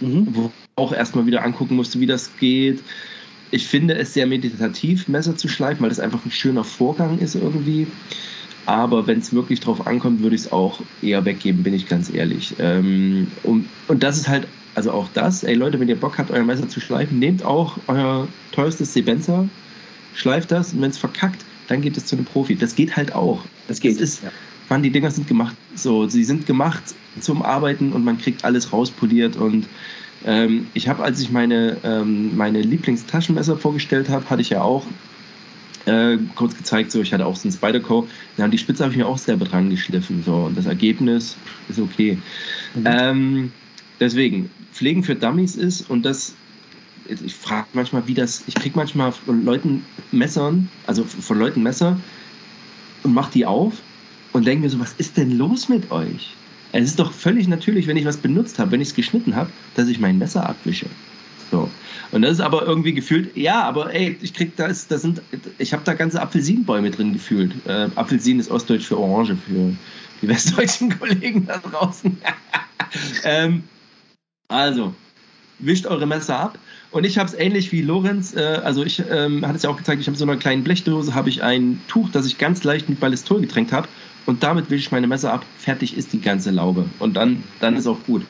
mhm. 0.00 0.26
wo 0.30 0.52
auch 0.76 0.92
erstmal 0.92 1.26
wieder 1.26 1.42
angucken 1.44 1.76
musste, 1.76 2.00
wie 2.00 2.06
das 2.06 2.36
geht 2.38 2.80
ich 3.50 3.66
finde 3.66 3.94
es 3.94 4.14
sehr 4.14 4.26
meditativ, 4.26 5.08
Messer 5.08 5.36
zu 5.36 5.48
schleifen, 5.48 5.82
weil 5.82 5.88
das 5.88 6.00
einfach 6.00 6.24
ein 6.24 6.30
schöner 6.30 6.64
Vorgang 6.64 7.18
ist 7.18 7.34
irgendwie. 7.34 7.86
Aber 8.66 9.06
wenn 9.06 9.20
es 9.20 9.32
wirklich 9.32 9.60
drauf 9.60 9.86
ankommt, 9.86 10.22
würde 10.22 10.34
ich 10.34 10.42
es 10.42 10.52
auch 10.52 10.80
eher 11.00 11.24
weggeben, 11.24 11.62
bin 11.62 11.72
ich 11.72 11.86
ganz 11.86 12.12
ehrlich. 12.12 12.54
Ähm, 12.58 13.28
und, 13.44 13.66
und 13.86 14.02
das 14.02 14.16
ist 14.16 14.28
halt, 14.28 14.48
also 14.74 14.90
auch 14.90 15.08
das, 15.14 15.44
ey 15.44 15.54
Leute, 15.54 15.78
wenn 15.78 15.88
ihr 15.88 15.96
Bock 15.96 16.18
habt, 16.18 16.32
euer 16.32 16.44
Messer 16.44 16.68
zu 16.68 16.80
schleifen, 16.80 17.20
nehmt 17.20 17.44
auch 17.44 17.78
euer 17.86 18.26
teuerstes 18.50 18.92
Sebenza, 18.92 19.48
schleift 20.14 20.50
das 20.50 20.72
und 20.72 20.82
wenn 20.82 20.90
es 20.90 20.98
verkackt, 20.98 21.44
dann 21.68 21.80
geht 21.80 21.96
es 21.96 22.06
zu 22.06 22.16
einem 22.16 22.24
Profi. 22.24 22.56
Das 22.56 22.74
geht 22.74 22.96
halt 22.96 23.14
auch. 23.14 23.44
Das 23.68 23.80
geht. 23.80 23.94
Das 23.94 24.02
ist, 24.02 24.24
ja. 24.24 24.30
Mann, 24.68 24.82
die 24.82 24.90
Dinger 24.90 25.12
sind 25.12 25.28
gemacht, 25.28 25.54
so, 25.76 26.08
sie 26.08 26.24
sind 26.24 26.46
gemacht 26.46 26.82
zum 27.20 27.42
Arbeiten 27.42 27.92
und 27.92 28.04
man 28.04 28.18
kriegt 28.18 28.44
alles 28.44 28.72
rauspoliert 28.72 29.36
und 29.36 29.68
ähm, 30.26 30.66
ich 30.74 30.88
habe, 30.88 31.02
als 31.02 31.20
ich 31.20 31.30
meine, 31.30 31.76
ähm, 31.84 32.36
meine 32.36 32.60
Lieblingstaschenmesser 32.60 33.56
vorgestellt 33.56 34.08
habe, 34.08 34.28
hatte 34.28 34.42
ich 34.42 34.50
ja 34.50 34.60
auch 34.60 34.84
äh, 35.86 36.18
kurz 36.34 36.56
gezeigt, 36.56 36.90
so 36.90 37.00
ich 37.00 37.12
hatte 37.12 37.24
auch 37.24 37.36
so 37.36 37.48
ein 37.48 37.52
Spider-Co. 37.52 38.08
Ja, 38.36 38.48
die 38.48 38.58
Spitze 38.58 38.82
habe 38.82 38.92
ich 38.92 38.98
mir 38.98 39.06
auch 39.06 39.18
selber 39.18 39.44
dran 39.44 39.70
geschliffen. 39.70 40.22
So, 40.24 40.34
und 40.34 40.58
das 40.58 40.66
Ergebnis 40.66 41.36
ist 41.68 41.78
okay. 41.78 42.18
Mhm. 42.74 42.84
Ähm, 42.84 43.52
deswegen, 44.00 44.50
Pflegen 44.72 45.04
für 45.04 45.14
Dummies 45.14 45.54
ist, 45.54 45.88
und 45.88 46.04
das, 46.04 46.34
ich 47.08 47.34
frage 47.34 47.68
manchmal, 47.72 48.08
wie 48.08 48.14
das, 48.14 48.42
ich 48.48 48.56
kriege 48.56 48.76
manchmal 48.76 49.12
von 49.12 49.44
Leuten 49.44 49.84
Messern, 50.10 50.68
also 50.88 51.04
von 51.04 51.38
Leuten 51.38 51.62
Messer 51.62 52.00
und 53.04 53.14
mache 53.14 53.30
die 53.30 53.46
auf 53.46 53.74
und 54.32 54.44
denke 54.44 54.64
mir 54.64 54.70
so, 54.70 54.80
was 54.80 54.94
ist 54.98 55.16
denn 55.16 55.38
los 55.38 55.68
mit 55.68 55.92
euch? 55.92 56.34
Es 56.82 56.90
ist 56.90 56.98
doch 56.98 57.12
völlig 57.12 57.48
natürlich, 57.48 57.86
wenn 57.86 57.96
ich 57.96 58.04
was 58.04 58.18
benutzt 58.18 58.58
habe, 58.58 58.72
wenn 58.72 58.80
ich 58.80 58.88
es 58.88 58.94
geschnitten 58.94 59.34
habe, 59.34 59.50
dass 59.74 59.88
ich 59.88 59.98
mein 59.98 60.18
Messer 60.18 60.46
abwische. 60.46 60.86
So. 61.50 61.70
Und 62.12 62.22
das 62.22 62.32
ist 62.32 62.40
aber 62.40 62.66
irgendwie 62.66 62.92
gefühlt, 62.92 63.36
ja, 63.36 63.62
aber 63.62 63.94
ey, 63.94 64.16
ich 64.20 64.34
krieg 64.34 64.56
da 64.56 64.66
ist, 64.66 64.90
da 64.90 64.98
sind, 64.98 65.22
ich 65.58 65.72
habe 65.72 65.82
da 65.84 65.94
ganze 65.94 66.20
Apfelsinenbäume 66.20 66.90
drin 66.90 67.12
gefühlt. 67.12 67.52
Äh, 67.66 67.88
Apfelsin 67.94 68.38
ist 68.38 68.50
Ostdeutsch 68.50 68.84
für 68.84 68.98
Orange 68.98 69.36
für 69.36 69.76
die 70.22 70.28
westdeutschen 70.28 70.98
Kollegen 70.98 71.46
da 71.46 71.58
draußen. 71.58 72.18
ähm, 73.24 73.64
also, 74.48 74.94
wischt 75.58 75.86
eure 75.86 76.06
Messer 76.06 76.38
ab. 76.38 76.58
Und 76.90 77.04
ich 77.04 77.18
habe 77.18 77.28
es 77.28 77.34
ähnlich 77.34 77.72
wie 77.72 77.82
Lorenz, 77.82 78.34
äh, 78.34 78.60
also 78.62 78.84
ich 78.84 79.02
ähm, 79.10 79.44
hatte 79.46 79.56
es 79.56 79.62
ja 79.62 79.70
auch 79.70 79.76
gezeigt, 79.76 80.00
ich 80.00 80.06
habe 80.06 80.16
so 80.16 80.24
einer 80.24 80.36
kleinen 80.36 80.62
Blechdose, 80.62 81.14
habe 81.14 81.28
ich 81.30 81.42
ein 81.42 81.80
Tuch, 81.88 82.10
das 82.10 82.26
ich 82.26 82.38
ganz 82.38 82.64
leicht 82.64 82.88
mit 82.88 83.00
Ballistol 83.00 83.40
getränkt 83.40 83.72
habe 83.72 83.88
und 84.26 84.42
damit 84.42 84.70
wische 84.70 84.86
ich 84.86 84.92
meine 84.92 85.06
Messer 85.06 85.32
ab, 85.32 85.44
fertig 85.58 85.96
ist 85.96 86.12
die 86.12 86.20
ganze 86.20 86.50
Laube 86.50 86.84
und 86.98 87.14
dann, 87.14 87.42
dann 87.60 87.76
ist 87.76 87.86
auch 87.86 88.02
gut. 88.06 88.26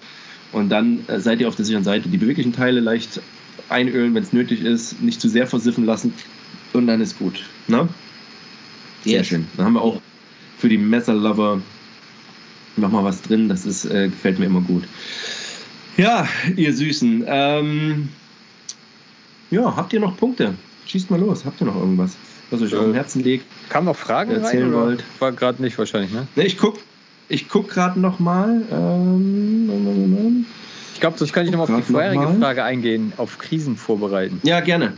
Und 0.52 0.68
dann 0.68 1.00
äh, 1.08 1.18
seid 1.18 1.40
ihr 1.40 1.48
auf 1.48 1.56
der 1.56 1.64
sicheren 1.64 1.84
Seite. 1.84 2.08
Die 2.08 2.18
beweglichen 2.18 2.52
Teile 2.52 2.80
leicht 2.80 3.20
einölen, 3.68 4.14
wenn 4.14 4.22
es 4.22 4.32
nötig 4.32 4.62
ist, 4.62 5.02
nicht 5.02 5.20
zu 5.20 5.28
sehr 5.28 5.46
versiffen 5.46 5.84
lassen 5.84 6.12
und 6.72 6.86
dann 6.86 7.00
ist 7.00 7.18
gut. 7.18 7.42
Ne? 7.66 7.88
Sehr 9.04 9.18
yes. 9.18 9.26
schön. 9.26 9.46
Dann 9.56 9.66
haben 9.66 9.72
wir 9.74 9.82
auch 9.82 10.00
für 10.58 10.68
die 10.68 10.78
Messerlover 10.78 11.60
nochmal 12.76 13.04
was 13.04 13.22
drin, 13.22 13.48
das 13.48 13.66
ist, 13.66 13.86
äh, 13.86 14.08
gefällt 14.08 14.38
mir 14.38 14.46
immer 14.46 14.60
gut. 14.60 14.84
Ja, 15.96 16.28
ihr 16.56 16.74
Süßen. 16.74 17.24
Ähm, 17.26 18.08
ja, 19.50 19.74
habt 19.76 19.92
ihr 19.92 20.00
noch 20.00 20.16
Punkte? 20.16 20.54
Schießt 20.86 21.10
mal 21.10 21.20
los. 21.20 21.44
Habt 21.44 21.60
ihr 21.60 21.66
noch 21.66 21.76
irgendwas, 21.76 22.16
was 22.50 22.62
euch 22.62 22.72
äh, 22.72 22.76
auf 22.76 22.84
dem 22.84 22.94
Herzen 22.94 23.22
liegt? 23.22 23.46
Kam 23.68 23.84
noch 23.84 23.96
Fragen 23.96 24.32
erzählen 24.32 24.72
rein, 24.72 24.72
wollt? 24.72 25.04
War 25.18 25.32
gerade 25.32 25.62
nicht 25.62 25.78
wahrscheinlich, 25.78 26.12
ne? 26.12 26.26
ne 26.36 26.44
ich 26.44 26.58
guck, 26.58 26.78
ich 27.28 27.48
guck 27.48 27.68
gerade 27.68 27.98
noch 28.00 28.18
mal. 28.18 28.62
Ähm, 28.70 30.46
ich 30.94 31.00
glaube, 31.00 31.18
das 31.18 31.32
kann 31.32 31.44
ich 31.44 31.50
nochmal 31.50 31.70
auf 31.70 31.86
die 31.86 31.92
vorherige 31.92 32.22
noch 32.22 32.38
Frage 32.38 32.64
eingehen, 32.64 33.12
auf 33.16 33.38
Krisen 33.38 33.76
vorbereiten. 33.76 34.40
Ja, 34.44 34.60
gerne. 34.60 34.96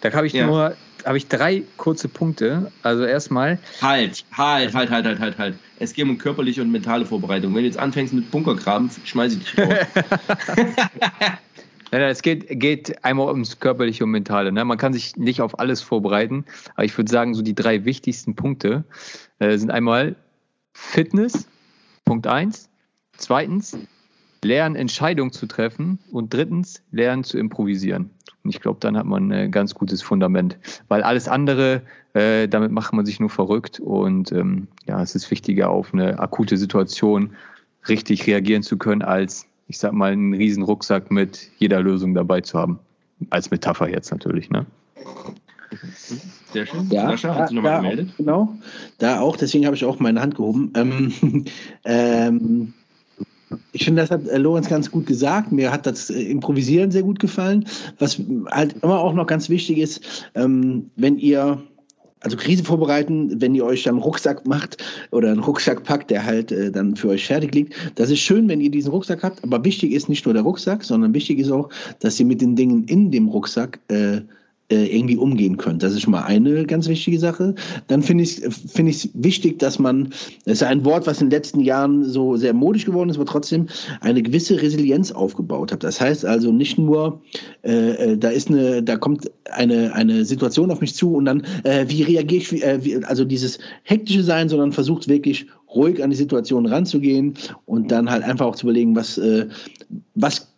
Da 0.00 0.12
habe 0.12 0.26
ich 0.26 0.32
ja. 0.32 0.46
nur 0.46 0.76
habe 1.04 1.18
ich 1.18 1.28
drei 1.28 1.62
kurze 1.76 2.08
Punkte. 2.08 2.70
Also 2.82 3.04
erstmal. 3.04 3.58
Halt, 3.80 4.24
halt, 4.32 4.74
halt, 4.74 4.90
halt, 4.90 5.04
halt, 5.04 5.20
halt, 5.20 5.38
halt. 5.38 5.54
Es 5.78 5.94
geht 5.94 6.04
um 6.04 6.18
körperliche 6.18 6.62
und 6.62 6.70
mentale 6.70 7.06
Vorbereitung. 7.06 7.54
Wenn 7.54 7.62
du 7.62 7.66
jetzt 7.66 7.78
anfängst 7.78 8.12
mit 8.12 8.30
Bunkergraben, 8.30 8.90
schmeiße 9.04 9.38
ich 9.38 9.44
dich 9.44 9.58
raus. 9.58 9.74
Nein, 11.92 12.02
nein, 12.02 12.10
es 12.10 12.22
geht, 12.22 12.46
geht 12.60 13.04
einmal 13.04 13.28
ums 13.28 13.58
körperliche 13.58 14.04
und 14.04 14.10
mentale. 14.10 14.52
Ne? 14.52 14.64
Man 14.64 14.78
kann 14.78 14.92
sich 14.92 15.16
nicht 15.16 15.40
auf 15.40 15.58
alles 15.58 15.82
vorbereiten, 15.82 16.44
aber 16.74 16.84
ich 16.84 16.96
würde 16.96 17.10
sagen, 17.10 17.34
so 17.34 17.42
die 17.42 17.54
drei 17.54 17.84
wichtigsten 17.84 18.36
Punkte 18.36 18.84
äh, 19.40 19.58
sind 19.58 19.70
einmal 19.70 20.16
Fitness, 20.72 21.48
Punkt 22.04 22.26
eins. 22.26 22.68
Zweitens, 23.16 23.76
lernen, 24.44 24.76
Entscheidungen 24.76 25.32
zu 25.32 25.46
treffen. 25.46 25.98
Und 26.10 26.32
drittens, 26.32 26.82
lernen 26.90 27.24
zu 27.24 27.38
improvisieren. 27.38 28.10
Und 28.42 28.50
ich 28.50 28.60
glaube, 28.60 28.78
dann 28.80 28.96
hat 28.96 29.06
man 29.06 29.30
ein 29.32 29.50
ganz 29.50 29.74
gutes 29.74 30.00
Fundament. 30.00 30.58
Weil 30.88 31.02
alles 31.02 31.28
andere, 31.28 31.82
äh, 32.14 32.48
damit 32.48 32.72
macht 32.72 32.92
man 32.92 33.04
sich 33.04 33.20
nur 33.20 33.30
verrückt. 33.30 33.80
Und 33.80 34.32
ähm, 34.32 34.68
ja, 34.86 35.02
es 35.02 35.14
ist 35.14 35.30
wichtiger, 35.30 35.70
auf 35.70 35.92
eine 35.92 36.18
akute 36.18 36.56
Situation 36.56 37.36
richtig 37.88 38.26
reagieren 38.26 38.62
zu 38.62 38.78
können, 38.78 39.02
als 39.02 39.46
ich 39.70 39.78
sag 39.78 39.92
mal, 39.92 40.10
einen 40.10 40.34
riesen 40.34 40.64
Rucksack 40.64 41.12
mit 41.12 41.48
jeder 41.58 41.80
Lösung 41.80 42.12
dabei 42.12 42.40
zu 42.40 42.58
haben. 42.58 42.80
Als 43.30 43.52
Metapher 43.52 43.88
jetzt 43.88 44.10
natürlich, 44.10 44.50
ne? 44.50 44.66
Sehr 46.52 46.66
schön. 46.66 46.88
Ja, 46.90 47.08
Sascha, 47.10 47.36
hat 47.36 47.48
sich 47.48 47.54
nochmal 47.54 47.76
gemeldet? 47.76 48.08
Auch, 48.10 48.16
genau, 48.16 48.54
da 48.98 49.20
auch, 49.20 49.36
deswegen 49.36 49.66
habe 49.66 49.76
ich 49.76 49.84
auch 49.84 50.00
meine 50.00 50.20
Hand 50.20 50.34
gehoben. 50.34 50.72
Ähm, 50.74 51.44
ähm, 51.84 52.74
ich 53.70 53.84
finde, 53.84 54.02
das 54.02 54.10
hat 54.10 54.26
äh, 54.26 54.38
Lorenz 54.38 54.68
ganz 54.68 54.90
gut 54.90 55.06
gesagt. 55.06 55.52
Mir 55.52 55.70
hat 55.70 55.86
das 55.86 56.10
äh, 56.10 56.20
Improvisieren 56.20 56.90
sehr 56.90 57.04
gut 57.04 57.20
gefallen. 57.20 57.66
Was 58.00 58.20
halt 58.46 58.82
immer 58.82 58.98
auch 58.98 59.14
noch 59.14 59.28
ganz 59.28 59.48
wichtig 59.48 59.78
ist, 59.78 60.30
ähm, 60.34 60.90
wenn 60.96 61.16
ihr 61.16 61.62
also 62.20 62.36
Krise 62.36 62.64
vorbereiten, 62.64 63.40
wenn 63.40 63.54
ihr 63.54 63.64
euch 63.64 63.88
einen 63.88 63.98
Rucksack 63.98 64.46
macht 64.46 64.82
oder 65.10 65.30
einen 65.30 65.40
Rucksack 65.40 65.84
packt, 65.84 66.10
der 66.10 66.24
halt 66.24 66.52
äh, 66.52 66.70
dann 66.70 66.96
für 66.96 67.08
euch 67.08 67.26
fertig 67.26 67.54
liegt. 67.54 67.74
Das 67.94 68.10
ist 68.10 68.20
schön, 68.20 68.48
wenn 68.48 68.60
ihr 68.60 68.70
diesen 68.70 68.90
Rucksack 68.90 69.22
habt, 69.22 69.42
aber 69.42 69.64
wichtig 69.64 69.92
ist 69.92 70.08
nicht 70.08 70.24
nur 70.24 70.34
der 70.34 70.42
Rucksack, 70.42 70.84
sondern 70.84 71.14
wichtig 71.14 71.38
ist 71.38 71.50
auch, 71.50 71.70
dass 72.00 72.20
ihr 72.20 72.26
mit 72.26 72.40
den 72.40 72.56
Dingen 72.56 72.84
in 72.84 73.10
dem 73.10 73.28
Rucksack 73.28 73.80
äh, 73.88 74.20
irgendwie 74.70 75.16
umgehen 75.16 75.56
könnt. 75.56 75.82
Das 75.82 75.92
ist 75.92 76.02
schon 76.02 76.12
mal 76.12 76.22
eine 76.22 76.64
ganz 76.64 76.88
wichtige 76.88 77.18
Sache. 77.18 77.54
Dann 77.88 78.02
finde 78.02 78.24
ich 78.24 78.42
es 78.42 78.72
find 78.72 79.10
wichtig, 79.14 79.58
dass 79.58 79.78
man, 79.78 80.10
das 80.44 80.54
ist 80.54 80.62
ein 80.62 80.84
Wort, 80.84 81.06
was 81.06 81.20
in 81.20 81.26
den 81.28 81.36
letzten 81.36 81.60
Jahren 81.60 82.04
so 82.04 82.36
sehr 82.36 82.54
modisch 82.54 82.84
geworden 82.84 83.10
ist, 83.10 83.16
aber 83.16 83.26
trotzdem 83.26 83.66
eine 84.00 84.22
gewisse 84.22 84.60
Resilienz 84.62 85.12
aufgebaut 85.12 85.72
hat. 85.72 85.82
Das 85.82 86.00
heißt 86.00 86.24
also 86.24 86.52
nicht 86.52 86.78
nur, 86.78 87.20
äh, 87.62 88.12
äh, 88.12 88.16
da 88.16 88.28
ist 88.28 88.48
eine, 88.48 88.82
da 88.82 88.96
kommt 88.96 89.30
eine, 89.50 89.94
eine 89.94 90.24
Situation 90.24 90.70
auf 90.70 90.80
mich 90.80 90.94
zu 90.94 91.14
und 91.14 91.24
dann, 91.24 91.42
äh, 91.64 91.86
wie 91.88 92.02
reagiere 92.02 92.42
ich, 92.42 92.62
äh, 92.62 92.84
wie, 92.84 93.04
also 93.04 93.24
dieses 93.24 93.58
hektische 93.82 94.22
Sein, 94.22 94.48
sondern 94.48 94.72
versucht 94.72 95.08
wirklich 95.08 95.46
ruhig 95.74 96.02
an 96.02 96.10
die 96.10 96.16
Situation 96.16 96.66
ranzugehen 96.66 97.34
und 97.66 97.90
dann 97.90 98.10
halt 98.10 98.22
einfach 98.22 98.46
auch 98.46 98.56
zu 98.56 98.66
überlegen, 98.66 98.96
was, 98.96 99.18
äh, 99.18 99.48
was 100.14 100.48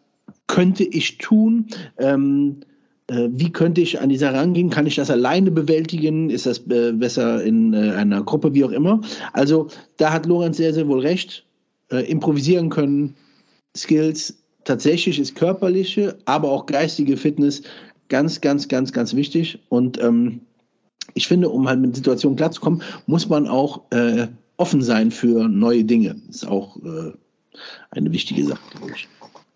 könnte 0.47 0.85
ich 0.85 1.19
tun, 1.19 1.67
ähm, 1.99 2.57
äh, 2.61 2.72
wie 3.09 3.51
könnte 3.51 3.81
ich 3.81 4.01
an 4.01 4.09
die 4.09 4.19
Sache 4.19 4.35
rangehen? 4.35 4.71
Kann 4.71 4.87
ich 4.87 4.97
das 4.97 5.11
alleine 5.11 5.51
bewältigen? 5.51 6.31
Ist 6.31 6.47
das 6.47 6.59
äh, 6.69 6.93
besser 6.93 7.43
in 7.43 7.75
äh, 7.75 7.93
einer 7.93 8.23
Gruppe, 8.23 8.55
wie 8.55 8.65
auch 8.65 8.71
immer? 8.71 9.01
Also 9.33 9.69
da 9.97 10.13
hat 10.13 10.27
Lorenz 10.27 10.57
sehr, 10.57 10.75
sehr 10.75 10.89
wohl 10.89 11.01
recht. 11.01 11.45
improvisieren 11.91 12.71
können, 12.71 13.15
Skills, 13.77 14.43
tatsächlich 14.65 15.19
ist 15.19 15.35
körperliche, 15.35 16.17
aber 16.25 16.51
auch 16.51 16.67
geistige 16.67 17.17
Fitness 17.17 17.63
ganz, 18.09 18.41
ganz, 18.41 18.69
ganz, 18.69 18.93
ganz 18.93 19.15
wichtig. 19.15 19.59
Und 19.69 20.01
ähm, 20.03 20.41
ich 21.15 21.27
finde, 21.27 21.49
um 21.49 21.69
halt 21.69 21.81
mit 21.81 21.97
Situationen 21.97 22.37
klarzukommen, 22.37 22.83
muss 23.07 23.29
man 23.29 23.49
auch 23.49 23.83
äh, 23.91 24.29
offen 24.57 24.83
sein 24.83 25.11
für 25.11 25.49
neue 25.49 25.85
Dinge. 25.85 26.17
Das 26.27 26.37
ist 26.37 26.47
auch 26.47 26.77
äh, 26.77 27.13
eine 27.91 28.13
wichtige 28.13 28.45
Sache, 28.45 28.61
glaube 28.71 28.93
ich. 28.95 29.09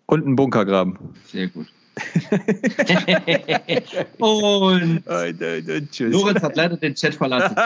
Und 0.07 0.25
einen 0.25 0.35
Bunkergraben. 0.35 0.97
Sehr 1.25 1.47
gut. 1.47 1.67
und 4.19 5.03
Lorenz 5.99 6.43
hat 6.43 6.55
leider 6.55 6.77
den 6.77 6.95
Chat 6.95 7.15
verlassen. 7.15 7.55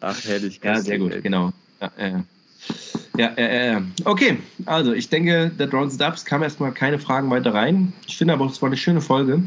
Ach, 0.00 0.24
herrlich. 0.24 0.60
Ja, 0.62 0.80
sehr 0.80 0.98
gut, 0.98 1.22
genau. 1.22 1.52
Ja, 1.80 2.24
ja, 3.16 3.32
ja, 3.36 3.64
ja, 3.64 3.82
Okay, 4.04 4.38
also 4.66 4.92
ich 4.92 5.08
denke, 5.08 5.50
der 5.58 5.66
Drons 5.66 5.98
Dubs 5.98 6.24
kam 6.24 6.42
erstmal 6.42 6.72
keine 6.72 6.98
Fragen 6.98 7.30
weiter 7.30 7.52
rein. 7.52 7.92
Ich 8.06 8.16
finde 8.16 8.34
aber, 8.34 8.46
es 8.46 8.62
war 8.62 8.68
eine 8.68 8.76
schöne 8.76 9.00
Folge. 9.00 9.42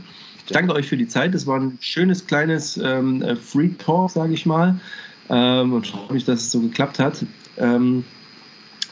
Ich 0.45 0.51
danke 0.51 0.73
euch 0.73 0.87
für 0.87 0.97
die 0.97 1.07
Zeit. 1.07 1.33
Es 1.33 1.47
war 1.47 1.59
ein 1.59 1.77
schönes 1.81 2.27
kleines 2.27 2.77
ähm, 2.77 3.21
äh, 3.21 3.35
Free 3.35 3.69
Talk, 3.69 4.11
sage 4.11 4.33
ich 4.33 4.45
mal. 4.45 4.79
Ähm, 5.29 5.73
und 5.73 5.87
freue 5.87 6.13
mich, 6.13 6.25
dass 6.25 6.41
es 6.41 6.51
so 6.51 6.59
geklappt 6.59 6.99
hat. 6.99 7.25
Ähm, 7.57 8.03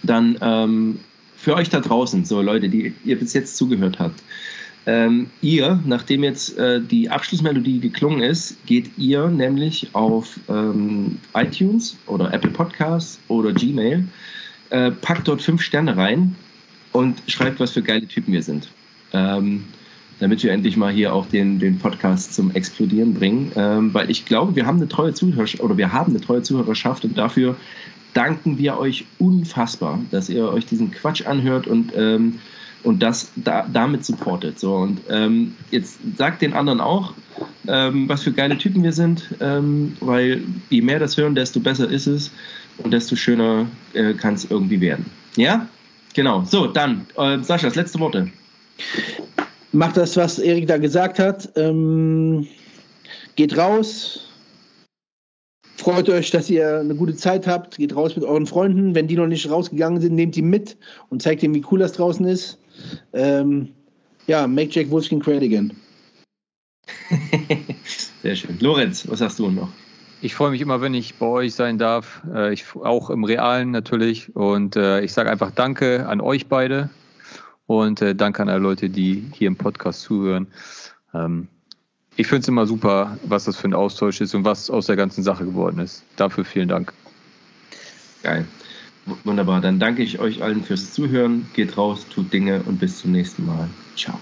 dann 0.03 0.37
ähm, 0.41 0.99
für 1.41 1.55
euch 1.55 1.69
da 1.69 1.79
draußen, 1.79 2.23
so 2.23 2.41
Leute, 2.41 2.69
die 2.69 2.93
ihr 3.03 3.17
bis 3.17 3.33
jetzt 3.33 3.57
zugehört 3.57 3.97
habt. 3.99 4.21
Ähm, 4.85 5.29
ihr, 5.41 5.79
nachdem 5.85 6.23
jetzt 6.23 6.57
äh, 6.57 6.79
die 6.81 7.09
Abschlussmelodie 7.09 7.79
geklungen 7.79 8.21
ist, 8.21 8.63
geht 8.65 8.97
ihr 8.97 9.27
nämlich 9.27 9.89
auf 9.93 10.39
ähm, 10.49 11.17
iTunes 11.33 11.97
oder 12.07 12.33
Apple 12.33 12.51
Podcasts 12.51 13.19
oder 13.27 13.53
Gmail, 13.53 14.07
äh, 14.69 14.91
packt 14.91 15.27
dort 15.27 15.41
fünf 15.41 15.61
Sterne 15.61 15.97
rein 15.97 16.35
und 16.91 17.21
schreibt, 17.27 17.59
was 17.59 17.71
für 17.71 17.81
geile 17.81 18.07
Typen 18.07 18.33
wir 18.33 18.43
sind. 18.43 18.69
Ähm, 19.13 19.65
damit 20.19 20.43
wir 20.43 20.51
endlich 20.51 20.77
mal 20.77 20.93
hier 20.93 21.13
auch 21.13 21.25
den, 21.25 21.57
den 21.57 21.79
Podcast 21.79 22.35
zum 22.35 22.51
Explodieren 22.51 23.15
bringen. 23.15 23.51
Ähm, 23.55 23.91
weil 23.93 24.11
ich 24.11 24.25
glaube, 24.25 24.55
wir 24.55 24.67
haben 24.67 24.77
eine 24.77 24.87
treue 24.87 25.13
Zuhörerschaft 25.13 25.63
oder 25.63 25.77
wir 25.77 25.91
haben 25.91 26.11
eine 26.11 26.21
treue 26.21 26.43
Zuhörerschaft 26.43 27.03
und 27.03 27.17
dafür 27.17 27.55
danken 28.14 28.57
wir 28.57 28.78
euch 28.78 29.05
unfassbar, 29.20 29.99
dass 30.12 30.30
ihr 30.30 30.47
euch 30.49 30.66
diesen 30.66 30.91
Quatsch 30.91 31.26
anhört 31.26 31.68
und, 31.68 31.91
ähm, 31.95 32.39
und 32.84 33.01
das 33.01 33.32
da, 33.36 33.68
damit 33.72 34.05
supportet. 34.05 34.59
So, 34.59 34.76
und 34.76 35.01
ähm, 35.09 35.55
jetzt 35.72 35.99
sagt 36.18 36.41
den 36.41 36.53
anderen 36.53 36.82
auch, 36.82 37.14
ähm, 37.68 38.09
was 38.09 38.24
für 38.24 38.32
geile 38.32 38.57
Typen 38.57 38.84
wir 38.84 38.93
sind, 38.93 39.36
ähm, 39.39 39.95
weil 39.99 40.43
je 40.70 40.82
mehr 40.82 40.99
das 40.99 41.18
hören, 41.18 41.36
desto 41.36 41.59
besser 41.59 41.89
ist 41.89 42.07
es 42.07 42.32
und 42.80 42.91
desto 42.91 43.16
schöner 43.16 43.68
äh, 43.93 44.14
kann 44.14 44.34
es 44.34 44.49
irgendwie 44.49 44.82
werden. 44.82 45.05
Ja? 45.36 45.68
Genau. 46.14 46.43
So, 46.43 46.68
dann, 46.68 47.05
äh, 47.18 47.39
Sascha, 47.39 47.68
das 47.68 47.76
letzte 47.76 47.99
Worte. 47.99 48.30
Macht 49.72 49.95
das, 49.95 50.18
was 50.18 50.39
Erik 50.39 50.68
da 50.68 50.78
gesagt 50.78 51.20
hat. 51.20 51.49
Ähm 51.55 52.47
geht 53.36 53.57
raus, 53.57 54.28
freut 55.82 56.09
euch, 56.09 56.32
dass 56.32 56.49
ihr 56.49 56.79
eine 56.79 56.95
gute 56.95 57.15
Zeit 57.15 57.47
habt, 57.47 57.77
geht 57.77 57.95
raus 57.95 58.15
mit 58.15 58.23
euren 58.23 58.45
Freunden. 58.45 58.95
Wenn 58.95 59.07
die 59.07 59.15
noch 59.15 59.27
nicht 59.27 59.49
rausgegangen 59.49 59.99
sind, 59.99 60.15
nehmt 60.15 60.36
die 60.36 60.41
mit 60.41 60.77
und 61.09 61.21
zeigt 61.21 61.43
ihnen, 61.43 61.55
wie 61.55 61.65
cool 61.71 61.79
das 61.79 61.93
draußen 61.93 62.25
ist. 62.25 62.59
Ähm, 63.13 63.69
ja, 64.27 64.47
make 64.47 64.69
Jack 64.71 64.89
Wolfskin 64.91 65.19
great 65.19 65.41
again. 65.41 65.73
Sehr 68.21 68.36
schön. 68.36 68.57
Lorenz, 68.59 69.07
was 69.09 69.21
hast 69.21 69.39
du 69.39 69.49
noch? 69.49 69.69
Ich 70.21 70.36
freue 70.36 70.51
mich 70.51 70.61
immer, 70.61 70.82
wenn 70.82 70.93
ich 70.93 71.15
bei 71.15 71.25
euch 71.25 71.55
sein 71.55 71.79
darf. 71.79 72.21
Äh, 72.32 72.53
ich, 72.53 72.75
auch 72.75 73.09
im 73.09 73.23
Realen 73.23 73.71
natürlich. 73.71 74.36
Und 74.36 74.75
äh, 74.75 75.01
ich 75.01 75.13
sage 75.13 75.32
einfach 75.32 75.51
Danke 75.51 76.07
an 76.07 76.21
euch 76.21 76.47
beide 76.47 76.91
und 77.65 78.01
äh, 78.01 78.13
danke 78.13 78.43
an 78.43 78.49
alle 78.49 78.59
Leute, 78.59 78.89
die 78.89 79.25
hier 79.34 79.47
im 79.47 79.55
Podcast 79.55 80.01
zuhören. 80.01 80.47
Ähm, 81.13 81.47
ich 82.18 82.28
finde 82.28 82.41
es 82.41 82.47
immer 82.47 82.66
super, 82.66 83.18
was 83.24 83.45
das 83.45 83.57
für 83.57 83.68
ein 83.68 83.74
Austausch 83.74 84.22
ist 84.22 84.36
und 84.36 84.45
was 84.45 84.70
aus 84.70 84.88
der 84.88 84.95
ganzen 84.95 85.24
Sache 85.24 85.45
geworden 85.45 85.80
ist. 85.80 86.03
Dafür 86.18 86.45
vielen 86.45 86.68
Dank. 86.68 86.93
Geil. 88.24 88.45
Wunderbar. 89.24 89.62
Dann 89.62 89.80
danke 89.80 90.03
ich 90.03 90.20
euch 90.20 90.43
allen 90.43 90.64
fürs 90.64 90.93
Zuhören. 90.93 91.47
Geht 91.53 91.78
raus, 91.78 92.05
tut 92.14 92.32
Dinge 92.32 92.62
und 92.64 92.80
bis 92.80 92.99
zum 92.99 93.12
nächsten 93.12 93.45
Mal. 93.45 93.68
Ciao. 93.95 94.20